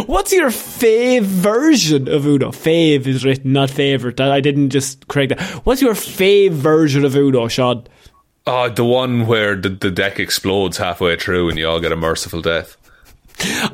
What's 0.07 0.33
your 0.33 0.51
fave 0.51 1.23
version 1.23 2.09
of 2.09 2.27
Uno? 2.27 2.51
Fave 2.51 3.07
is 3.07 3.25
written, 3.25 3.53
not 3.53 3.71
favourite. 3.71 4.21
I 4.21 4.41
didn't 4.41 4.71
just 4.71 5.07
correct 5.09 5.31
that. 5.31 5.41
What's 5.65 5.81
your 5.81 5.95
fave 5.95 6.51
version 6.51 7.05
of 7.05 7.15
Uno, 7.17 7.49
Shaun? 7.49 7.87
Oh, 8.47 8.69
the 8.69 8.85
one 8.85 9.27
where 9.27 9.55
the, 9.55 9.69
the 9.69 9.91
deck 9.91 10.19
explodes 10.19 10.77
halfway 10.79 11.17
through 11.17 11.51
and 11.51 11.59
you 11.59 11.69
all 11.69 11.81
get 11.81 11.93
a 11.93 11.97
merciful 11.97 12.43
death. 12.43 12.77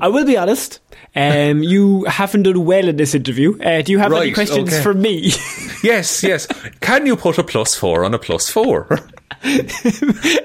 I 0.01 0.09
will 0.09 0.27
be 0.27 0.37
honest. 0.37 0.81
Um, 1.16 1.62
you 1.62 2.04
haven't 2.04 2.42
done 2.42 2.64
well 2.64 2.88
in 2.88 2.96
this 2.96 3.14
interview. 3.14 3.58
Uh, 3.58 3.80
do 3.80 3.92
you 3.92 3.98
have 3.98 4.12
any 4.12 4.32
questions 4.32 4.72
okay. 4.72 4.82
for 4.82 4.94
me? 4.94 5.32
Yes, 5.82 6.22
yes. 6.24 6.48
Can 6.80 7.06
you 7.06 7.16
put 7.16 7.38
a 7.38 7.44
plus 7.44 7.74
four 7.74 8.04
on 8.04 8.12
a 8.12 8.18
plus 8.18 8.50
four? 8.50 8.98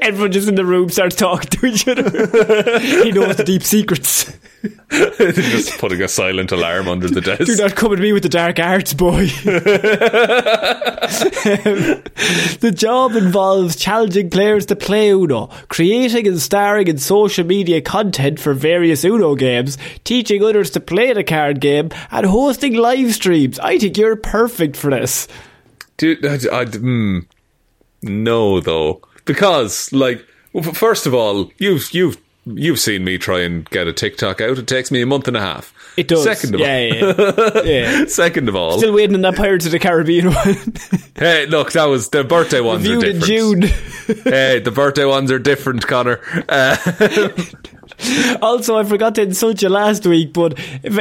Everyone 0.02 0.32
just 0.32 0.48
in 0.48 0.56
the 0.56 0.66
room 0.66 0.90
starts 0.90 1.16
talking 1.16 1.50
to 1.50 1.66
each 1.66 1.88
other. 1.88 2.04
he 2.80 3.12
knows 3.12 3.36
the 3.38 3.44
deep 3.46 3.64
secrets. 3.64 4.32
Just 4.90 5.80
putting 5.80 6.02
a 6.02 6.08
silent 6.08 6.52
alarm 6.52 6.88
under 6.88 7.08
the 7.08 7.22
desk. 7.22 7.46
Do 7.46 7.56
not 7.56 7.76
come 7.76 7.94
at 7.94 8.00
me 8.00 8.14
with 8.14 8.24
the 8.24 8.30
dark 8.30 8.60
arts, 8.60 8.94
boy. 8.94 9.26
the 12.60 12.74
job 12.76 13.16
involves 13.16 13.76
challenging 13.76 14.30
players 14.30 14.66
to 14.68 14.76
play 14.76 15.10
Uno, 15.10 15.48
creating 15.70 16.28
and 16.28 16.40
starring 16.40 16.88
in 16.88 16.98
social 16.98 17.46
media 17.46 17.82
content 17.82 18.40
for 18.40 18.54
various 18.54 19.04
Uno 19.04 19.36
games, 19.36 19.78
teaching 20.04 20.44
others 20.44 20.70
to 20.72 20.80
play 20.80 21.14
the 21.14 21.24
card 21.24 21.60
game, 21.60 21.90
and 22.12 22.26
hosting 22.26 22.74
live 22.76 23.14
streams. 23.14 23.58
I 23.60 23.78
think 23.80 23.98
you're 23.98 24.16
perfect 24.16 24.76
for 24.76 24.92
this. 24.92 25.28
Dude, 25.98 26.26
I, 26.26 26.34
I- 26.36 26.66
mm, 26.66 27.26
no, 28.04 28.60
though, 28.60 29.02
because 29.26 29.92
like, 29.94 30.26
first 30.74 31.06
of 31.06 31.14
all, 31.14 31.52
you've 31.58 31.92
you've 31.94 32.18
you've 32.46 32.80
seen 32.80 33.04
me 33.04 33.18
try 33.18 33.42
and 33.42 33.70
get 33.70 33.88
a 33.88 33.94
TikTok 33.94 34.42
out. 34.42 34.58
It 34.58 34.68
takes 34.68 34.92
me 34.92 35.02
a 35.02 35.06
month 35.06 35.28
and 35.28 35.38
a 35.38 35.42
half. 35.42 35.74
It 35.98 36.08
does. 36.08 36.24
Second 36.24 36.56
of 36.56 36.62
yeah, 36.62 36.80
yeah, 36.80 37.62
yeah. 37.64 38.00
all, 38.00 38.06
second 38.08 38.48
of 38.50 38.56
all, 38.56 38.78
Still 38.78 38.94
waiting 38.94 39.16
on 39.16 39.22
that 39.22 39.36
Pirates 39.36 39.66
of 39.66 39.72
the 39.74 39.80
Caribbean 39.80 40.34
one. 40.34 40.74
hey, 41.16 41.46
look, 41.48 41.74
that 41.74 41.86
was 41.86 42.10
the 42.10 42.24
birthday 42.24 42.62
ones 42.62 42.86
are 42.88 43.00
Viewed 43.00 43.04
in. 43.04 43.22
June. 43.22 43.62
hey, 44.24 44.60
the 44.60 44.72
birthday 44.74 45.06
ones 45.06 45.32
are 45.32 45.40
different, 45.40 45.86
Conor. 45.86 46.22
Uh, 46.48 46.78
Also, 48.42 48.78
I 48.78 48.84
forgot 48.84 49.16
to 49.16 49.22
insult 49.22 49.62
you 49.62 49.70
last 49.70 50.06
week, 50.08 50.34
but 50.34 50.56
if 50.82 50.98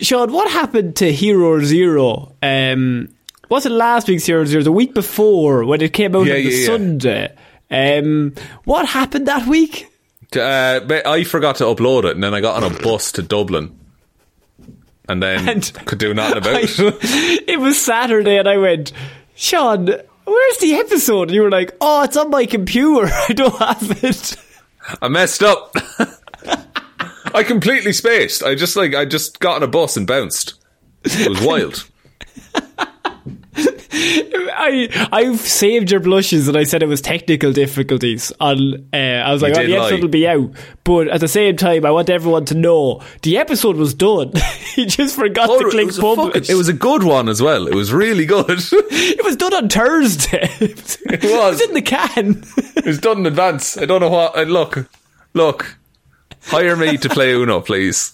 Shaun, 0.00 0.32
what 0.32 0.50
happened 0.50 0.96
to 0.96 1.12
Hero 1.12 1.60
Zero? 1.64 2.36
Um, 2.42 3.08
was 3.50 3.66
it 3.66 3.70
last 3.72 4.08
week's 4.08 4.24
Hero 4.26 4.44
Zero? 4.44 4.62
The 4.62 4.72
week 4.72 4.94
before 4.94 5.64
when 5.64 5.80
it 5.82 5.92
came 5.92 6.14
out 6.16 6.26
Yeah, 6.26 6.34
on 6.34 6.42
the 6.42 6.50
yeah, 6.50 6.56
yeah. 6.60 6.66
Sunday. 6.66 7.34
Um, 7.70 8.34
what 8.64 8.86
happened 8.86 9.26
that 9.28 9.46
week? 9.46 9.86
uh, 10.36 10.80
I 11.06 11.24
forgot 11.24 11.56
to 11.56 11.64
upload 11.64 12.04
it, 12.04 12.14
and 12.14 12.22
then 12.24 12.32
I 12.34 12.40
got 12.40 12.62
on 12.62 12.72
a 12.74 12.78
bus 12.82 13.12
to 13.12 13.22
Dublin. 13.22 13.76
and 15.08 15.22
then 15.22 15.48
And 15.48 15.72
could 15.86 15.98
do 15.98 16.14
nothing 16.14 16.38
about 16.38 16.54
I- 16.56 16.60
it. 16.62 17.44
it 17.48 17.60
was 17.60 17.80
Saturday, 17.80 18.38
and 18.38 18.48
I 18.48 18.56
went, 18.58 18.92
Shaun, 19.34 19.86
where's 19.86 20.58
the 20.58 20.74
episode? 20.74 21.22
And 21.28 21.30
you 21.32 21.42
were 21.42 21.50
like, 21.50 21.74
oh, 21.80 22.04
it's 22.04 22.16
on 22.16 22.30
my 22.30 22.46
computer. 22.46 23.10
I 23.28 23.32
don't 23.32 23.56
have 23.58 24.04
it. 24.04 24.36
I 25.02 25.08
messed 25.08 25.42
up. 25.42 25.74
I 27.34 27.42
completely 27.44 27.92
spaced. 27.92 28.42
I 28.42 28.54
just 28.54 28.76
like 28.76 28.94
I 28.94 29.04
just 29.04 29.38
got 29.40 29.56
on 29.56 29.62
a 29.62 29.68
bus 29.68 29.96
and 29.96 30.06
bounced. 30.06 30.54
It 31.04 31.28
was 31.28 31.40
wild. 31.40 31.88
I 34.02 35.08
I've 35.12 35.40
saved 35.40 35.90
your 35.90 36.00
blushes, 36.00 36.48
and 36.48 36.56
I 36.56 36.64
said 36.64 36.82
it 36.82 36.86
was 36.88 37.00
technical 37.00 37.52
difficulties. 37.52 38.32
On 38.40 38.88
uh, 38.92 38.96
I 38.96 39.32
was 39.32 39.42
like, 39.42 39.56
oh, 39.56 39.62
the 39.62 39.68
lie. 39.76 39.86
episode 39.86 40.02
will 40.02 40.08
be 40.08 40.26
out, 40.26 40.50
but 40.84 41.08
at 41.08 41.20
the 41.20 41.28
same 41.28 41.56
time, 41.56 41.84
I 41.84 41.90
want 41.90 42.10
everyone 42.10 42.44
to 42.46 42.54
know 42.54 43.02
the 43.22 43.36
episode 43.38 43.76
was 43.76 43.94
done. 43.94 44.32
he 44.74 44.86
just 44.86 45.16
forgot 45.16 45.46
to 45.46 45.70
click 45.70 45.86
was 45.86 45.98
a 45.98 46.02
publish. 46.02 46.34
fucking- 46.34 46.54
it 46.54 46.58
was 46.58 46.68
a 46.68 46.72
good 46.72 47.02
one 47.02 47.28
as 47.28 47.42
well. 47.42 47.66
It 47.66 47.74
was 47.74 47.92
really 47.92 48.26
good. 48.26 48.60
It 49.12 49.24
was 49.24 49.36
done 49.36 49.52
on 49.54 49.68
Thursday. 49.68 50.48
it 50.60 51.22
was. 51.24 51.60
in 51.60 51.74
the 51.74 51.82
can. 51.82 52.42
it 52.76 52.84
was 52.86 52.98
done 52.98 53.18
in 53.18 53.26
advance. 53.26 53.76
I 53.76 53.84
don't 53.84 54.00
know 54.00 54.08
what. 54.10 54.36
uh, 54.36 54.42
Look, 54.42 54.88
look. 55.34 55.76
Hire 56.44 56.74
me 56.76 56.96
to 56.96 57.08
play 57.08 57.32
Uno, 57.34 57.60
please. 57.60 58.12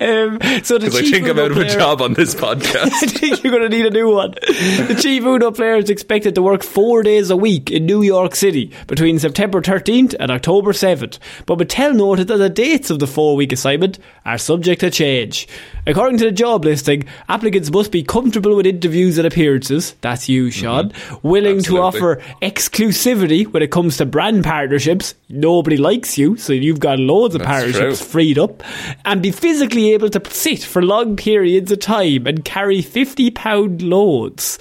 Um, 0.00 0.38
so 0.62 0.78
the 0.78 0.86
I 0.86 1.02
think 1.10 1.26
I'm 1.26 1.38
out 1.38 1.50
of 1.50 1.56
a 1.56 1.60
player- 1.64 1.78
job 1.78 2.02
on 2.02 2.14
this 2.14 2.34
podcast. 2.34 2.90
I 3.02 3.06
think 3.06 3.42
you're 3.42 3.50
going 3.50 3.68
to 3.68 3.74
need 3.76 3.86
a 3.86 3.90
new 3.90 4.12
one. 4.12 4.32
The 4.32 4.98
chief 5.00 5.22
Uno 5.24 5.50
player 5.50 5.76
is 5.76 5.90
expected 5.90 6.34
to 6.34 6.42
work 6.42 6.62
four 6.62 7.02
days 7.02 7.30
a 7.30 7.36
week 7.36 7.70
in 7.70 7.86
New 7.86 8.02
York 8.02 8.34
City 8.36 8.72
between 8.86 9.18
September 9.18 9.60
13th 9.60 10.14
and 10.20 10.30
October 10.30 10.72
7th. 10.72 11.18
But 11.46 11.58
Mattel 11.58 11.94
noted 11.96 12.28
that 12.28 12.36
the 12.38 12.50
dates 12.50 12.90
of 12.90 12.98
the 12.98 13.06
four 13.06 13.36
week 13.36 13.52
assignment 13.52 13.98
are 14.24 14.38
subject 14.38 14.80
to 14.80 14.90
change. 14.90 15.48
According 15.86 16.18
to 16.18 16.24
the 16.26 16.32
job 16.32 16.64
listing, 16.64 17.04
applicants 17.28 17.70
must 17.70 17.92
be 17.92 18.02
comfortable 18.02 18.56
with 18.56 18.66
interviews 18.66 19.18
and 19.18 19.26
appearances. 19.26 19.94
That's 20.00 20.28
you, 20.28 20.50
Shaun. 20.50 20.92
Willing 21.22 21.62
to 21.62 21.66
Mm-hmm. 21.66 21.76
Absolutely. 21.86 22.22
offer 22.22 22.22
exclusivity 22.42 23.46
when 23.46 23.62
it 23.62 23.70
comes 23.70 23.96
to 23.98 24.06
brand 24.06 24.44
partnerships. 24.44 25.14
Nobody 25.28 25.76
likes 25.76 26.18
you, 26.18 26.36
so 26.36 26.52
you've 26.52 26.80
got 26.80 26.98
loads 26.98 27.34
of 27.34 27.40
That's 27.40 27.50
partnerships 27.50 27.98
true. 27.98 28.06
freed 28.08 28.38
up. 28.38 28.62
And 29.04 29.22
be 29.22 29.30
physically 29.30 29.55
able 29.62 30.10
to 30.10 30.22
sit 30.30 30.62
for 30.62 30.82
long 30.82 31.16
periods 31.16 31.70
of 31.72 31.80
time 31.80 32.26
and 32.26 32.44
carry 32.44 32.82
50 32.82 33.30
pound 33.30 33.82
loads. 33.82 34.58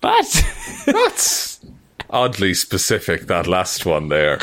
What? 0.00 0.44
That's 0.86 1.60
oddly 2.10 2.54
specific, 2.54 3.26
that 3.26 3.46
last 3.46 3.86
one 3.86 4.08
there. 4.08 4.38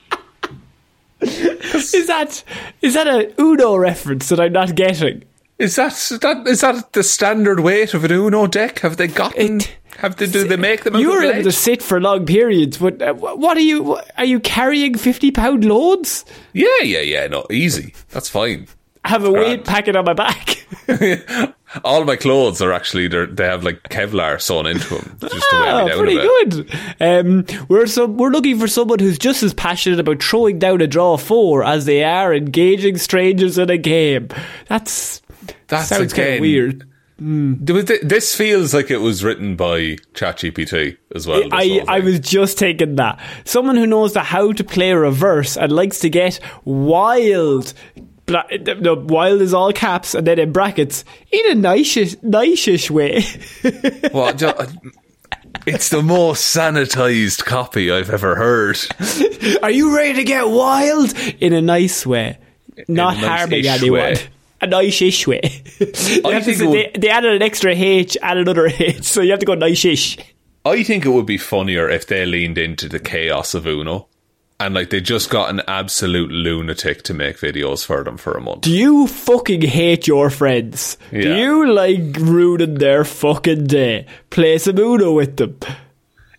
is 1.20 2.06
that 2.06 2.42
is 2.80 2.94
that 2.94 3.06
a 3.06 3.32
Uno 3.40 3.76
reference 3.76 4.28
that 4.30 4.40
I'm 4.40 4.52
not 4.52 4.74
getting? 4.74 5.24
Is 5.58 5.76
that, 5.76 5.92
that 6.22 6.46
is 6.46 6.62
that 6.62 6.94
the 6.94 7.02
standard 7.02 7.60
weight 7.60 7.92
of 7.92 8.04
an 8.04 8.12
Uno 8.12 8.46
deck? 8.46 8.78
Have 8.78 8.96
they 8.96 9.08
gotten. 9.08 9.60
It- 9.60 9.76
have 10.00 10.16
they, 10.16 10.26
do 10.26 10.48
they 10.48 10.56
make 10.56 10.84
them 10.84 10.96
You're 10.96 11.22
able 11.22 11.42
to 11.42 11.52
sit 11.52 11.82
for 11.82 12.00
long 12.00 12.24
periods, 12.24 12.78
but 12.78 13.02
uh, 13.02 13.12
what 13.12 13.58
are 13.58 13.60
you? 13.60 14.00
Are 14.16 14.24
you 14.24 14.40
carrying 14.40 14.96
50 14.96 15.30
pound 15.30 15.66
loads? 15.66 16.24
Yeah, 16.54 16.68
yeah, 16.82 17.00
yeah. 17.00 17.26
No, 17.26 17.44
easy. 17.50 17.92
That's 18.08 18.28
fine. 18.28 18.66
I 19.04 19.08
have 19.08 19.24
a 19.24 19.30
weight 19.32 19.64
packet 19.64 19.96
on 19.96 20.04
my 20.04 20.12
back. 20.12 20.64
All 21.84 22.04
my 22.04 22.16
clothes 22.16 22.60
are 22.60 22.72
actually 22.72 23.08
they're- 23.08 23.32
have 23.38 23.64
like 23.64 23.82
Kevlar 23.84 24.40
sewn 24.40 24.66
into 24.66 24.96
them 24.96 25.16
just 25.20 25.46
Ah, 25.52 25.88
pretty 25.96 26.16
good. 26.16 26.70
Um, 27.00 27.46
we're 27.68 27.86
some, 27.86 28.16
we're 28.16 28.30
looking 28.30 28.58
for 28.58 28.66
someone 28.68 28.98
who's 28.98 29.18
just 29.18 29.42
as 29.42 29.54
passionate 29.54 30.00
about 30.00 30.22
throwing 30.22 30.58
down 30.58 30.80
a 30.80 30.86
draw 30.86 31.16
four 31.16 31.64
as 31.64 31.86
they 31.86 32.02
are 32.04 32.34
engaging 32.34 32.98
strangers 32.98 33.56
in 33.56 33.70
a 33.70 33.78
game. 33.78 34.28
That's 34.68 35.22
that 35.68 35.84
sounds 35.86 36.12
kind 36.12 36.34
of 36.34 36.40
weird. 36.40 36.86
Th- 37.20 38.00
This 38.02 38.34
feels 38.34 38.72
like 38.72 38.90
it 38.90 38.96
was 38.98 39.22
written 39.22 39.54
by 39.54 39.96
ChatGPT 40.14 40.96
as 41.14 41.26
well. 41.26 41.42
I, 41.52 41.84
I 41.86 42.00
was 42.00 42.18
just 42.18 42.58
taking 42.58 42.96
that 42.96 43.20
someone 43.44 43.76
who 43.76 43.86
knows 43.86 44.14
the 44.14 44.20
how 44.22 44.52
to 44.52 44.64
play 44.64 44.92
reverse 44.92 45.56
and 45.56 45.70
likes 45.70 46.00
to 46.00 46.08
get 46.10 46.40
wild. 46.64 47.74
Bla- 48.30 48.46
No, 48.80 48.94
wild 48.94 49.42
is 49.42 49.52
all 49.52 49.72
caps 49.72 50.14
and 50.14 50.26
then 50.26 50.38
in 50.38 50.52
brackets 50.52 51.04
in 51.30 51.40
a 51.50 51.54
nice, 51.54 52.16
nice 52.22 52.90
way. 52.90 53.22
Well, 54.14 54.32
ju- 54.34 54.46
uh, 54.46 54.66
it's 55.66 55.90
the 55.90 56.02
most 56.02 56.56
sanitized 56.56 57.44
copy 57.44 57.90
I've 57.90 58.08
ever 58.10 58.34
heard. 58.36 58.78
Are 59.62 59.70
you 59.70 59.94
ready 59.94 60.14
to 60.14 60.24
get 60.24 60.48
wild 60.48 61.12
in 61.40 61.52
a 61.52 61.60
nice 61.60 62.06
way, 62.06 62.38
not 62.88 63.14
nice-ish 63.16 63.28
harming 63.28 63.66
anyone? 63.66 64.00
way. 64.00 64.16
A 64.62 64.66
nice-ish 64.66 65.26
way. 65.26 65.40
they, 65.78 65.84
to 66.22 66.54
say- 66.54 66.66
would- 66.66 66.74
they, 66.74 66.92
they 66.98 67.08
added 67.08 67.34
an 67.34 67.42
extra 67.42 67.72
H 67.74 68.16
and 68.22 68.38
another 68.38 68.66
H, 68.78 69.02
so 69.04 69.20
you 69.20 69.30
have 69.32 69.40
to 69.40 69.46
go 69.46 69.54
nice-ish. 69.54 70.18
I 70.64 70.82
think 70.82 71.06
it 71.06 71.10
would 71.10 71.24
be 71.26 71.38
funnier 71.38 71.88
if 71.88 72.06
they 72.06 72.26
leaned 72.26 72.58
into 72.58 72.86
the 72.88 72.98
chaos 72.98 73.54
of 73.54 73.66
Uno. 73.66 74.08
And 74.60 74.74
like 74.74 74.90
they 74.90 75.00
just 75.00 75.30
got 75.30 75.48
an 75.48 75.62
absolute 75.66 76.30
lunatic 76.30 77.02
to 77.04 77.14
make 77.14 77.38
videos 77.38 77.82
for 77.84 78.04
them 78.04 78.18
for 78.18 78.32
a 78.32 78.42
month. 78.42 78.60
Do 78.60 78.70
you 78.70 79.06
fucking 79.06 79.62
hate 79.62 80.06
your 80.06 80.28
friends? 80.28 80.98
Do 81.10 81.34
you 81.34 81.72
like 81.72 82.14
ruining 82.18 82.74
their 82.74 83.06
fucking 83.06 83.66
day? 83.66 84.06
Play 84.28 84.58
some 84.58 84.78
Uno 84.78 85.12
with 85.12 85.38
them. 85.38 85.58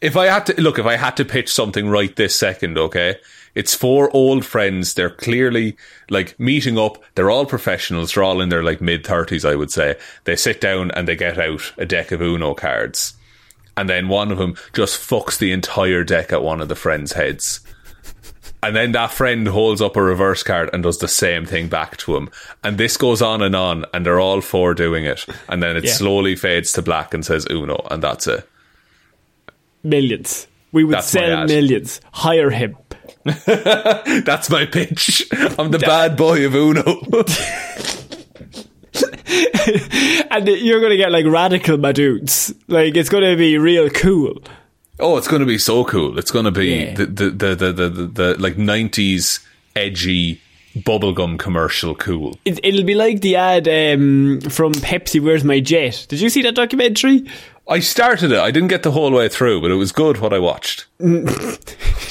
If 0.01 0.15
I 0.15 0.27
had 0.27 0.45
to 0.45 0.61
look, 0.61 0.77
if 0.77 0.85
I 0.85 0.97
had 0.97 1.17
to 1.17 1.25
pitch 1.25 1.51
something 1.51 1.89
right 1.89 2.15
this 2.15 2.35
second, 2.35 2.77
okay, 2.77 3.17
it's 3.55 3.73
four 3.73 4.15
old 4.15 4.45
friends. 4.45 4.93
They're 4.93 5.09
clearly 5.09 5.75
like 6.11 6.39
meeting 6.39 6.77
up. 6.77 7.03
They're 7.15 7.31
all 7.31 7.47
professionals. 7.47 8.13
They're 8.13 8.23
all 8.23 8.39
in 8.39 8.49
their 8.49 8.63
like 8.63 8.81
mid 8.81 9.05
thirties, 9.05 9.45
I 9.45 9.55
would 9.55 9.71
say. 9.71 9.95
They 10.25 10.35
sit 10.35 10.61
down 10.61 10.91
and 10.91 11.07
they 11.07 11.15
get 11.15 11.39
out 11.39 11.73
a 11.77 11.87
deck 11.87 12.11
of 12.11 12.21
Uno 12.21 12.53
cards, 12.53 13.15
and 13.75 13.89
then 13.89 14.09
one 14.09 14.31
of 14.31 14.37
them 14.37 14.55
just 14.73 14.99
fucks 14.99 15.39
the 15.39 15.51
entire 15.51 16.03
deck 16.03 16.31
at 16.31 16.43
one 16.43 16.61
of 16.61 16.67
the 16.67 16.75
friends' 16.75 17.13
heads. 17.13 17.61
And 18.63 18.75
then 18.75 18.91
that 18.91 19.11
friend 19.11 19.47
holds 19.47 19.81
up 19.81 19.95
a 19.95 20.01
reverse 20.03 20.43
card 20.43 20.69
and 20.71 20.83
does 20.83 20.99
the 20.99 21.07
same 21.07 21.45
thing 21.47 21.67
back 21.67 21.97
to 21.97 22.15
him. 22.15 22.29
And 22.63 22.77
this 22.77 22.95
goes 22.95 23.21
on 23.21 23.41
and 23.41 23.55
on, 23.55 23.85
and 23.93 24.05
they're 24.05 24.19
all 24.19 24.39
four 24.41 24.73
doing 24.75 25.03
it. 25.05 25.25
And 25.49 25.63
then 25.63 25.75
it 25.77 25.85
Yeah. 25.85 25.93
slowly 25.93 26.35
fades 26.35 26.71
to 26.73 26.81
black 26.83 27.13
and 27.13 27.25
says 27.25 27.47
Uno, 27.49 27.85
and 27.89 28.03
that's 28.03 28.27
it. 28.27 28.47
Millions. 29.83 30.45
We 30.71 30.83
would 30.83 30.95
That's 30.95 31.07
sell 31.07 31.47
millions. 31.47 32.01
Hire 32.11 32.51
him. 32.51 32.77
That's 33.25 34.49
my 34.49 34.65
pitch. 34.65 35.27
I'm 35.57 35.69
the 35.71 35.79
bad 35.79 36.15
boy 36.15 36.45
of 36.45 36.55
Uno. 36.55 36.83
And 40.31 40.47
you're 40.47 40.79
going 40.79 40.91
to 40.91 40.97
get 40.97 41.11
like 41.11 41.25
radical 41.25 41.77
madudes. 41.77 42.53
Like, 42.67 42.95
it's 42.95 43.09
going 43.09 43.23
to 43.23 43.35
be 43.35 43.57
real 43.57 43.89
cool. 43.89 44.41
Oh, 45.01 45.17
it's 45.17 45.27
going 45.27 45.39
to 45.41 45.45
be 45.45 45.57
so 45.57 45.83
cool. 45.85 46.17
It's 46.19 46.31
going 46.31 46.45
to 46.45 46.51
be 46.51 46.67
Yeah. 46.67 46.93
the, 46.95 47.05
the, 47.05 47.29
the, 47.29 47.55
the, 47.55 47.71
the, 47.73 47.89
the, 47.89 48.05
the 48.07 48.35
like 48.39 48.55
90s 48.55 49.39
edgy 49.75 50.39
bubblegum 50.75 51.37
commercial 51.37 51.95
cool. 51.95 52.37
It, 52.45 52.59
it'll 52.63 52.85
be 52.85 52.95
like 52.95 53.19
the 53.21 53.35
ad 53.35 53.67
um, 53.67 54.39
from 54.41 54.73
Pepsi, 54.73 55.21
Where's 55.21 55.43
My 55.43 55.59
Jet? 55.59 56.05
Did 56.07 56.21
you 56.21 56.29
see 56.29 56.41
that 56.43 56.55
documentary? 56.55 57.25
I 57.67 57.79
started 57.79 58.31
it. 58.31 58.39
I 58.39 58.51
didn't 58.51 58.69
get 58.69 58.83
the 58.83 58.91
whole 58.91 59.11
way 59.11 59.29
through, 59.29 59.61
but 59.61 59.71
it 59.71 59.75
was 59.75 59.91
good 59.91 60.17
what 60.19 60.33
I 60.33 60.39
watched. 60.39 60.85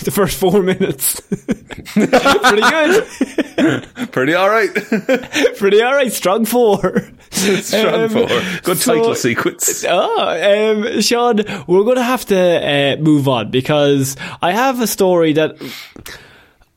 The 0.00 0.10
first 0.10 0.38
four 0.38 0.62
minutes. 0.62 1.20
Pretty 1.92 2.62
good. 2.62 4.10
Pretty 4.12 4.32
all 4.32 4.48
right. 4.48 4.72
Pretty 5.58 5.82
alright. 5.82 6.10
Strong 6.10 6.46
four. 6.46 7.02
Strong 7.30 7.94
Um, 8.04 8.08
four. 8.08 8.26
Good 8.62 8.78
so- 8.78 8.94
title 8.94 9.14
sequence. 9.14 9.84
Oh, 9.86 10.72
um, 10.94 11.02
Shaun, 11.02 11.36
we're 11.66 11.84
going 11.84 11.96
to 11.96 12.02
have 12.02 12.24
to 12.26 12.38
uh, 12.38 12.96
move 13.02 13.28
on 13.28 13.50
because 13.50 14.16
I 14.40 14.52
have 14.52 14.80
a 14.80 14.86
story 14.86 15.34
that 15.34 15.56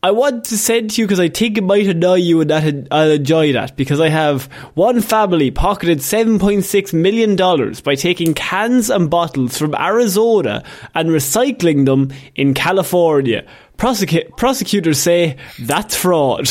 I 0.04 0.10
want 0.10 0.44
to 0.44 0.58
send 0.58 0.90
to 0.90 1.00
you 1.00 1.06
because 1.06 1.18
I 1.18 1.30
think 1.30 1.56
it 1.56 1.64
might 1.64 1.86
annoy 1.86 2.16
you 2.16 2.42
and 2.42 2.50
that 2.50 2.88
I'll 2.90 3.12
enjoy 3.12 3.54
that 3.54 3.74
because 3.74 4.00
I 4.00 4.10
have 4.10 4.44
one 4.74 5.00
family 5.00 5.50
pocketed 5.50 6.00
$7.6 6.00 6.92
million 6.92 7.74
by 7.82 7.94
taking 7.94 8.34
cans 8.34 8.90
and 8.90 9.08
bottles 9.08 9.56
from 9.56 9.74
Arizona 9.74 10.62
and 10.94 11.08
recycling 11.08 11.86
them 11.86 12.12
in 12.34 12.52
California. 12.52 13.46
Prosecu- 13.78 14.36
prosecutors 14.36 14.98
say 14.98 15.38
that's 15.58 15.96
fraud. 15.96 16.50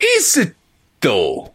Is 0.00 0.38
it 0.38 0.54
though? 1.02 1.52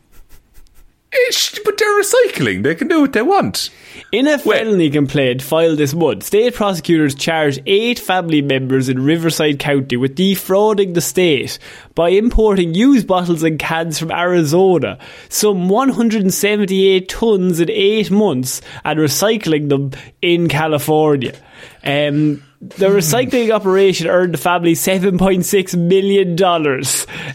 But 1.65 1.77
they're 1.77 2.01
recycling. 2.01 2.63
They 2.63 2.75
can 2.75 2.87
do 2.87 3.01
what 3.01 3.13
they 3.13 3.21
want. 3.21 3.69
In 4.11 4.27
a 4.27 4.39
felony 4.39 4.89
complaint 4.89 5.41
filed 5.41 5.77
this 5.77 5.93
month, 5.93 6.23
state 6.23 6.53
prosecutors 6.53 7.15
charged 7.15 7.61
eight 7.65 7.99
family 7.99 8.41
members 8.41 8.87
in 8.89 9.03
Riverside 9.03 9.59
County 9.59 9.97
with 9.97 10.15
defrauding 10.15 10.93
the 10.93 11.01
state 11.01 11.59
by 11.95 12.09
importing 12.09 12.73
used 12.73 13.07
bottles 13.07 13.43
and 13.43 13.59
cans 13.59 13.99
from 13.99 14.11
Arizona, 14.11 14.97
some 15.29 15.69
178 15.69 17.09
tons 17.09 17.59
in 17.59 17.69
eight 17.69 18.09
months, 18.11 18.61
and 18.85 18.99
recycling 18.99 19.69
them 19.69 19.91
in 20.21 20.47
California. 20.47 21.35
Um, 21.83 22.43
the 22.61 22.89
recycling 22.89 23.51
operation 23.51 24.05
earned 24.05 24.35
the 24.35 24.37
family 24.37 24.73
$7.6 24.73 25.77
million. 25.77 26.29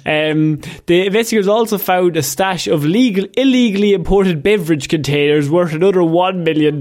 Um, 0.06 0.60
the 0.86 1.06
investigators 1.06 1.48
also 1.48 1.78
found 1.78 2.16
a 2.16 2.22
stash 2.22 2.68
of 2.68 2.84
legal, 2.84 3.26
illegally 3.36 3.92
imported 3.92 4.42
beverage 4.44 4.88
containers 4.88 5.50
worth 5.50 5.72
another 5.72 6.00
$1 6.00 6.44
million. 6.44 6.78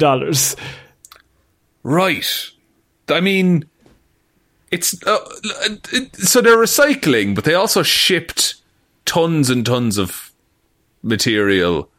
Right. 1.82 2.52
I 3.10 3.20
mean, 3.20 3.66
it's 4.70 4.96
uh, 5.08 5.18
it, 5.92 6.16
so 6.16 6.42
they're 6.42 6.58
recycling, 6.58 7.34
but 7.34 7.46
they 7.46 7.54
also 7.56 7.82
shipped 7.82 8.56
tons 9.06 9.50
and 9.50 9.66
tons 9.66 9.98
of 9.98 10.32
material 11.02 11.90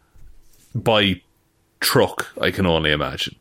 by 0.74 1.20
truck. 1.80 2.28
I 2.40 2.51
can 2.51 2.66
only 2.66 2.92
imagine. 2.92 3.36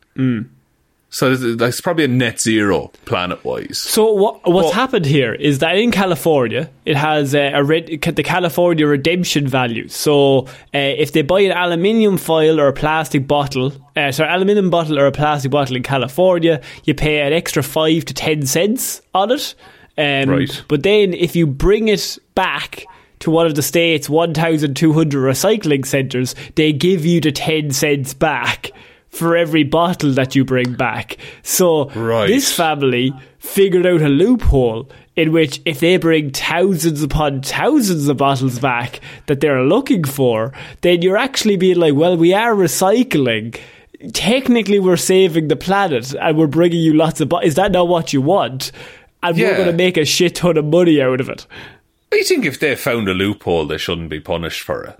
So 1.16 1.34
that's 1.34 1.80
probably 1.80 2.03
a 2.03 2.09
net 2.09 2.41
zero 2.41 2.91
planet 3.05 3.45
wise. 3.45 3.78
So 3.78 4.11
what 4.11 4.45
what's 4.45 4.66
Well- 4.66 4.74
happened 4.74 5.05
here 5.05 5.34
is 5.34 5.59
that 5.59 5.78
in 5.78 5.91
California, 5.91 6.70
it 6.84 6.97
has 6.97 7.34
a, 7.34 7.53
a 7.53 7.63
red, 7.63 7.86
the 7.88 8.22
California 8.22 8.86
redemption 8.86 9.47
value. 9.47 9.88
So 9.88 10.39
uh, 10.74 10.93
if 11.03 11.13
they 11.13 11.22
buy 11.22 11.39
an 11.39 11.53
aluminium 11.53 12.18
foil 12.18 12.59
or 12.59 12.68
a 12.68 12.74
plastic 12.74 13.28
bottle, 13.28 13.72
uh, 13.95 14.11
sorry, 14.11 14.30
aluminium 14.30 14.70
bottle 14.70 14.99
or 14.99 15.05
a 15.05 15.11
plastic 15.13 15.51
bottle 15.51 15.78
in 15.78 15.84
California, 15.84 16.59
you 16.84 16.93
pay 16.93 17.22
an 17.22 17.32
extra 17.32 17.63
five 17.63 18.03
to 18.03 18.13
ten 18.13 18.45
cents 18.45 19.01
on 19.13 19.32
it. 19.32 19.55
Um, 19.97 20.30
Right. 20.30 20.63
But 20.68 20.84
then 20.84 21.13
if 21.13 21.34
you 21.34 21.47
bring 21.47 21.88
it 21.88 22.18
back 22.36 22.84
to 23.20 23.32
one 23.32 23.45
of 23.45 23.55
the 23.55 23.61
state's 23.63 24.09
1,200 24.09 25.24
recycling 25.24 25.86
centres, 25.86 26.36
they 26.55 26.74
give 26.74 27.05
you 27.05 27.22
the 27.22 27.32
10 27.32 27.72
cents 27.72 28.13
back 28.13 28.72
for 29.16 29.36
every 29.36 29.63
bottle 29.63 30.11
that 30.11 30.36
you 30.36 30.43
bring 30.43 30.74
back. 30.74 31.18
So 31.41 31.89
Right. 31.91 32.28
this 32.28 32.51
family 32.53 33.13
figured 33.39 33.86
out 33.86 34.01
a 34.01 34.09
loophole 34.09 34.89
in 35.16 35.32
which 35.32 35.61
if 35.66 35.80
they 35.80 35.95
bring 35.97 36.32
thousands 36.32 37.01
upon 37.01 37.41
thousands 37.41 38.07
of 38.09 38.18
bottles 38.18 38.59
back 38.59 38.99
that 39.28 39.39
they're 39.39 39.63
looking 39.63 40.03
for, 40.03 40.51
then 40.82 41.01
you're 41.01 41.16
actually 41.18 41.55
being 41.55 41.78
like, 41.78 41.93
well, 41.95 42.18
we 42.18 42.34
are 42.34 42.53
recycling. 42.53 43.57
Technically, 44.13 44.80
we're 44.80 44.97
saving 44.97 45.47
the 45.47 45.55
planet 45.55 46.13
and 46.16 46.38
we're 46.38 46.47
bringing 46.47 46.80
you 46.82 46.93
lots 46.93 47.22
of 47.22 47.30
bottles. 47.30 47.49
Is 47.49 47.55
that 47.55 47.72
not 47.72 47.88
what 47.88 48.11
you 48.11 48.22
want? 48.22 48.72
And 49.24 49.38
we're 49.38 49.55
going 49.55 49.68
to 49.68 49.74
make 49.74 49.95
a 49.97 50.05
shit 50.05 50.36
ton 50.36 50.57
of 50.57 50.66
money 50.66 51.01
out 51.01 51.22
of 51.22 51.30
it. 51.30 51.47
I 52.11 52.22
think 52.24 52.45
if 52.45 52.59
they 52.59 52.76
found 52.76 53.07
a 53.07 53.13
loophole, 53.13 53.66
they 53.66 53.78
shouldn't 53.78 54.09
be 54.09 54.20
punished 54.20 54.61
for 54.61 54.84
it. 54.84 54.99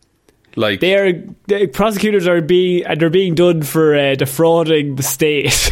Like, 0.56 0.80
They 0.80 0.96
are 0.96 1.14
the 1.48 1.68
prosecutors 1.68 2.28
are 2.28 2.42
being 2.42 2.86
and 2.86 3.00
they're 3.00 3.10
being 3.10 3.36
done 3.36 3.62
for 3.64 3.96
uh, 3.96 4.16
defrauding 4.16 4.96
the 4.96 5.04
state. 5.04 5.72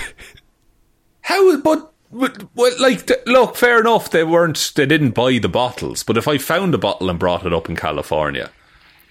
how? 1.21 1.57
But, 1.61 1.93
but, 2.11 2.53
but 2.55 2.79
like, 2.79 3.09
look, 3.25 3.55
fair 3.55 3.79
enough. 3.79 4.11
They 4.11 4.23
weren't. 4.23 4.73
They 4.75 4.85
didn't 4.85 5.11
buy 5.11 5.39
the 5.39 5.49
bottles. 5.49 6.03
But 6.03 6.17
if 6.17 6.27
I 6.27 6.37
found 6.37 6.75
a 6.75 6.77
bottle 6.77 7.09
and 7.09 7.17
brought 7.17 7.45
it 7.45 7.53
up 7.53 7.69
in 7.69 7.75
California, 7.75 8.51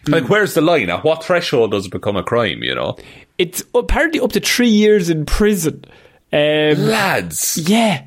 like, 0.09 0.29
where's 0.29 0.55
the 0.55 0.61
line? 0.61 0.91
At 0.91 1.05
what 1.05 1.25
threshold 1.25 1.71
does 1.71 1.87
it 1.87 1.93
become 1.93 2.17
a 2.17 2.23
crime? 2.25 2.63
You 2.63 2.75
know, 2.75 2.97
it's 3.39 3.63
apparently 3.75 4.21
up 4.21 4.33
to 4.33 4.41
three 4.41 4.69
years 4.69 5.09
in 5.09 5.27
prison. 5.27 5.85
Um, 6.33 6.87
lads. 6.87 7.59
yeah, 7.59 8.05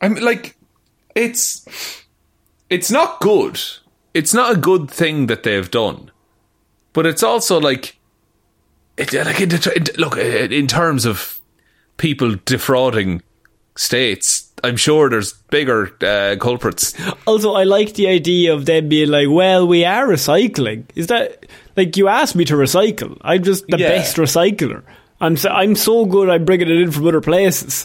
I'm 0.00 0.14
like, 0.14 0.56
it's 1.14 1.66
it's 2.70 2.90
not 2.90 3.20
good. 3.20 3.60
It's 4.14 4.32
not 4.32 4.56
a 4.56 4.58
good 4.58 4.90
thing 4.90 5.26
that 5.26 5.42
they've 5.42 5.70
done, 5.70 6.10
but 6.92 7.06
it's 7.06 7.22
also 7.22 7.60
like, 7.60 7.96
it, 8.96 9.12
like 9.12 9.40
it, 9.40 9.98
look 9.98 10.16
in 10.16 10.66
terms 10.66 11.04
of 11.06 11.40
people 11.96 12.36
defrauding 12.44 13.22
states. 13.76 14.48
I'm 14.64 14.76
sure 14.76 15.08
there's 15.10 15.32
bigger 15.50 15.90
uh, 16.02 16.36
culprits. 16.38 16.94
Also, 17.26 17.54
I 17.54 17.64
like 17.64 17.94
the 17.94 18.06
idea 18.08 18.54
of 18.54 18.64
them 18.66 18.88
being 18.88 19.08
like, 19.10 19.28
"Well, 19.28 19.66
we 19.66 19.84
are 19.84 20.06
recycling." 20.06 20.84
Is 20.94 21.08
that 21.08 21.46
like 21.76 21.96
you 21.96 22.08
asked 22.08 22.36
me 22.36 22.44
to 22.44 22.54
recycle? 22.54 23.16
I'm 23.22 23.42
just 23.42 23.66
the 23.66 23.78
Yeah. 23.78 23.88
best 23.88 24.16
recycler. 24.18 24.82
I'm 25.20 25.36
so, 25.36 25.48
I'm 25.50 25.74
so 25.74 26.04
good. 26.04 26.28
I'm 26.28 26.44
bringing 26.44 26.68
it 26.68 26.76
in 26.80 26.90
from 26.92 27.06
other 27.06 27.20
places 27.20 27.84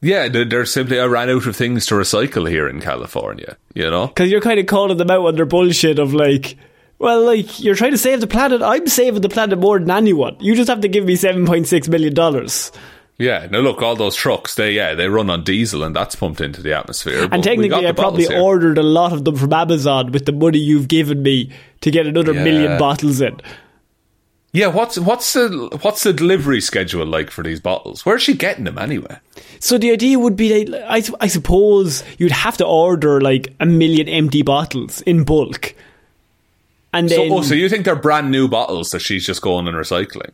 Yeah, 0.00 0.28
there's 0.28 0.72
simply 0.72 1.00
I 1.00 1.06
ran 1.06 1.30
out 1.30 1.46
of 1.46 1.56
things 1.56 1.86
to 1.86 1.94
recycle 1.94 2.48
here 2.48 2.68
in 2.68 2.80
California. 2.80 3.56
You 3.74 3.90
know, 3.90 4.06
because 4.08 4.30
you're 4.30 4.40
kind 4.40 4.60
of 4.60 4.66
calling 4.66 4.96
them 4.98 5.10
out 5.10 5.26
on 5.26 5.34
their 5.36 5.46
bullshit 5.46 5.98
of 5.98 6.12
like. 6.14 6.56
Well, 6.98 7.22
like 7.24 7.60
you're 7.60 7.74
trying 7.76 7.92
to 7.92 7.98
save 7.98 8.20
the 8.20 8.26
planet. 8.26 8.60
I'm 8.62 8.86
saving 8.86 9.20
the 9.20 9.28
planet 9.28 9.58
more 9.58 9.78
than 9.78 9.90
anyone. 9.90 10.36
You 10.40 10.54
just 10.56 10.68
have 10.68 10.80
to 10.80 10.88
give 10.88 11.04
me 11.04 11.14
seven 11.16 11.46
point 11.46 11.68
six 11.68 11.88
million 11.88 12.12
dollars. 12.14 12.72
yeah. 13.18 13.46
Now 13.50 13.60
look, 13.60 13.82
all 13.82 13.94
those 13.94 14.16
trucks, 14.16 14.56
they 14.56 14.72
yeah, 14.72 14.94
they 14.94 15.08
run 15.08 15.30
on 15.30 15.44
diesel 15.44 15.84
and 15.84 15.94
that's 15.94 16.16
pumped 16.16 16.40
into 16.40 16.60
the 16.62 16.76
atmosphere. 16.76 17.28
And 17.30 17.42
technically, 17.44 17.86
I 17.86 17.92
probably 17.92 18.26
here. 18.26 18.40
ordered 18.40 18.78
a 18.78 18.82
lot 18.82 19.12
of 19.12 19.24
them 19.24 19.36
from 19.36 19.52
Amazon 19.52 20.10
with 20.10 20.26
the 20.26 20.32
money 20.32 20.58
you've 20.58 20.88
given 20.88 21.22
me 21.22 21.52
to 21.82 21.90
get 21.92 22.06
another 22.06 22.32
Yeah. 22.34 22.42
million 22.44 22.78
bottles 22.78 23.20
in. 23.20 23.40
Yeah, 24.52 24.68
what's 24.68 24.98
what's 24.98 25.32
the 25.34 25.78
what's 25.82 26.02
the 26.02 26.12
delivery 26.12 26.60
schedule 26.60 27.04
like 27.06 27.30
for 27.30 27.44
these 27.44 27.60
bottles? 27.60 28.04
Where's 28.06 28.22
she 28.22 28.34
getting 28.34 28.64
them 28.64 28.78
anyway? 28.78 29.18
So 29.60 29.76
the 29.78 29.92
idea 29.92 30.18
would 30.18 30.36
be 30.36 30.64
that 30.64 30.84
I, 30.90 31.02
I 31.20 31.26
suppose 31.28 32.02
you'd 32.18 32.32
have 32.32 32.56
to 32.56 32.64
order 32.66 33.20
like 33.20 33.54
a 33.60 33.66
million 33.66 34.08
empty 34.08 34.42
bottles 34.42 35.00
in 35.02 35.22
bulk. 35.24 35.74
And 36.92 37.10
So, 37.10 37.34
oh, 37.34 37.42
so 37.42 37.54
you 37.54 37.68
think 37.68 37.84
they're 37.84 37.96
brand 37.96 38.30
new 38.30 38.48
bottles 38.48 38.90
that 38.92 39.00
she's 39.00 39.26
just 39.26 39.42
going 39.42 39.68
and 39.68 39.76
recycling? 39.76 40.30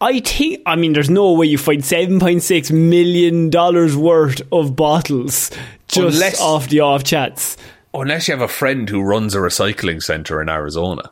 I 0.00 0.20
think 0.20 0.62
I 0.64 0.76
mean 0.76 0.92
there's 0.92 1.10
no 1.10 1.32
way 1.32 1.46
you 1.46 1.58
find 1.58 1.84
seven 1.84 2.20
point 2.20 2.42
six 2.42 2.70
million 2.70 3.50
dollars 3.50 3.96
worth 3.96 4.40
of 4.52 4.76
bottles 4.76 5.50
just 5.88 6.14
Unless- 6.14 6.40
off 6.40 6.68
the 6.68 6.80
off 6.80 7.04
chats. 7.04 7.56
Unless 7.94 8.28
you 8.28 8.32
have 8.32 8.42
a 8.42 8.48
friend 8.48 8.88
who 8.88 9.02
runs 9.02 9.34
a 9.34 9.38
recycling 9.38 10.02
center 10.02 10.42
in 10.42 10.48
Arizona, 10.48 11.10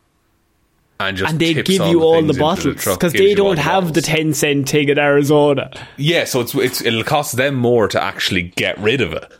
and 1.00 1.16
just 1.16 1.32
And 1.32 1.40
they 1.40 1.54
give 1.54 1.68
you 1.68 2.02
all 2.02 2.22
the 2.22 2.34
bottles 2.34 2.84
because 2.84 3.12
gives 3.12 3.14
they 3.14 3.34
don't 3.34 3.58
have 3.58 3.94
the 3.94 4.02
ten 4.02 4.34
cent 4.34 4.68
thing 4.68 4.88
in 4.90 4.98
Arizona. 4.98 5.70
Yeah, 5.96 6.24
so 6.24 6.40
it's, 6.40 6.54
it's 6.54 6.82
it'll 6.82 7.02
cost 7.02 7.36
them 7.36 7.54
more 7.54 7.88
to 7.88 8.00
actually 8.00 8.42
get 8.56 8.78
rid 8.78 9.00
of 9.00 9.14
it. 9.14 9.32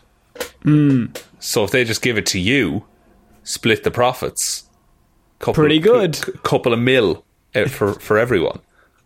Hmm. 0.62 1.07
So 1.38 1.62
if 1.62 1.70
they 1.70 1.84
just 1.84 2.02
give 2.02 2.18
it 2.18 2.26
to 2.26 2.40
you, 2.40 2.84
split 3.44 3.84
the 3.84 3.90
profits. 3.90 4.66
Couple, 5.39 5.55
Pretty 5.55 5.78
good. 5.78 6.16
c- 6.16 6.32
couple 6.43 6.72
of 6.72 6.78
mil 6.78 7.24
uh, 7.55 7.66
for 7.66 7.93
for 8.01 8.18
everyone. 8.18 8.61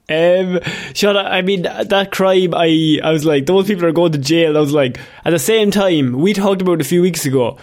Um, 0.08 0.58
Shaun, 0.94 1.16
I 1.16 1.42
mean 1.42 1.62
that 1.62 2.10
crime. 2.10 2.52
I 2.54 2.98
I 3.02 3.12
was 3.12 3.24
like, 3.24 3.46
those 3.46 3.66
people 3.68 3.84
are 3.86 3.92
going 3.92 4.12
to 4.12 4.18
jail. 4.18 4.56
I 4.56 4.60
was 4.60 4.72
like, 4.72 4.98
at 5.24 5.30
the 5.30 5.38
same 5.38 5.70
time, 5.70 6.14
we 6.20 6.32
talked 6.32 6.62
about 6.62 6.80
a 6.80 6.84
few 6.84 7.00
weeks 7.02 7.24
ago. 7.26 7.58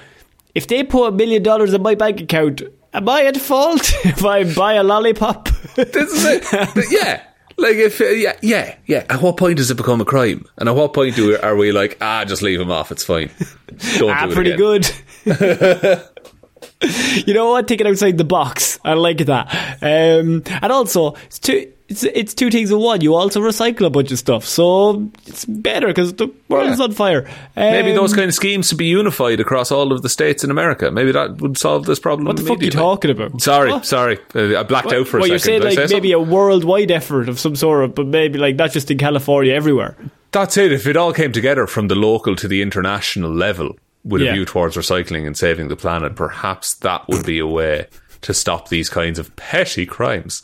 If 0.55 0.67
they 0.67 0.83
put 0.83 1.07
a 1.07 1.11
million 1.11 1.43
dollars 1.43 1.73
in 1.73 1.81
my 1.81 1.95
bank 1.95 2.21
account, 2.21 2.61
am 2.93 3.09
I 3.09 3.23
at 3.25 3.37
fault 3.37 3.91
if 4.05 4.23
I 4.23 4.43
buy 4.53 4.73
a 4.73 4.83
lollipop? 4.83 5.49
This 5.75 6.11
is 6.13 6.25
it. 6.25 6.85
yeah. 6.91 7.21
Like 7.57 7.75
if 7.75 7.99
uh, 7.99 8.05
yeah 8.05 8.37
yeah 8.41 8.75
yeah. 8.85 9.05
At 9.09 9.21
what 9.21 9.35
point 9.35 9.57
does 9.57 9.69
it 9.69 9.75
become 9.77 9.99
a 9.99 10.05
crime? 10.05 10.45
And 10.57 10.69
at 10.69 10.75
what 10.75 10.93
point 10.93 11.15
do 11.15 11.27
we, 11.29 11.37
are 11.37 11.55
we 11.55 11.71
like 11.73 11.97
ah 12.01 12.23
just 12.23 12.41
leave 12.41 12.61
him 12.61 12.71
off? 12.71 12.91
It's 12.91 13.03
fine. 13.03 13.29
Don't 13.97 14.09
ah, 14.11 14.25
do 14.25 14.31
it 14.31 14.35
pretty 14.35 14.51
again. 14.51 14.81
good. 15.25 16.01
You 17.25 17.33
know 17.33 17.49
what? 17.51 17.67
Take 17.67 17.81
it 17.81 17.87
outside 17.87 18.17
the 18.17 18.23
box. 18.23 18.79
I 18.83 18.93
like 18.93 19.19
that. 19.25 19.47
Um, 19.81 20.43
and 20.61 20.71
also, 20.71 21.13
it's 21.25 21.39
two. 21.39 21.71
It's, 21.89 22.03
it's 22.03 22.33
two 22.33 22.51
things 22.51 22.69
in 22.69 22.79
one. 22.79 22.99
You 22.99 23.15
also 23.15 23.39
recycle 23.39 23.85
a 23.85 23.89
bunch 23.89 24.11
of 24.11 24.19
stuff, 24.19 24.43
so 24.43 25.09
it's 25.25 25.45
better 25.45 25.87
because 25.87 26.11
the 26.15 26.27
world 26.49 26.69
is 26.69 26.79
Yeah. 26.79 26.83
on 26.83 26.91
fire. 26.91 27.29
Maybe 27.55 27.91
Um, 27.91 27.95
those 27.95 28.13
kind 28.13 28.27
of 28.27 28.33
schemes 28.33 28.67
to 28.69 28.75
be 28.75 28.87
unified 28.87 29.39
across 29.39 29.71
all 29.71 29.93
of 29.93 30.01
the 30.01 30.09
states 30.09 30.43
in 30.43 30.51
America. 30.51 30.91
Maybe 30.91 31.13
that 31.13 31.39
would 31.41 31.57
solve 31.57 31.85
this 31.85 31.97
problem. 31.97 32.25
What 32.27 32.35
the 32.35 32.43
fuck 32.43 32.59
are 32.59 32.65
you 32.65 32.71
talking 32.71 33.09
about? 33.11 33.39
Sorry, 33.41 33.71
What? 33.71 33.85
sorry. 33.85 34.19
Uh, 34.35 34.59
I 34.59 34.63
blacked 34.63 34.91
out 34.91 35.07
for 35.07 35.15
a 35.15 35.21
well, 35.21 35.27
second. 35.27 35.29
you're 35.29 35.39
saying 35.39 35.61
Did 35.61 35.65
like 35.77 35.87
say 35.87 35.95
maybe 35.95 36.11
something? 36.11 36.27
a 36.29 36.33
worldwide 36.35 36.91
effort 36.91 37.29
of 37.29 37.39
some 37.39 37.55
sort 37.55 37.95
but 37.95 38.05
maybe 38.05 38.37
like 38.37 38.57
not 38.57 38.71
just 38.73 38.91
in 38.91 38.97
California, 38.97 39.53
everywhere. 39.53 39.95
That's 40.33 40.57
it. 40.57 40.73
If 40.73 40.87
it 40.87 40.97
all 40.97 41.13
came 41.13 41.31
together 41.31 41.67
from 41.67 41.87
the 41.87 41.95
local 41.95 42.35
to 42.35 42.49
the 42.49 42.61
international 42.61 43.31
level 43.33 43.77
with 44.07 44.21
Yeah. 44.21 44.29
a 44.31 44.33
view 44.33 44.45
towards 44.45 44.75
recycling 44.77 45.25
and 45.27 45.35
saving 45.37 45.67
the 45.67 45.75
planet, 45.75 46.15
perhaps 46.15 46.73
that 46.75 47.07
would 47.07 47.25
be 47.25 47.39
a 47.39 47.47
way 47.47 47.87
to 48.21 48.33
stop 48.33 48.69
these 48.69 48.89
kinds 48.89 49.19
of 49.19 49.33
petty 49.35 49.85
crimes. 49.85 50.41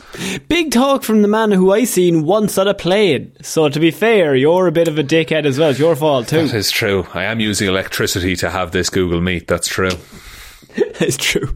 Big 0.47 0.71
talk 0.71 1.03
from 1.03 1.23
the 1.23 1.27
man 1.27 1.51
who 1.51 1.71
I 1.71 1.85
seen 1.85 2.23
once 2.23 2.57
on 2.59 2.67
a 2.67 2.73
plane. 2.75 3.31
So 3.41 3.67
to 3.67 3.79
be 3.79 3.89
fair, 3.89 4.35
you're 4.35 4.67
a 4.67 4.71
bit 4.71 4.87
of 4.87 4.99
a 4.99 5.03
dickhead 5.03 5.45
as 5.45 5.57
well. 5.57 5.71
It's 5.71 5.79
your 5.79 5.95
fault 5.95 6.27
too. 6.27 6.45
That 6.47 6.55
is 6.55 6.69
true. 6.69 7.07
I 7.15 7.23
am 7.23 7.39
using 7.39 7.67
electricity 7.67 8.35
to 8.37 8.49
have 8.51 8.71
this 8.71 8.89
Google 8.91 9.21
Meet. 9.21 9.47
That's 9.47 9.67
true. 9.67 9.89
It's 10.99 11.17
true. 11.17 11.49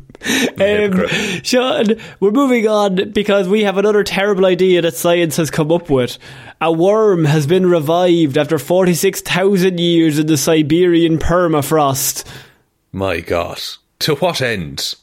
Um. 0.60 1.08
Shaun, 1.44 1.96
we're 2.20 2.32
moving 2.32 2.68
on 2.68 3.12
because 3.12 3.48
we 3.48 3.64
have 3.64 3.78
another 3.78 4.04
terrible 4.04 4.46
idea 4.46 4.82
that 4.82 4.96
science 4.96 5.38
has 5.38 5.52
come 5.52 5.72
up 5.72 5.90
with. 5.90 6.18
A 6.60 6.72
worm 6.72 7.26
has 7.26 7.48
been 7.48 7.70
revived 7.70 8.38
after 8.38 8.60
46,000 8.60 9.80
years 9.80 10.20
in 10.20 10.28
the 10.28 10.38
Siberian 10.38 11.18
permafrost. 11.18 12.26
My 12.92 13.20
God. 13.20 13.62
To 14.00 14.16
what 14.16 14.42
end? 14.42 14.96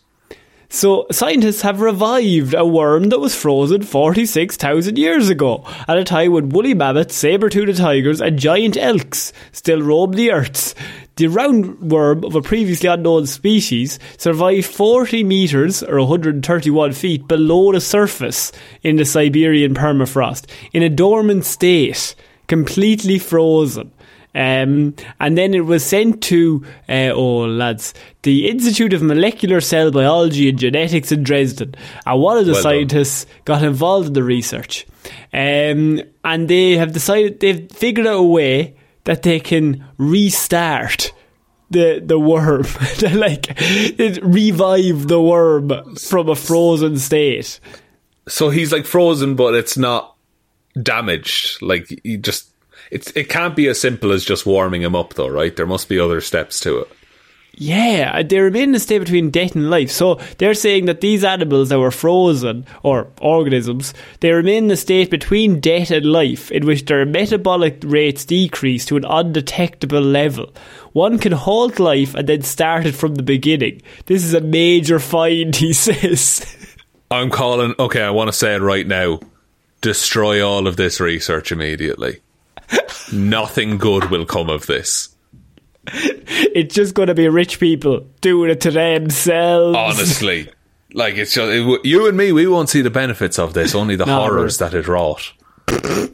So 0.69 1.07
scientists 1.13 1.63
have 1.63 1.81
revived 1.81 2.53
a 2.53 2.67
worm 2.67 3.11
that 3.11 3.21
was 3.21 3.35
frozen 3.37 3.83
46,000 3.83 4.99
years 4.99 5.29
ago, 5.29 5.65
at 5.87 5.97
a 5.97 6.03
time 6.03 6.33
when 6.33 6.49
woolly 6.49 6.75
mammoths, 6.75 7.15
saber-toothed 7.15 7.77
tigers 7.77 8.21
and 8.21 8.39
giant 8.39 8.77
elks 8.77 9.33
still 9.53 9.81
roamed 9.81 10.15
the 10.15 10.33
earths. 10.33 10.75
The 11.17 11.27
roundworm 11.27 12.25
of 12.25 12.35
a 12.35 12.43
previously 12.43 12.89
unknown 12.89 13.27
species 13.27 14.01
survived 14.19 14.67
40 14.67 15.23
metres 15.23 15.83
or 15.85 15.99
131 16.01 16.93
feet 16.93 17.29
below 17.29 17.71
the 17.73 17.81
surface 17.81 18.51
in 18.83 18.97
the 18.97 19.05
Siberian 19.05 19.75
permafrost 19.75 20.47
in 20.73 20.83
a 20.83 20.89
dormant 20.89 21.45
state, 21.45 22.17
completely 22.49 23.21
frozen. 23.21 23.93
Um, 24.35 24.97
and 25.21 25.39
then 25.39 25.55
it 25.55 25.65
was 25.65 25.85
sent 25.85 26.21
to, 26.25 26.65
uh, 26.89 27.13
oh 27.15 27.47
lads, 27.47 27.95
the 28.23 28.49
Institute 28.49 28.93
of 28.93 29.01
Molecular 29.01 29.61
Cell 29.61 29.93
Biology 29.93 30.49
and 30.49 30.59
Genetics 30.59 31.13
in 31.13 31.23
Dresden. 31.23 31.77
And 32.05 32.21
one 32.21 32.39
of 32.39 32.47
the 32.47 32.55
Well 32.55 32.63
done. 32.63 32.73
scientists 32.73 33.27
got 33.45 33.63
involved 33.63 34.09
in 34.09 34.13
the 34.15 34.25
research. 34.25 34.85
Um, 35.33 36.03
and 36.25 36.49
they 36.49 36.73
have 36.77 36.93
decided, 36.93 37.39
they've 37.39 37.71
figured 37.71 38.09
out 38.09 38.15
a 38.19 38.23
way 38.25 38.75
that 39.05 39.23
they 39.23 39.41
can 39.41 39.85
restart 39.99 41.13
the 41.71 42.03
the 42.05 42.19
worm. 42.19 42.65
Like, 43.15 43.47
it 43.59 44.23
revive 44.23 45.09
the 45.09 45.21
worm 45.21 45.97
from 45.97 46.29
a 46.29 46.35
frozen 46.35 46.99
state. 46.99 47.61
So 48.29 48.51
he's 48.51 48.73
like 48.73 48.87
frozen, 48.87 49.37
but 49.37 49.55
it's 49.55 49.77
not 49.77 50.17
damaged. 50.81 51.61
Like 51.61 52.01
he 52.03 52.17
just, 52.17 52.51
it's 52.91 53.11
it 53.15 53.29
can't 53.29 53.55
be 53.55 53.69
as 53.69 53.81
simple 53.81 54.13
as 54.13 54.25
just 54.25 54.47
warming 54.47 54.83
him 54.83 54.95
up, 54.95 55.15
though, 55.15 55.29
right? 55.29 55.55
There 55.55 55.67
must 55.67 55.89
be 55.89 55.99
other 55.99 56.21
steps 56.21 56.61
to 56.61 56.79
it. 56.79 56.93
Yeah, 57.57 58.23
they 58.23 58.41
remain 58.41 58.71
in 58.71 58.75
a 58.75 58.81
state 58.81 58.99
between 58.99 59.31
death 59.31 59.55
and 59.55 59.71
life. 59.71 59.91
So 59.91 60.17
they're 60.39 60.55
saying 60.55 60.87
that 60.87 61.01
these 61.01 61.23
animals 61.23 61.69
that 61.69 61.79
were 61.79 61.91
frozen, 61.91 62.67
or 62.83 63.09
organisms, 63.21 63.95
they 64.21 64.33
remain 64.33 64.65
in 64.65 64.71
a 64.71 64.77
state 64.77 65.11
between 65.11 65.61
death 65.61 65.91
and 65.91 66.05
life, 66.05 66.51
in 66.51 66.67
which 66.67 66.87
their 66.87 67.07
metabolic 67.07 67.79
rates 67.85 68.25
decrease 68.25 68.85
to 68.87 68.97
an 68.97 69.05
undetectable 69.05 70.01
level. 70.01 70.53
One 70.93 71.19
can 71.19 71.33
halt 71.33 71.79
life 71.79 72.15
and 72.15 72.29
then 72.29 72.43
start 72.43 72.87
it 72.87 72.95
from 72.95 73.15
the 73.15 73.23
beginning. 73.23 73.83
This 74.07 74.25
is 74.25 74.35
a 74.35 74.41
major 74.41 74.99
find, 74.99 75.55
he 75.57 75.73
says. 75.73 76.45
I'm 77.11 77.31
calling. 77.31 77.75
Okay, 77.79 78.03
I 78.03 78.11
want 78.11 78.29
to 78.29 78.33
say 78.33 78.55
it 78.55 78.63
right 78.63 78.87
now. 78.87 79.21
Destroy 79.81 80.45
all 80.45 80.67
of 80.67 80.77
this 80.77 80.99
research 80.99 81.53
immediately. 81.53 82.21
Nothing 83.13 83.77
good 83.79 84.11
will 84.11 84.25
come 84.25 84.49
of 84.49 84.67
this. 84.67 85.14
it's 85.89 86.75
just 86.75 86.95
going 86.95 87.09
to 87.09 87.15
be 87.15 87.29
rich 87.29 87.61
people 87.61 88.07
doing 88.21 88.51
it 88.51 88.61
to 88.63 88.71
themselves. 88.71 89.77
Honestly, 89.77 90.49
like 90.93 91.15
it's 91.17 91.35
just 91.35 91.51
it, 91.53 91.85
you 91.85 92.09
and 92.09 92.17
me. 92.17 92.33
We 92.33 92.47
won't 92.47 92.69
see 92.69 92.81
the 92.83 92.91
benefits 92.91 93.39
of 93.39 93.55
this. 93.55 93.75
Only 93.75 93.97
the 93.97 94.07
No, 94.07 94.21
horrors 94.21 94.59
that 94.59 94.75
it 94.75 94.89
wrought. 94.89 95.33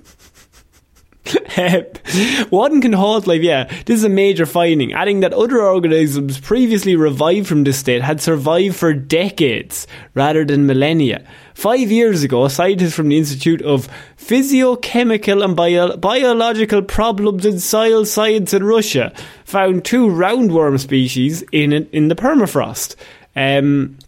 One 2.51 2.81
can 2.81 2.93
life, 2.93 3.43
yeah. 3.43 3.65
This 3.85 3.99
is 3.99 4.05
a 4.05 4.09
major 4.09 4.47
finding, 4.47 4.93
adding 4.93 5.21
that 5.21 5.33
other 5.33 5.61
organisms 5.61 6.41
previously 6.41 6.97
revived 6.97 7.47
from 7.47 7.65
this 7.65 7.79
state 7.79 8.03
had 8.03 8.21
survived 8.21 8.77
for 8.77 8.93
decades 8.93 9.87
rather 10.15 10.45
than 10.45 10.67
millennia. 10.67 11.27
Five 11.55 11.91
years 11.91 12.23
ago, 12.23 12.49
scientists 12.49 12.95
from 12.95 13.09
the 13.09 13.19
Institute 13.19 13.63
of 13.63 13.89
Physiochemical 14.17 15.45
and 15.45 15.55
Bio- 15.57 15.97
Biological 15.97 16.83
Problems 16.83 17.45
in 17.45 17.59
Soil 17.59 18.05
Science 18.05 18.55
in 18.55 18.65
Russia 18.65 19.13
found 19.45 19.85
two 19.85 20.07
roundworm 20.07 20.79
species 20.81 21.43
in 21.53 21.73
in 21.73 22.09
the 22.09 22.15
permafrost. 22.15 22.97
Um, 23.37 23.99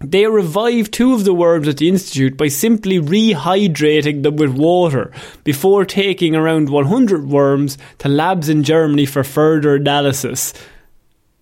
they 0.00 0.26
revived 0.26 0.92
two 0.92 1.12
of 1.12 1.24
the 1.24 1.34
worms 1.34 1.68
at 1.68 1.76
the 1.76 1.88
Institute 1.88 2.36
by 2.36 2.48
simply 2.48 2.98
rehydrating 2.98 4.22
them 4.22 4.36
with 4.36 4.56
water 4.56 5.12
before 5.44 5.84
taking 5.84 6.34
around 6.34 6.70
100 6.70 7.28
worms 7.28 7.76
to 7.98 8.08
labs 8.08 8.48
in 8.48 8.62
Germany 8.62 9.04
for 9.04 9.22
further 9.22 9.76
analysis. 9.76 10.54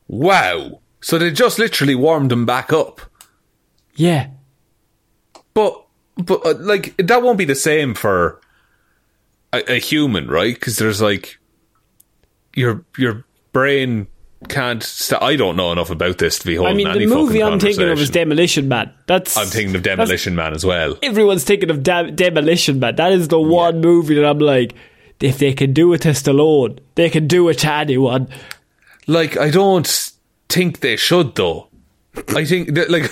Wow! 0.09 0.81
So 1.01 1.19
they 1.19 1.31
just 1.31 1.59
literally 1.59 1.95
warmed 1.95 2.31
them 2.31 2.47
back 2.47 2.73
up. 2.73 3.01
Yeah. 3.95 4.31
But 5.55 5.85
but 6.17 6.45
uh, 6.45 6.55
like 6.59 6.97
that 6.97 7.23
won't 7.23 7.39
be 7.39 7.45
the 7.45 7.55
same 7.55 7.95
for 7.95 8.41
a, 9.53 9.75
a 9.75 9.79
human, 9.79 10.29
right? 10.29 10.55
Because 10.55 10.77
there's 10.79 11.01
like 11.01 11.39
your 12.55 12.85
your 12.97 13.25
brain 13.53 14.09
can't. 14.47 14.83
St- 14.83 15.21
I 15.21 15.35
don't 15.37 15.57
know 15.57 15.73
enough 15.73 15.91
about 15.91 16.19
this 16.19 16.39
to 16.39 16.47
be 16.47 16.55
holding. 16.55 16.75
I 16.75 16.77
mean, 16.77 16.87
any 16.87 17.07
the 17.07 17.15
movie 17.15 17.43
I'm 17.43 17.59
thinking 17.59 17.89
of 17.89 17.99
is. 17.99 18.11
Demolition 18.11 18.69
Man. 18.69 18.93
That's 19.07 19.37
I'm 19.37 19.49
thinking 19.49 19.75
of 19.75 19.83
Demolition 19.83 20.37
Man 20.37 20.55
as 20.55 20.65
well. 20.65 20.97
Everyone's 21.03 21.45
thinking 21.45 21.71
of 21.71 21.83
Dem- 21.83 22.15
Demolition 22.15 22.79
Man. 22.79 22.97
That 22.97 23.13
is 23.13 23.29
the 23.29 23.41
one 23.41 23.81
movie 23.81 24.15
that 24.15 24.25
I'm 24.25 24.39
like, 24.39 24.75
if 25.21 25.39
they 25.39 25.53
can 25.53 25.73
do 25.73 25.93
it 25.93 26.03
to 26.03 26.11
Stallone, 26.11 26.79
they 26.95 27.11
can 27.11 27.27
do 27.27 27.49
it 27.49 27.59
to 27.59 27.73
anyone. 27.73 28.29
Like 29.09 29.37
I 29.37 29.51
don't 29.51 30.13
think 30.49 30.81
they 30.81 30.97
should 30.97 31.35
though. 31.35 31.69
I 32.29 32.45
think 32.45 32.75
that 32.75 32.91
like 32.91 33.11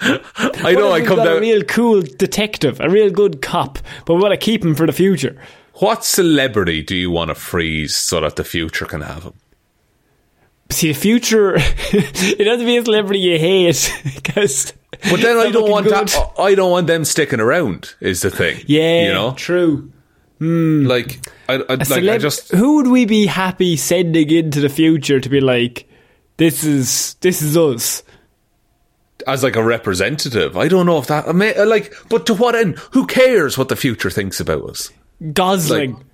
I 0.64 0.72
know 0.72 0.92
I 0.92 1.00
come 1.00 1.16
got 1.16 1.38
a 1.38 1.40
real 1.40 1.62
cool 1.62 2.02
detective, 2.02 2.80
a 2.80 2.90
real 2.90 3.10
good 3.10 3.40
cop, 3.40 3.78
but 4.04 4.14
we 4.14 4.20
want 4.20 4.32
to 4.32 4.38
keep 4.44 4.64
him 4.64 4.74
for 4.74 4.86
the 4.86 4.92
future. 4.92 5.40
What 5.74 6.04
celebrity 6.04 6.82
do 6.82 6.96
you 6.96 7.10
want 7.10 7.28
to 7.28 7.34
freeze 7.34 7.94
so 7.94 8.20
that 8.20 8.36
the 8.36 8.44
future 8.44 8.86
can 8.86 9.02
have 9.02 9.24
him? 9.24 9.34
See, 10.70 10.88
the 10.88 10.98
future, 10.98 11.54
it 11.58 12.46
has 12.46 12.58
to 12.58 12.64
be 12.64 12.76
a 12.76 12.84
celebrity 12.84 13.20
you 13.20 13.38
hate, 13.38 13.92
because. 14.14 14.72
But 15.10 15.20
then 15.20 15.36
I 15.36 15.50
don't 15.50 15.70
want 15.70 15.88
that. 15.88 16.32
I 16.38 16.54
don't 16.54 16.70
want 16.70 16.86
them 16.86 17.04
sticking 17.04 17.40
around. 17.40 17.94
Is 18.00 18.22
the 18.22 18.30
thing? 18.30 18.62
Yeah, 18.66 19.06
you 19.06 19.12
know, 19.12 19.34
true. 19.34 19.92
Hmm. 20.38 20.84
like 20.84 21.26
I, 21.48 21.54
I 21.54 21.74
like 21.76 21.90
I 21.90 22.18
just 22.18 22.50
who 22.50 22.76
would 22.76 22.88
we 22.88 23.06
be 23.06 23.24
happy 23.24 23.74
sending 23.76 24.28
into 24.28 24.60
the 24.60 24.68
future 24.68 25.18
to 25.18 25.28
be 25.30 25.40
like, 25.40 25.88
this 26.36 26.62
is 26.62 27.14
this 27.20 27.40
is 27.40 27.56
us? 27.56 28.02
as 29.26 29.42
like 29.42 29.56
a 29.56 29.62
representative. 29.62 30.56
I 30.56 30.68
don't 30.68 30.86
know 30.86 30.98
if 30.98 31.06
that 31.08 31.34
like, 31.34 31.94
but 32.08 32.26
to 32.26 32.34
what 32.34 32.54
end? 32.54 32.78
Who 32.92 33.06
cares 33.06 33.58
what 33.58 33.68
the 33.68 33.76
future 33.76 34.10
thinks 34.10 34.40
about 34.40 34.68
us? 34.68 34.90
Gosling, 35.32 35.94
Like- 35.94 36.05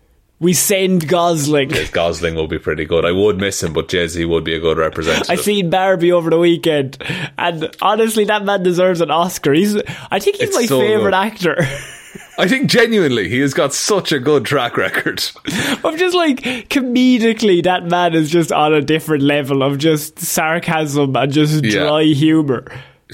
we 0.42 0.52
send 0.52 1.08
Gosling. 1.08 1.70
Gosling 1.92 2.34
will 2.34 2.48
be 2.48 2.58
pretty 2.58 2.84
good. 2.84 3.04
I 3.04 3.12
would 3.12 3.38
miss 3.38 3.62
him, 3.62 3.72
but 3.72 3.90
Z 3.90 4.24
would 4.24 4.42
be 4.42 4.54
a 4.54 4.60
good 4.60 4.76
representative. 4.76 5.30
I 5.30 5.36
seen 5.36 5.70
Barbie 5.70 6.10
over 6.10 6.30
the 6.30 6.38
weekend, 6.38 6.98
and 7.38 7.74
honestly, 7.80 8.24
that 8.24 8.44
man 8.44 8.62
deserves 8.64 9.00
an 9.00 9.10
Oscar. 9.12 9.52
He's, 9.52 9.76
I 10.10 10.18
think 10.18 10.36
he's 10.36 10.48
It's 10.48 10.56
my 10.56 10.66
so 10.66 10.80
favorite 10.80 11.12
good. 11.12 11.14
actor. 11.14 11.56
I 12.38 12.48
think 12.48 12.68
genuinely 12.68 13.28
he 13.28 13.38
has 13.40 13.54
got 13.54 13.72
such 13.72 14.10
a 14.10 14.18
good 14.18 14.44
track 14.44 14.76
record. 14.76 15.22
I'm 15.84 15.96
just 15.96 16.16
like 16.16 16.40
comedically, 16.68 17.62
that 17.62 17.84
man 17.86 18.14
is 18.14 18.28
just 18.30 18.50
on 18.50 18.74
a 18.74 18.80
different 18.82 19.22
level 19.22 19.62
of 19.62 19.78
just 19.78 20.18
sarcasm 20.18 21.14
and 21.14 21.32
just 21.32 21.62
Yeah. 21.64 21.84
dry 21.84 22.02
humor. 22.04 22.64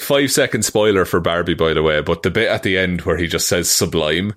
Five 0.00 0.30
second 0.32 0.62
spoiler 0.62 1.04
for 1.04 1.20
Barbie, 1.20 1.54
by 1.54 1.74
the 1.74 1.82
way, 1.82 2.00
but 2.00 2.22
the 2.22 2.30
bit 2.30 2.48
at 2.48 2.62
the 2.62 2.78
end 2.78 3.02
where 3.02 3.16
he 3.18 3.26
just 3.26 3.48
says 3.48 3.68
sublime, 3.68 4.34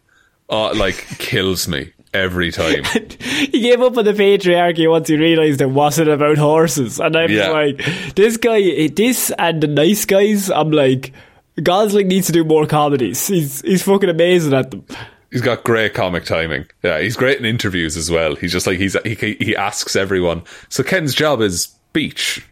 uh, 0.50 0.74
like 0.76 1.06
kills 1.20 1.68
me 1.68 1.94
every 2.14 2.52
time. 2.52 2.84
he 3.20 3.62
gave 3.62 3.82
up 3.82 3.98
on 3.98 4.06
the 4.06 4.14
patriarchy 4.14 4.90
once 4.90 5.08
he 5.08 5.16
realised 5.18 5.62
it 5.62 5.68
wasn't 5.68 6.10
about 6.10 6.38
horses. 6.38 7.00
And 7.00 7.16
I'm 7.16 7.30
Yeah. 7.32 7.50
like, 7.50 7.82
this 8.16 8.38
guy, 8.38 8.88
this 8.88 9.32
and 9.38 9.62
the 9.62 9.68
nice 9.68 10.06
guys, 10.06 10.50
I'm 10.50 10.72
like, 10.72 11.14
Gosling 11.62 12.08
needs 12.08 12.28
to 12.28 12.34
do 12.34 12.44
more 12.46 12.66
comedies. 12.66 13.28
He's 13.28 13.62
he's 13.62 13.84
fucking 13.84 14.10
amazing 14.10 14.54
at 14.54 14.72
them. 14.72 14.86
He's 15.32 15.42
got 15.42 15.64
great 15.64 15.94
comic 15.94 16.24
timing. 16.24 16.66
Yeah, 16.82 17.00
he's 17.00 17.16
great 17.18 17.40
in 17.40 17.46
interviews 17.46 17.98
as 17.98 18.10
well. 18.10 18.36
He's 18.36 18.52
just 18.54 18.66
like 18.66 18.78
he's 18.78 18.96
he 19.04 19.36
he 19.40 19.56
asks 19.56 19.96
everyone. 19.98 20.44
So 20.70 20.82
Ken's 20.84 21.14
job 21.14 21.42
is 21.42 21.68
beach. 21.94 22.46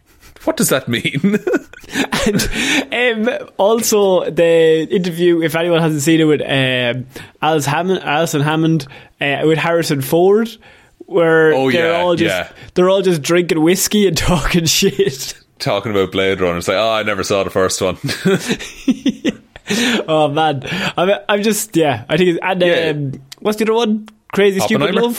What 0.44 0.56
does 0.56 0.68
that 0.70 0.88
mean? 0.88 1.38
And 2.92 3.28
um, 3.28 3.48
also 3.56 4.30
the 4.30 4.86
interview, 4.88 5.42
if 5.42 5.56
anyone 5.56 5.80
hasn't 5.80 6.02
seen 6.02 6.20
it 6.20 6.24
with 6.24 6.40
um, 6.42 7.06
Alice 7.42 7.66
Hammond, 7.66 8.00
Alison 8.04 8.42
Hammond 8.42 8.86
uh, 9.20 9.42
with 9.44 9.58
Harrison 9.58 10.00
Ford, 10.02 10.48
where 11.06 11.52
Oh, 11.54 11.70
they're 11.70 11.92
yeah, 11.92 11.98
all 12.00 12.14
just 12.14 12.32
yeah. 12.36 12.52
they're 12.74 12.88
all 12.90 13.02
just 13.02 13.22
drinking 13.22 13.60
whiskey 13.62 14.06
and 14.06 14.16
talking 14.16 14.66
shit. 14.66 15.34
Talking 15.58 15.90
about 15.92 16.12
Blade 16.12 16.40
Runner, 16.40 16.58
it's 16.58 16.68
like, 16.68 16.76
oh, 16.76 16.90
I 16.92 17.02
never 17.02 17.24
saw 17.24 17.42
the 17.42 17.50
first 17.50 17.80
one. 17.80 17.96
Oh 20.08 20.26
man, 20.28 20.64
I'm, 20.96 21.10
I'm 21.28 21.42
just 21.44 21.76
yeah. 21.76 22.04
I 22.08 22.16
think 22.16 22.30
it's 22.30 22.38
and 22.42 22.60
Yeah. 22.60 22.90
um, 22.90 23.12
what's 23.38 23.56
the 23.58 23.64
other 23.64 23.74
one? 23.74 24.08
Crazy 24.32 24.58
stupid 24.58 24.88
Oppenheimer? 24.88 25.14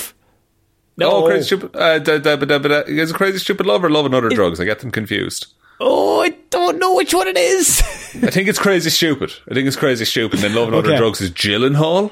Love. 0.97 1.13
Oh, 1.13 1.27
crazy 1.27 1.45
stupid! 1.45 1.75
Uh, 1.75 1.99
da, 1.99 2.17
da, 2.19 2.35
da. 2.35 2.79
Is 2.87 3.11
it 3.11 3.15
crazy 3.15 3.37
stupid 3.39 3.65
love 3.65 3.83
or 3.83 3.89
love 3.89 4.05
and 4.05 4.15
other 4.15 4.29
drugs? 4.29 4.59
I 4.59 4.65
get 4.65 4.79
them 4.79 4.91
confused. 4.91 5.47
Oh, 5.79 6.21
I 6.21 6.29
don't 6.51 6.77
know 6.77 6.95
which 6.95 7.13
one 7.13 7.27
it 7.27 7.37
is. 7.37 7.81
I 8.23 8.29
think 8.29 8.47
it's 8.47 8.59
crazy 8.59 8.91
stupid. 8.91 9.33
I 9.49 9.55
think 9.55 9.67
it's 9.67 9.75
crazy 9.75 10.05
stupid. 10.05 10.35
And 10.35 10.43
then 10.43 10.55
love 10.55 10.67
and 10.67 10.77
other 10.77 10.95
drugs 10.95 11.21
is 11.21 11.31
Gyllenhaal. 11.31 12.11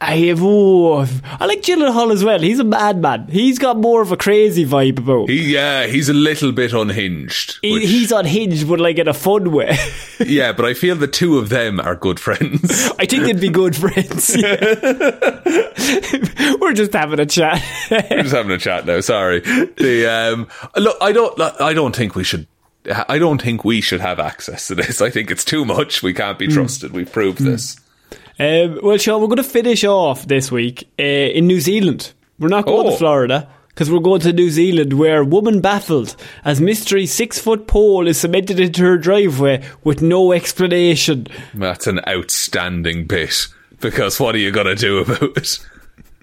I 0.00 0.14
have, 0.28 0.38
oh, 0.42 1.04
I 1.24 1.46
like 1.46 1.62
Gyllenhaal 1.62 2.12
as 2.12 2.22
well. 2.22 2.38
He's 2.38 2.60
a 2.60 2.64
madman. 2.64 3.26
He's 3.26 3.58
got 3.58 3.76
more 3.76 4.00
of 4.00 4.12
a 4.12 4.16
crazy 4.16 4.64
vibe 4.64 4.98
about. 4.98 5.28
He, 5.28 5.52
yeah, 5.54 5.86
he's 5.86 6.08
a 6.08 6.12
little 6.14 6.52
bit 6.52 6.72
unhinged. 6.72 7.58
He- 7.62 7.72
which- 7.72 7.88
he's 7.88 8.12
unhinged, 8.12 8.68
but 8.68 8.78
like 8.78 8.98
in 8.98 9.08
a 9.08 9.14
fun 9.14 9.50
way. 9.50 9.76
yeah, 10.20 10.52
but 10.52 10.66
I 10.66 10.74
feel 10.74 10.94
the 10.94 11.08
two 11.08 11.38
of 11.38 11.48
them 11.48 11.80
are 11.80 11.96
good 11.96 12.20
friends. 12.20 12.90
I 12.98 13.06
think 13.06 13.24
they'd 13.24 13.40
be 13.40 13.48
good 13.50 13.74
friends. 13.74 14.36
We're 16.60 16.72
just 16.74 16.92
having 16.92 17.20
a 17.20 17.26
chat. 17.26 17.62
We're 17.90 18.22
just 18.22 18.34
having 18.34 18.52
a 18.52 18.58
chat 18.58 18.86
now. 18.86 19.00
Sorry. 19.00 19.40
The 19.40 20.06
um, 20.32 20.48
look, 20.76 20.96
I 21.00 21.12
don't, 21.12 21.40
I 21.60 21.72
don't 21.72 21.94
think 21.96 22.14
we 22.14 22.24
should. 22.24 22.46
I 23.08 23.18
don't 23.18 23.42
think 23.42 23.64
we 23.64 23.80
should 23.80 24.00
have 24.00 24.18
access 24.20 24.68
to 24.68 24.74
this. 24.74 25.02
I 25.02 25.10
think 25.10 25.30
it's 25.30 25.44
too 25.44 25.64
much. 25.64 26.02
We 26.02 26.14
can't 26.14 26.38
be 26.38 26.46
trusted. 26.46 26.92
We've 26.92 27.10
proved 27.10 27.38
this. 27.40 27.78
Um, 28.38 28.78
well, 28.82 28.96
Shaun, 28.98 29.20
we're 29.20 29.26
going 29.28 29.36
to 29.38 29.42
finish 29.42 29.84
off 29.84 30.26
this 30.26 30.50
week 30.52 30.88
uh, 30.98 31.02
in 31.02 31.46
New 31.46 31.60
Zealand. 31.60 32.12
We're 32.38 32.48
not 32.48 32.66
going 32.66 32.86
Oh. 32.86 32.90
to 32.90 32.96
Florida 32.96 33.48
because 33.68 33.90
we're 33.90 33.98
going 34.00 34.20
to 34.22 34.32
New 34.32 34.50
Zealand, 34.50 34.92
where 34.92 35.22
a 35.22 35.24
woman 35.24 35.60
baffled 35.60 36.14
as 36.44 36.60
mystery 36.60 37.06
six 37.06 37.38
foot 37.38 37.66
pole 37.66 38.06
is 38.06 38.18
cemented 38.18 38.60
into 38.60 38.82
her 38.82 38.96
driveway 38.98 39.62
with 39.84 40.02
no 40.02 40.32
explanation. 40.32 41.26
That's 41.54 41.86
an 41.86 42.00
outstanding 42.08 43.06
bit. 43.06 43.46
Because 43.80 44.18
what 44.18 44.34
are 44.34 44.38
you 44.38 44.50
gonna 44.50 44.74
do 44.74 44.98
about 44.98 45.36
it? 45.36 45.58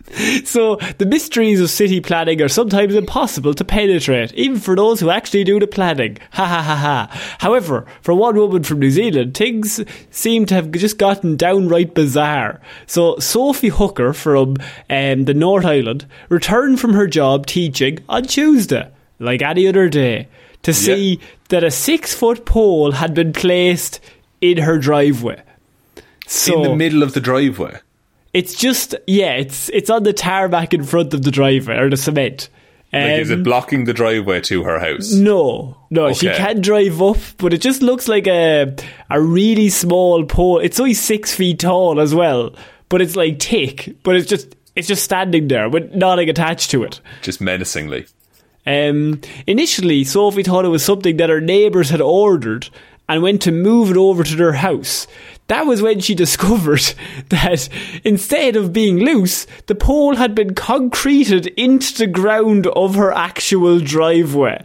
So 0.46 0.78
the 0.98 1.06
mysteries 1.06 1.60
of 1.60 1.70
city 1.70 2.00
planning 2.00 2.42
are 2.42 2.48
sometimes 2.48 2.96
impossible 2.96 3.54
to 3.56 3.66
penetrate, 3.66 4.34
even 4.34 4.60
for 4.60 4.76
those 4.76 5.00
who 5.00 5.10
actually 5.10 5.44
do 5.44 5.60
the 5.60 5.68
planning. 5.68 6.18
Ha 6.32 6.46
ha 6.46 6.62
ha 6.62 6.76
ha. 6.76 7.36
However, 7.40 7.86
for 8.02 8.14
one 8.14 8.36
woman 8.36 8.64
from 8.64 8.80
New 8.80 8.92
Zealand, 8.92 9.36
things 9.36 9.82
seem 10.12 10.46
to 10.46 10.54
have 10.54 10.72
just 10.72 10.98
gotten 10.98 11.36
downright 11.36 11.94
bizarre. 11.94 12.62
So 12.86 13.18
Sophie 13.20 13.70
Hooker 13.70 14.14
from 14.14 14.58
um, 14.90 15.26
the 15.26 15.34
North 15.34 15.66
Island 15.66 16.06
returned 16.30 16.80
from 16.80 16.94
her 16.94 17.08
job 17.08 17.46
teaching 17.46 18.00
on 18.08 18.24
Tuesday, 18.24 18.90
like 19.20 19.42
any 19.42 19.68
other 19.68 19.90
day, 19.90 20.28
to 20.64 20.74
see 20.74 21.20
that 21.50 21.64
a 21.64 21.72
six 21.72 22.14
foot 22.14 22.46
pole 22.46 22.94
had 22.94 23.14
been 23.14 23.34
placed 23.34 24.00
in 24.42 24.58
her 24.60 24.78
driveway. 24.78 25.42
So 26.28 26.56
In 26.64 26.70
the 26.70 26.76
middle 26.76 27.04
of 27.04 27.14
the 27.14 27.22
driveway. 27.22 27.80
It's 28.36 28.54
just 28.54 28.94
yeah, 29.08 29.34
it's 29.34 29.70
it's 29.70 29.90
on 29.90 30.04
the 30.04 30.14
tarmac 30.14 30.74
in 30.74 30.84
front 30.84 31.14
of 31.14 31.24
the 31.24 31.32
driveway 31.32 31.78
or 31.78 31.90
the 31.90 31.98
cement. 31.98 32.50
Like, 32.94 33.20
is 33.20 33.32
Um, 33.32 33.40
it 33.42 33.44
blocking 33.44 33.84
the 33.86 33.94
driveway 33.94 34.40
to 34.42 34.64
her 34.64 34.80
house? 34.80 35.12
no, 35.14 35.76
no, 35.90 36.14
she 36.14 36.28
can 36.28 36.62
drive 36.62 37.02
up, 37.02 37.18
but 37.38 37.54
it 37.54 37.60
just 37.62 37.82
looks 37.82 38.08
like 38.08 38.28
a 38.28 38.74
a 39.10 39.20
really 39.20 39.70
small 39.70 40.24
pole. 40.26 40.60
It's 40.60 40.80
only 40.80 40.94
six 40.94 41.34
feet 41.34 41.60
tall 41.60 42.00
as 42.00 42.14
well, 42.16 42.56
but 42.90 43.02
it's 43.02 43.16
like 43.16 43.42
thick. 43.42 43.96
But 44.04 44.16
it's 44.16 44.30
just 44.30 44.56
it's 44.76 44.88
just 44.88 45.04
standing 45.04 45.48
there 45.50 45.68
with 45.68 45.94
nothing 45.94 46.30
attached 46.30 46.72
to 46.72 46.84
it. 46.84 47.02
Just 47.22 47.42
menacingly. 47.42 48.06
Um, 48.68 49.22
initially, 49.46 50.04
Sophie 50.04 50.44
thought 50.44 50.66
it 50.66 50.70
was 50.70 50.84
something 50.84 51.18
that 51.18 51.30
her 51.30 51.42
neighbours 51.42 51.90
had 51.90 52.02
ordered 52.02 52.70
and 53.08 53.22
went 53.22 53.42
to 53.44 53.52
move 53.52 53.92
it 53.92 53.98
over 53.98 54.24
to 54.24 54.36
their 54.36 54.54
house. 54.54 55.08
That 55.48 55.66
was 55.66 55.82
when 55.82 56.00
she 56.00 56.16
discovered 56.16 56.94
that 57.30 57.70
instead 58.04 58.56
of 58.56 58.74
being 58.74 59.00
loose, 59.00 59.46
the 59.68 59.76
pole 59.76 60.16
had 60.16 60.36
been 60.36 60.54
concreted 60.54 61.48
into 61.58 61.98
the 61.98 62.08
ground 62.08 62.68
of 62.68 62.96
her 62.96 63.12
actual 63.12 63.80
driveway. 63.80 64.64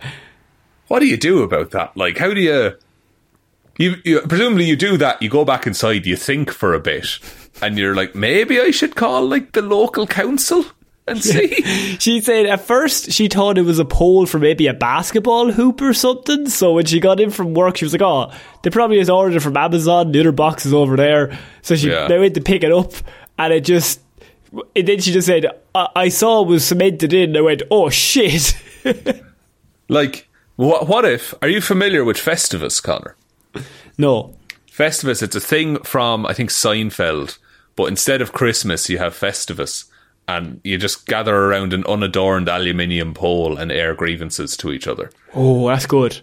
What 0.89 1.01
do 1.01 1.07
you 1.07 1.17
do 1.17 1.43
about 1.43 1.71
that? 1.71 1.97
Like, 1.97 2.19
how 2.19 2.35
do 2.35 2.41
you? 2.41 2.77
You, 3.79 3.95
you 4.05 4.21
presumably 4.23 4.65
you 4.65 4.77
do 4.77 4.97
that. 4.99 5.23
You 5.23 5.31
go 5.31 5.45
back 5.45 5.67
inside. 5.67 6.05
You 6.05 6.17
think 6.17 6.51
for 6.51 6.75
a 6.75 6.81
bit, 6.81 7.07
and 7.63 7.79
you're 7.79 7.95
like, 7.95 8.15
maybe 8.15 8.61
I 8.61 8.73
should 8.73 8.97
call 8.97 9.27
like 9.27 9.53
the 9.53 9.63
local 9.63 10.07
council 10.07 10.67
and 11.11 11.23
see. 11.25 11.97
She 12.01 12.21
said 12.21 12.47
at 12.47 12.61
first 12.63 13.13
she 13.13 13.29
thought 13.29 13.59
it 13.59 13.63
was 13.63 13.79
a 13.79 13.85
pole 13.85 14.27
for 14.27 14.39
maybe 14.39 14.67
a 14.69 14.75
basketball 14.75 15.53
hoop 15.53 15.81
or 15.83 15.93
something. 15.93 16.49
So 16.49 16.75
when 16.75 16.87
she 16.87 17.01
got 17.01 17.21
in 17.21 17.31
from 17.31 17.55
work, 17.55 17.77
she 17.77 17.85
was 17.85 17.93
like, 17.93 18.03
"Oh, 18.03 18.33
they 18.63 18.71
probably 18.71 18.99
just 18.99 19.11
ordered 19.11 19.37
it 19.37 19.41
from 19.41 19.57
Amazon. 19.57 20.13
The 20.13 20.21
other 20.21 20.33
box 20.33 20.65
is 20.67 20.73
over 20.75 20.97
there." 20.97 21.39
So 21.63 21.77
she 21.77 21.91
Yeah. 21.91 22.09
they 22.09 22.19
went 22.19 22.35
to 22.35 22.41
pick 22.41 22.63
it 22.65 22.73
up, 22.73 22.93
and 23.39 23.53
it 23.53 23.65
just. 23.65 24.01
And 24.75 24.89
then 24.89 24.99
she 25.01 25.13
just 25.13 25.27
said, 25.29 25.47
I, 25.75 25.89
"I 25.95 26.09
saw 26.09 26.43
it 26.43 26.49
was 26.49 26.65
cemented 26.67 27.13
in." 27.13 27.31
And 27.31 27.39
I 27.39 27.41
went, 27.43 27.63
"Oh 27.71 27.89
shit!" 27.91 28.55
like, 29.89 30.29
what? 30.57 30.89
What 30.89 31.05
if? 31.05 31.35
Are 31.43 31.49
you 31.49 31.61
familiar 31.61 32.05
with 32.05 32.17
Festivus, 32.17 32.83
Conor? 32.83 33.17
no, 33.99 34.35
Festivus. 34.71 35.23
It's 35.23 35.37
a 35.37 35.41
thing 35.41 35.79
from 35.83 36.27
I 36.27 36.33
think 36.35 36.51
Seinfeld, 36.51 37.39
but 37.77 37.85
instead 37.85 38.21
of 38.23 38.33
Christmas, 38.33 38.89
you 38.89 38.99
have 38.99 39.15
Festivus, 39.15 39.85
and 40.31 40.61
you 40.63 40.79
just 40.79 41.07
gather 41.07 41.35
around 41.35 41.73
an 41.73 41.85
unadorned 41.87 42.49
aluminium 42.49 43.15
pole 43.15 43.59
and 43.59 43.73
air 43.73 43.95
grievances 43.95 44.57
to 44.59 44.71
each 44.71 44.87
other. 44.87 45.11
oh, 45.35 45.67
that's 45.69 45.87
good. 45.87 46.21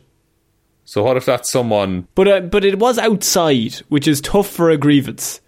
So 0.86 1.04
what 1.04 1.18
if 1.18 1.26
that's 1.26 1.50
someone 1.50 2.08
But 2.16 2.28
uh, 2.30 2.40
but 2.40 2.64
it 2.64 2.80
was 2.80 2.98
outside, 2.98 3.76
which 3.90 4.08
is 4.08 4.22
tough 4.22 4.48
for 4.48 4.70
a 4.70 4.78
grievance. 4.78 5.42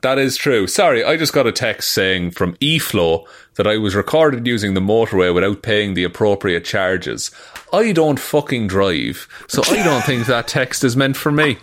That 0.00 0.18
is 0.18 0.38
true. 0.38 0.66
Sorry, 0.66 1.04
I 1.04 1.18
just 1.18 1.34
got 1.34 1.46
a 1.46 1.52
text 1.52 1.90
saying 1.90 2.30
from 2.30 2.56
eFlow 2.56 3.26
that 3.56 3.66
I 3.66 3.76
was 3.76 3.94
recorded 3.94 4.46
using 4.46 4.72
the 4.72 4.80
motorway 4.80 5.34
without 5.34 5.62
paying 5.62 5.92
the 5.92 6.04
appropriate 6.04 6.64
charges. 6.64 7.30
I 7.70 7.92
don't 7.92 8.18
fucking 8.18 8.68
drive, 8.68 9.28
so 9.46 9.62
I 9.66 9.82
don't 9.82 10.02
think 10.04 10.24
that 10.26 10.48
text 10.48 10.84
is 10.84 10.96
meant 10.96 11.18
for 11.18 11.30
me. 11.30 11.58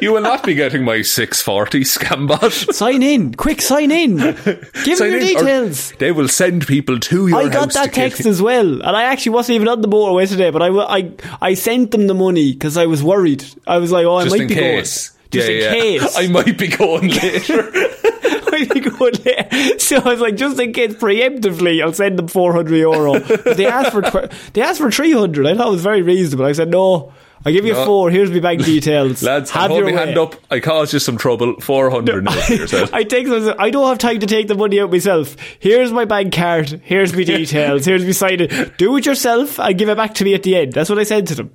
you 0.00 0.12
will 0.12 0.22
not 0.22 0.42
be 0.42 0.54
getting 0.54 0.84
my 0.84 1.02
640 1.02 1.80
scambot. 1.80 2.72
Sign 2.72 3.02
in, 3.02 3.34
quick, 3.34 3.60
sign 3.60 3.90
in. 3.90 4.16
Give 4.16 4.96
Sign 4.98 5.12
me 5.12 5.18
your 5.18 5.20
details. 5.20 5.92
They 5.98 6.12
will 6.12 6.28
send 6.28 6.66
people 6.66 6.98
to 6.98 7.28
your 7.28 7.38
I 7.38 7.48
got 7.48 7.72
that 7.74 7.92
text 7.92 8.24
as 8.26 8.40
well, 8.40 8.66
and 8.66 8.96
I 8.96 9.04
actually 9.04 9.32
wasn't 9.32 9.56
even 9.56 9.68
on 9.68 9.80
the 9.82 9.88
motorway 9.88 10.28
today. 10.28 10.50
But 10.50 10.62
I, 10.62 10.68
I, 10.68 11.12
I 11.40 11.54
sent 11.54 11.90
them 11.90 12.06
the 12.06 12.14
money 12.14 12.52
because 12.52 12.76
I 12.76 12.86
was 12.86 13.02
worried. 13.02 13.44
I 13.66 13.78
was 13.78 13.92
like, 13.92 14.06
oh, 14.06 14.16
I 14.16 14.24
Just 14.24 14.38
might 14.38 14.48
be 14.48 14.54
case. 14.54 15.08
going. 15.10 15.16
Just 15.30 15.48
yeah, 15.50 15.54
in 15.54 15.62
yeah. 15.62 15.80
case. 15.80 16.16
I 16.18 16.28
might 16.28 16.56
be 16.58 16.68
going 16.68 17.08
later. 17.22 17.70
I 17.72 18.48
might 18.50 18.72
be 18.72 18.80
going 18.80 19.14
there. 19.24 19.78
So 19.78 19.96
I 19.98 20.08
was 20.10 20.20
like, 20.20 20.36
just 20.36 20.58
in 20.58 20.72
case, 20.72 20.94
preemptively, 20.94 21.82
I'll 21.82 21.92
send 21.92 22.18
them 22.18 22.28
four 22.28 22.52
hundred 22.52 22.76
euro. 22.78 23.20
But 23.20 23.56
they 23.56 23.66
asked 23.66 23.92
for 23.92 24.02
tw- 24.02 24.32
they 24.54 24.62
asked 24.62 24.80
for 24.80 24.90
three 24.90 25.12
hundred. 25.12 25.46
I 25.46 25.54
thought 25.54 25.68
it 25.68 25.72
was 25.72 25.82
very 25.82 26.02
reasonable. 26.02 26.46
I 26.46 26.52
said 26.52 26.70
no. 26.70 27.12
I 27.44 27.52
give 27.52 27.64
you 27.64 27.74
No. 27.74 27.84
four. 27.84 28.10
Here's 28.10 28.30
my 28.30 28.40
bank 28.40 28.64
details. 28.64 29.22
Lads, 29.22 29.50
have 29.50 29.70
hold 29.70 29.78
your 29.84 29.90
my 29.94 30.00
way. 30.00 30.06
hand 30.06 30.18
up. 30.18 30.34
I 30.50 30.58
caused 30.60 30.92
you 30.92 30.98
some 30.98 31.16
trouble. 31.16 31.54
400 31.60 32.24
now 32.24 32.32
for. 32.32 32.88
I 32.94 33.04
take 33.04 33.28
I 33.28 33.70
don't 33.70 33.86
have 33.88 33.98
time 33.98 34.18
to 34.20 34.26
take 34.26 34.48
the 34.48 34.54
money 34.56 34.80
out 34.80 34.90
myself. 34.90 35.36
Here's 35.60 35.92
my 35.92 36.04
bank 36.06 36.32
card. 36.32 36.80
Here's 36.84 37.12
my 37.14 37.22
details. 37.36 37.84
Here's 37.84 38.04
my 38.04 38.10
sign 38.12 38.40
it. 38.40 38.78
Do 38.78 38.96
it 38.96 39.06
yourself 39.06 39.60
and 39.60 39.78
give 39.78 39.88
it 39.88 39.96
back 39.96 40.14
to 40.14 40.24
me 40.24 40.34
at 40.34 40.42
the 40.42 40.56
end. 40.56 40.72
That's 40.72 40.90
what 40.90 40.98
I 40.98 41.04
said 41.04 41.26
to 41.28 41.34
them. 41.36 41.52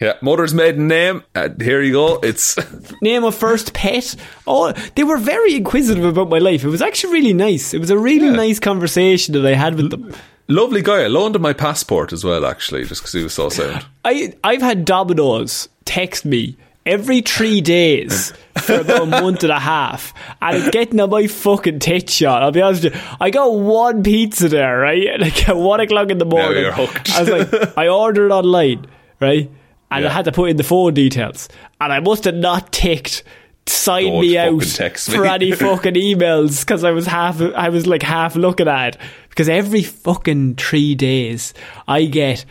Yeah, 0.00 0.14
mother's 0.22 0.52
maiden 0.52 0.88
name. 0.88 1.22
Uh, 1.36 1.48
here 1.60 1.80
you 1.80 1.92
go. 1.92 2.18
It's 2.22 2.58
Name 3.00 3.22
of 3.24 3.34
first 3.34 3.72
pet. 3.74 4.16
Oh, 4.46 4.72
they 4.96 5.04
were 5.04 5.16
very 5.18 5.54
inquisitive 5.54 6.04
about 6.04 6.28
my 6.28 6.38
life. 6.38 6.64
It 6.64 6.68
was 6.68 6.82
actually 6.82 7.12
really 7.12 7.32
nice. 7.32 7.72
It 7.72 7.78
was 7.78 7.90
a 7.90 7.96
really 7.98 8.26
Yeah. 8.26 8.32
nice 8.32 8.58
conversation 8.58 9.34
that 9.34 9.46
I 9.46 9.54
had 9.54 9.76
with 9.76 9.90
them. 9.90 10.12
Lovely 10.48 10.82
guy. 10.82 11.02
I 11.02 11.06
loaned 11.06 11.36
him 11.36 11.42
my 11.42 11.52
passport 11.52 12.12
as 12.12 12.24
well, 12.24 12.44
actually, 12.46 12.84
just 12.84 13.00
because 13.02 13.12
he 13.12 13.22
was 13.22 13.34
so 13.34 13.48
sound. 13.48 13.84
I 14.04 14.34
I've 14.44 14.62
had 14.62 14.84
Domino's 14.84 15.68
text 15.84 16.24
me 16.24 16.56
every 16.86 17.22
three 17.22 17.62
days 17.62 18.32
for 18.62 18.74
about 18.80 19.02
a 19.02 19.06
month 19.06 19.42
and 19.42 19.52
a 19.52 19.58
half, 19.58 20.12
and 20.42 20.56
it's 20.58 20.70
getting 20.70 21.00
on 21.00 21.10
my 21.10 21.26
fucking 21.26 21.78
tit 21.78 22.10
shot. 22.10 22.42
I'll 22.42 22.52
be 22.52 22.60
honest 22.60 22.84
with 22.84 22.94
you. 22.94 23.00
I 23.20 23.30
got 23.30 23.54
one 23.54 24.02
pizza 24.02 24.48
there, 24.48 24.78
right? 24.78 25.08
Like 25.20 25.48
at 25.48 25.56
one 25.56 25.80
o'clock 25.80 26.10
in 26.10 26.18
the 26.18 26.26
morning, 26.26 26.62
you're 26.62 26.72
hooked. 26.72 27.10
I 27.14 27.20
was 27.22 27.30
like, 27.52 27.78
I 27.78 27.88
ordered 27.88 28.30
online, 28.32 28.86
right? 29.20 29.50
And 29.90 30.02
Yeah. 30.02 30.10
I 30.10 30.12
had 30.12 30.24
to 30.26 30.32
put 30.32 30.50
in 30.50 30.56
the 30.56 30.64
phone 30.64 30.92
details, 30.94 31.48
and 31.80 31.92
I 31.92 32.00
must 32.00 32.24
have 32.24 32.34
not 32.34 32.72
ticked. 32.72 33.22
Sign 33.66 34.04
Don't 34.04 34.20
me 34.20 34.36
out 34.38 34.62
for 34.62 35.22
me. 35.22 35.28
any 35.28 35.52
fucking 35.56 35.94
emails 35.94 36.60
because 36.60 36.84
I 36.84 36.90
was 36.90 37.06
half, 37.06 37.40
I 37.40 37.68
was 37.70 37.86
like 37.86 38.02
half 38.02 38.36
looking 38.36 38.68
at 38.68 38.94
it 38.96 39.00
because 39.30 39.48
every 39.48 39.82
fucking 39.82 40.56
three 40.56 40.94
days 40.94 41.54
I 41.88 42.04
get 42.04 42.44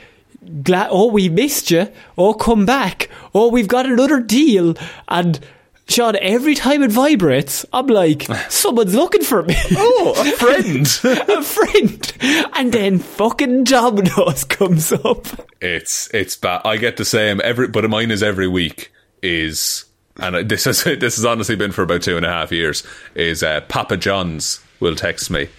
glad 0.63 0.89
oh 0.91 1.07
we 1.11 1.29
missed 1.29 1.71
you 1.71 1.87
oh 2.17 2.33
come 2.33 2.65
back 2.65 3.09
oh 3.33 3.49
we've 3.49 3.67
got 3.67 3.85
another 3.85 4.19
deal 4.19 4.75
and 5.07 5.39
Shaun 5.87 6.15
every 6.17 6.55
time 6.55 6.81
it 6.83 6.91
vibrates 6.91 7.65
I'm 7.71 7.87
like 7.87 8.23
someone's 8.49 8.93
looking 8.95 9.23
for 9.23 9.43
me 9.43 9.55
Oh, 9.77 10.13
a 10.17 10.31
friend. 10.37 10.85
a 11.29 11.41
friend 11.43 12.13
and 12.55 12.73
then 12.73 12.99
fucking 12.99 13.63
Domino's 13.65 14.43
comes 14.43 14.91
up 14.91 15.27
it's 15.61 16.09
it's 16.13 16.35
bad. 16.35 16.61
I 16.65 16.75
get 16.75 16.97
the 16.97 17.05
same 17.05 17.39
every, 17.41 17.69
but 17.69 17.89
mine 17.89 18.11
is 18.11 18.21
every 18.21 18.49
week. 18.49 18.91
Is 19.21 19.85
and 20.17 20.49
this 20.49 20.65
has 20.65 20.83
this 20.83 21.15
has 21.15 21.25
honestly 21.25 21.55
been 21.55 21.71
for 21.71 21.83
about 21.83 22.01
two 22.01 22.17
and 22.17 22.25
a 22.25 22.29
half 22.29 22.51
years. 22.51 22.83
Is 23.15 23.43
uh, 23.43 23.61
Papa 23.61 23.97
John's 23.97 24.61
will 24.79 24.95
text 24.95 25.29
me 25.29 25.49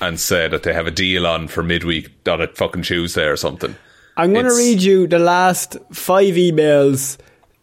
and 0.00 0.18
say 0.18 0.48
that 0.48 0.64
they 0.64 0.72
have 0.72 0.86
a 0.86 0.90
deal 0.90 1.26
on 1.26 1.48
for 1.48 1.62
midweek 1.62 2.10
on 2.26 2.40
a 2.40 2.48
fucking 2.48 2.82
Tuesday 2.82 3.26
or 3.26 3.36
something. 3.36 3.76
I'm 4.16 4.32
going 4.32 4.46
to 4.46 4.54
read 4.54 4.82
you 4.82 5.06
the 5.06 5.18
last 5.18 5.76
five 5.92 6.34
emails 6.34 7.18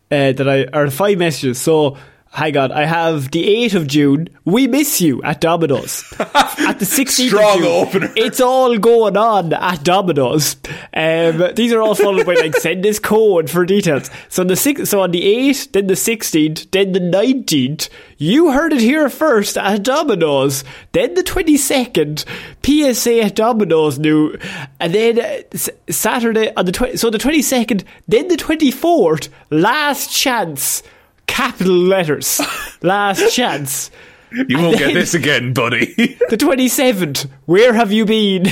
uh, 0.10 0.32
that 0.32 0.48
I 0.48 0.64
or 0.74 0.90
five 0.90 1.18
messages. 1.18 1.60
So 1.60 1.98
hang 2.32 2.56
on, 2.58 2.72
I 2.72 2.86
have 2.86 3.32
the 3.32 3.46
8th 3.66 3.76
of 3.76 3.88
June. 3.88 4.30
We 4.46 4.68
miss 4.68 5.02
you 5.02 5.22
at 5.24 5.42
Domino's. 5.42 6.04
at 6.20 6.80
the 6.80 6.86
16th 6.86 7.28
Strong 7.28 7.58
of 7.58 7.64
June. 7.64 7.72
opener. 7.72 8.14
It's 8.16 8.40
all 8.40 8.78
going 8.78 9.18
on 9.18 9.54
at 9.54 9.84
Domino's. 9.84 10.56
Um, 10.94 11.44
these 11.56 11.74
are 11.74 11.82
all 11.82 11.96
followed 11.96 12.26
by 12.26 12.36
like 12.36 12.56
send 12.56 12.84
this 12.84 13.00
code 13.00 13.50
for 13.50 13.66
details. 13.66 14.10
So 14.30 14.42
on 14.44 14.48
the 14.48 14.56
six, 14.56 14.90
so 14.90 15.02
on 15.02 15.12
the 15.12 15.22
8th, 15.22 15.72
then 15.74 15.88
the 15.88 15.94
16th, 15.96 16.72
then 16.72 16.92
the 16.94 17.00
19th. 17.00 17.90
You 18.18 18.52
heard 18.52 18.74
it 18.74 18.82
here 18.82 19.10
first 19.10 19.58
at 19.58 19.84
Domino's. 19.84 20.64
Then 20.92 21.14
the 21.16 21.24
22nd, 21.24 22.26
PSA 22.64 23.22
at 23.22 23.36
Domino's 23.36 23.98
new. 24.00 24.38
And 24.80 24.94
then 24.94 25.20
uh, 25.20 25.42
s- 25.54 25.70
Saturday 25.90 26.52
on 26.56 26.66
the 26.66 26.72
20, 26.72 26.98
so 26.98 27.10
the 27.10 27.18
22nd, 27.18 27.84
then 28.08 28.28
the 28.28 28.36
24th, 28.38 29.30
last 29.50 30.12
chance. 30.14 30.84
Capital 31.30 31.74
letters. 31.74 32.42
Last 32.82 33.34
chance. 33.34 33.92
You 34.32 34.58
won't 34.58 34.78
get 34.78 34.94
this 34.94 35.14
again, 35.14 35.54
buddy. 35.54 35.96
The 36.30 36.38
27th, 36.38 37.28
where 37.46 37.74
have 37.74 37.92
you 37.92 38.06
been? 38.06 38.46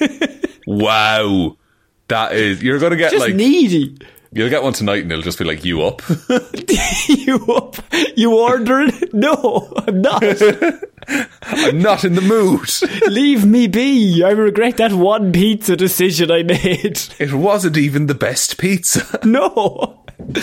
wow. 0.66 1.56
That 2.08 2.32
is, 2.32 2.62
you're 2.62 2.78
going 2.78 2.90
to 2.90 2.96
get 2.98 3.12
Just 3.12 3.24
like, 3.24 3.34
needy. 3.34 3.96
you'll 4.32 4.50
get 4.50 4.62
one 4.62 4.74
tonight 4.74 5.02
and 5.02 5.10
it'll 5.12 5.22
just 5.22 5.38
be 5.38 5.44
like, 5.44 5.64
you 5.64 5.82
up. 5.82 6.02
you 7.08 7.36
up? 7.54 7.76
You 8.16 8.34
ordering? 8.38 8.92
No, 9.14 9.72
I'm 9.86 10.02
not. 10.02 10.22
I'm 11.42 11.78
not 11.78 12.04
in 12.04 12.14
the 12.14 12.20
mood. 12.20 12.68
Leave 13.10 13.46
me 13.46 13.66
be. 13.68 14.22
I 14.22 14.30
regret 14.32 14.76
that 14.78 14.92
one 14.92 15.32
pizza 15.32 15.76
decision 15.76 16.30
I 16.30 16.42
made. 16.42 17.00
It 17.18 17.32
wasn't 17.32 17.78
even 17.78 18.06
the 18.06 18.14
best 18.14 18.58
pizza. 18.58 19.18
No. 19.24 20.03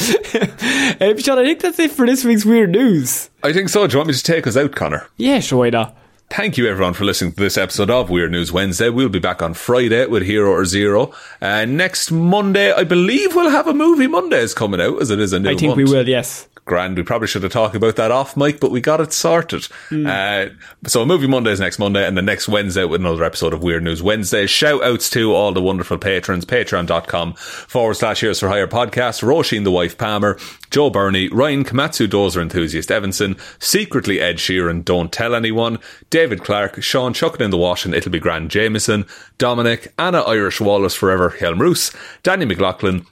Shaun, 1.19 1.39
I 1.39 1.45
think 1.45 1.61
that's 1.61 1.79
it 1.79 1.91
for 1.91 2.05
this 2.05 2.23
week's 2.23 2.45
weird 2.45 2.71
news. 2.71 3.29
I 3.43 3.53
think 3.53 3.69
so. 3.69 3.87
Do 3.87 3.93
you 3.93 3.99
want 3.99 4.07
me 4.07 4.13
to 4.13 4.23
take 4.23 4.47
us 4.47 4.57
out, 4.57 4.73
Conor? 4.73 5.07
Yeah, 5.17 5.39
sure, 5.39 5.59
why 5.59 5.69
not? 5.69 5.97
Thank 6.29 6.57
you, 6.57 6.65
everyone, 6.67 6.93
for 6.93 7.03
listening 7.03 7.33
to 7.33 7.39
this 7.41 7.57
episode 7.57 7.89
of 7.89 8.09
Weird 8.09 8.31
News 8.31 8.53
Wednesday. 8.53 8.89
We'll 8.89 9.09
be 9.09 9.19
back 9.19 9.41
on 9.41 9.53
Friday 9.53 10.05
with 10.05 10.23
Hero 10.23 10.49
or 10.49 10.63
Zero. 10.63 11.13
Uh, 11.41 11.65
next 11.65 12.09
Monday, 12.09 12.71
I 12.71 12.85
believe 12.85 13.35
we'll 13.35 13.49
have 13.49 13.67
a 13.67 13.73
movie 13.73 14.07
Monday 14.07 14.21
Mondays 14.31 14.53
coming 14.53 14.79
out, 14.79 15.01
as 15.01 15.09
it 15.09 15.19
is 15.19 15.33
a 15.33 15.39
new 15.39 15.49
I 15.49 15.55
think 15.55 15.75
month. 15.75 15.77
we 15.77 15.83
will, 15.83 16.07
yes. 16.07 16.47
Grand. 16.65 16.95
We 16.95 17.03
probably 17.03 17.27
should 17.27 17.43
have 17.43 17.51
talked 17.51 17.75
about 17.75 17.95
that 17.95 18.11
off 18.11 18.37
mic, 18.37 18.59
but 18.59 18.71
we 18.71 18.81
got 18.81 19.01
it 19.01 19.13
sorted. 19.13 19.67
Uh, 19.91 20.47
so, 20.85 21.01
a 21.01 21.05
movie 21.05 21.27
Monday 21.27 21.51
is 21.51 21.59
next 21.59 21.79
Monday, 21.79 22.05
and 22.05 22.15
the 22.15 22.21
next 22.21 22.47
Wednesday 22.47 22.85
with 22.85 23.01
another 23.01 23.23
episode 23.23 23.53
of 23.53 23.63
Weird 23.63 23.83
News 23.83 24.03
Wednesday. 24.03 24.45
Shout 24.45 24.83
outs 24.83 25.09
to 25.11 25.33
all 25.33 25.51
the 25.51 25.61
wonderful 25.61 25.97
patrons. 25.97 26.45
Patreon.com 26.45 27.33
forward 27.33 27.95
slash 27.95 28.21
Heroes 28.21 28.39
for 28.39 28.49
Hire 28.49 28.67
podcast. 28.67 29.21
Róisín 29.23 29.63
the 29.63 29.71
Wife 29.71 29.97
Palmer, 29.97 30.37
Joe 30.69 30.89
Bernie, 30.89 31.29
Ryan 31.29 31.65
Komatsu 31.65 32.07
Dozer 32.07 32.41
Enthusiast 32.41 32.91
Evanson, 32.91 33.37
Secretly 33.59 34.19
Ed 34.21 34.37
Sheeran, 34.37 34.85
Don't 34.85 35.11
Tell 35.11 35.33
Anyone, 35.35 35.79
David 36.09 36.43
Clarke, 36.43 36.81
Shaun 36.83 37.13
Chucking 37.13 37.43
in 37.43 37.51
the 37.51 37.57
Wash 37.57 37.85
and 37.85 37.93
It'll 37.93 38.11
Be 38.11 38.19
Grand 38.19 38.51
Jamieson, 38.51 39.05
Dominic, 39.37 39.93
Anna 39.97 40.21
Irish 40.21 40.61
Walrus 40.61 40.95
Forever, 40.95 41.31
Hjelmroos, 41.31 41.95
Danny 42.23 42.45
McLaughlin, 42.45 43.05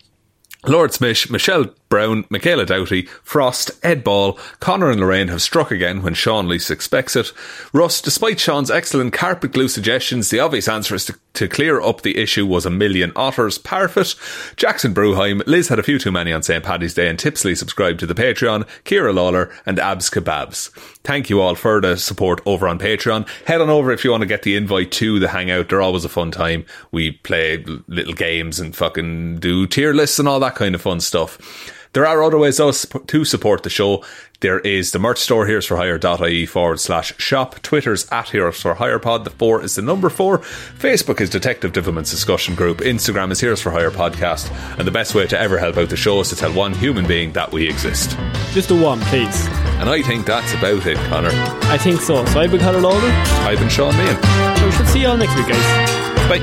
Lordsmish, 0.64 1.30
Michelle 1.32 1.74
Browne, 1.90 2.26
Michaela 2.30 2.66
Doughty, 2.66 3.08
Frost, 3.24 3.72
Ed 3.84 4.04
Ball, 4.04 4.38
Conor 4.60 4.92
and 4.92 5.00
Lorraine 5.00 5.28
have 5.30 5.42
struck 5.42 5.72
again 5.72 6.04
when 6.04 6.14
Shaun 6.14 6.48
least 6.48 6.70
expects 6.70 7.16
it. 7.16 7.34
Russ, 7.74 8.00
despite 8.00 8.40
Shaun's 8.40 8.70
excellent 8.70 9.12
carpet 9.12 9.52
glue 9.52 9.68
suggestions, 9.68 10.30
the 10.30 10.40
obvious 10.40 10.68
answer 10.68 10.94
is 10.94 11.06
to, 11.06 11.16
to 11.34 11.48
clear 11.48 11.82
up 11.82 12.02
the 12.02 12.18
issue 12.18 12.46
was 12.46 12.66
a 12.66 12.70
million 12.70 13.12
otters. 13.16 13.58
Parfitt, 13.58 14.16
Jackson 14.56 14.94
Brueheim, 14.94 15.42
Liz 15.48 15.70
had 15.70 15.80
a 15.80 15.84
few 15.84 15.98
too 15.98 16.12
many 16.12 16.32
on 16.32 16.44
St. 16.44 16.64
Paddy's 16.64 16.94
Day 16.94 17.10
and 17.10 17.18
tipsily 17.18 17.56
subscribed 17.56 18.00
to 18.00 18.06
the 18.06 18.14
Patreon, 18.14 18.68
Ciara 18.86 19.12
Lawler 19.12 19.52
and 19.66 19.80
Abs 19.80 20.12
Kebabs. 20.12 20.70
Thank 21.04 21.30
you 21.32 21.42
all 21.42 21.56
for 21.56 21.82
the 21.82 21.98
support 21.98 22.40
over 22.46 22.68
on 22.68 22.78
Patreon. 22.78 23.28
Head 23.46 23.62
on 23.62 23.70
over 23.72 23.92
if 23.92 24.04
you 24.04 24.12
want 24.12 24.22
to 24.22 24.28
get 24.28 24.44
the 24.44 24.56
invite 24.56 24.92
to 24.94 25.20
the 25.20 25.30
hangout. 25.30 25.70
They're 25.70 25.82
always 25.82 26.06
a 26.06 26.10
fun 26.10 26.30
time. 26.30 26.66
We 26.92 27.14
play 27.14 27.64
little 27.88 28.14
games 28.14 28.60
and 28.60 28.76
fucking 28.76 29.40
do 29.40 29.66
tier 29.66 29.94
lists 29.94 30.20
and 30.20 30.28
all 30.28 30.40
that 30.42 30.56
kind 30.56 30.76
of 30.76 30.82
fun 30.82 31.00
stuff. 31.00 31.76
There 31.94 32.06
are 32.06 32.24
other 32.24 32.38
ways 32.38 32.58
though 32.58 32.72
to 32.72 33.26
support 33.26 33.64
the 33.64 33.70
show. 33.70 34.04
There 34.42 34.60
is 34.60 34.92
the 34.92 35.00
merch 35.00 35.18
store, 35.18 35.46
heroes 35.48 35.66
for 35.66 35.76
hire.ie 35.76 36.46
forward 36.46 36.80
slash 36.80 37.14
shop. 37.18 37.62
Twitter's 37.62 38.08
at 38.10 38.30
heroes 38.30 38.62
for 38.62 38.74
hire 38.76 38.98
pod. 39.00 39.26
The 39.26 39.32
four 39.32 39.62
is 39.62 39.76
the 39.76 39.82
number 39.82 40.10
four. 40.10 40.38
Facebook 40.38 41.20
is 41.20 41.30
Detective 41.30 41.74
Divilment's 41.74 42.12
discussion 42.12 42.56
group. 42.56 42.78
Instagram 42.78 43.32
is 43.32 43.42
heroes 43.42 43.60
for 43.62 43.72
hire 43.72 43.92
podcast. 43.92 44.50
And 44.78 44.88
the 44.88 44.92
best 44.92 45.14
way 45.14 45.28
to 45.28 45.38
ever 45.38 45.58
help 45.58 45.76
out 45.76 45.90
the 45.90 45.98
show 45.98 46.22
is 46.22 46.30
to 46.30 46.38
tell 46.38 46.54
one 46.54 46.74
human 46.74 47.06
being 47.06 47.34
that 47.34 47.52
we 47.52 47.68
exist. 47.68 48.18
Just 48.54 48.72
a 48.72 48.76
one, 48.76 49.02
please. 49.02 49.48
And 49.82 49.90
I 49.90 50.02
think 50.02 50.26
that's 50.26 50.54
about 50.54 50.86
it, 50.86 50.98
Conor. 51.10 51.32
I 51.64 51.78
think 51.78 52.00
so. 52.00 52.24
So 52.28 52.40
I've 52.40 52.52
been 52.52 52.62
Conor 52.62 52.80
Lawler. 52.80 53.10
I've 53.44 53.60
been 53.60 53.68
Shaun 53.68 53.94
Meighan. 53.94 54.66
We 54.66 54.72
should 54.72 54.88
see 54.88 55.02
you 55.02 55.08
all 55.08 55.18
next 55.18 55.36
week, 55.36 55.48
guys. 55.50 56.30
Bye. 56.30 56.40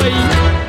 Bye. 0.00 0.68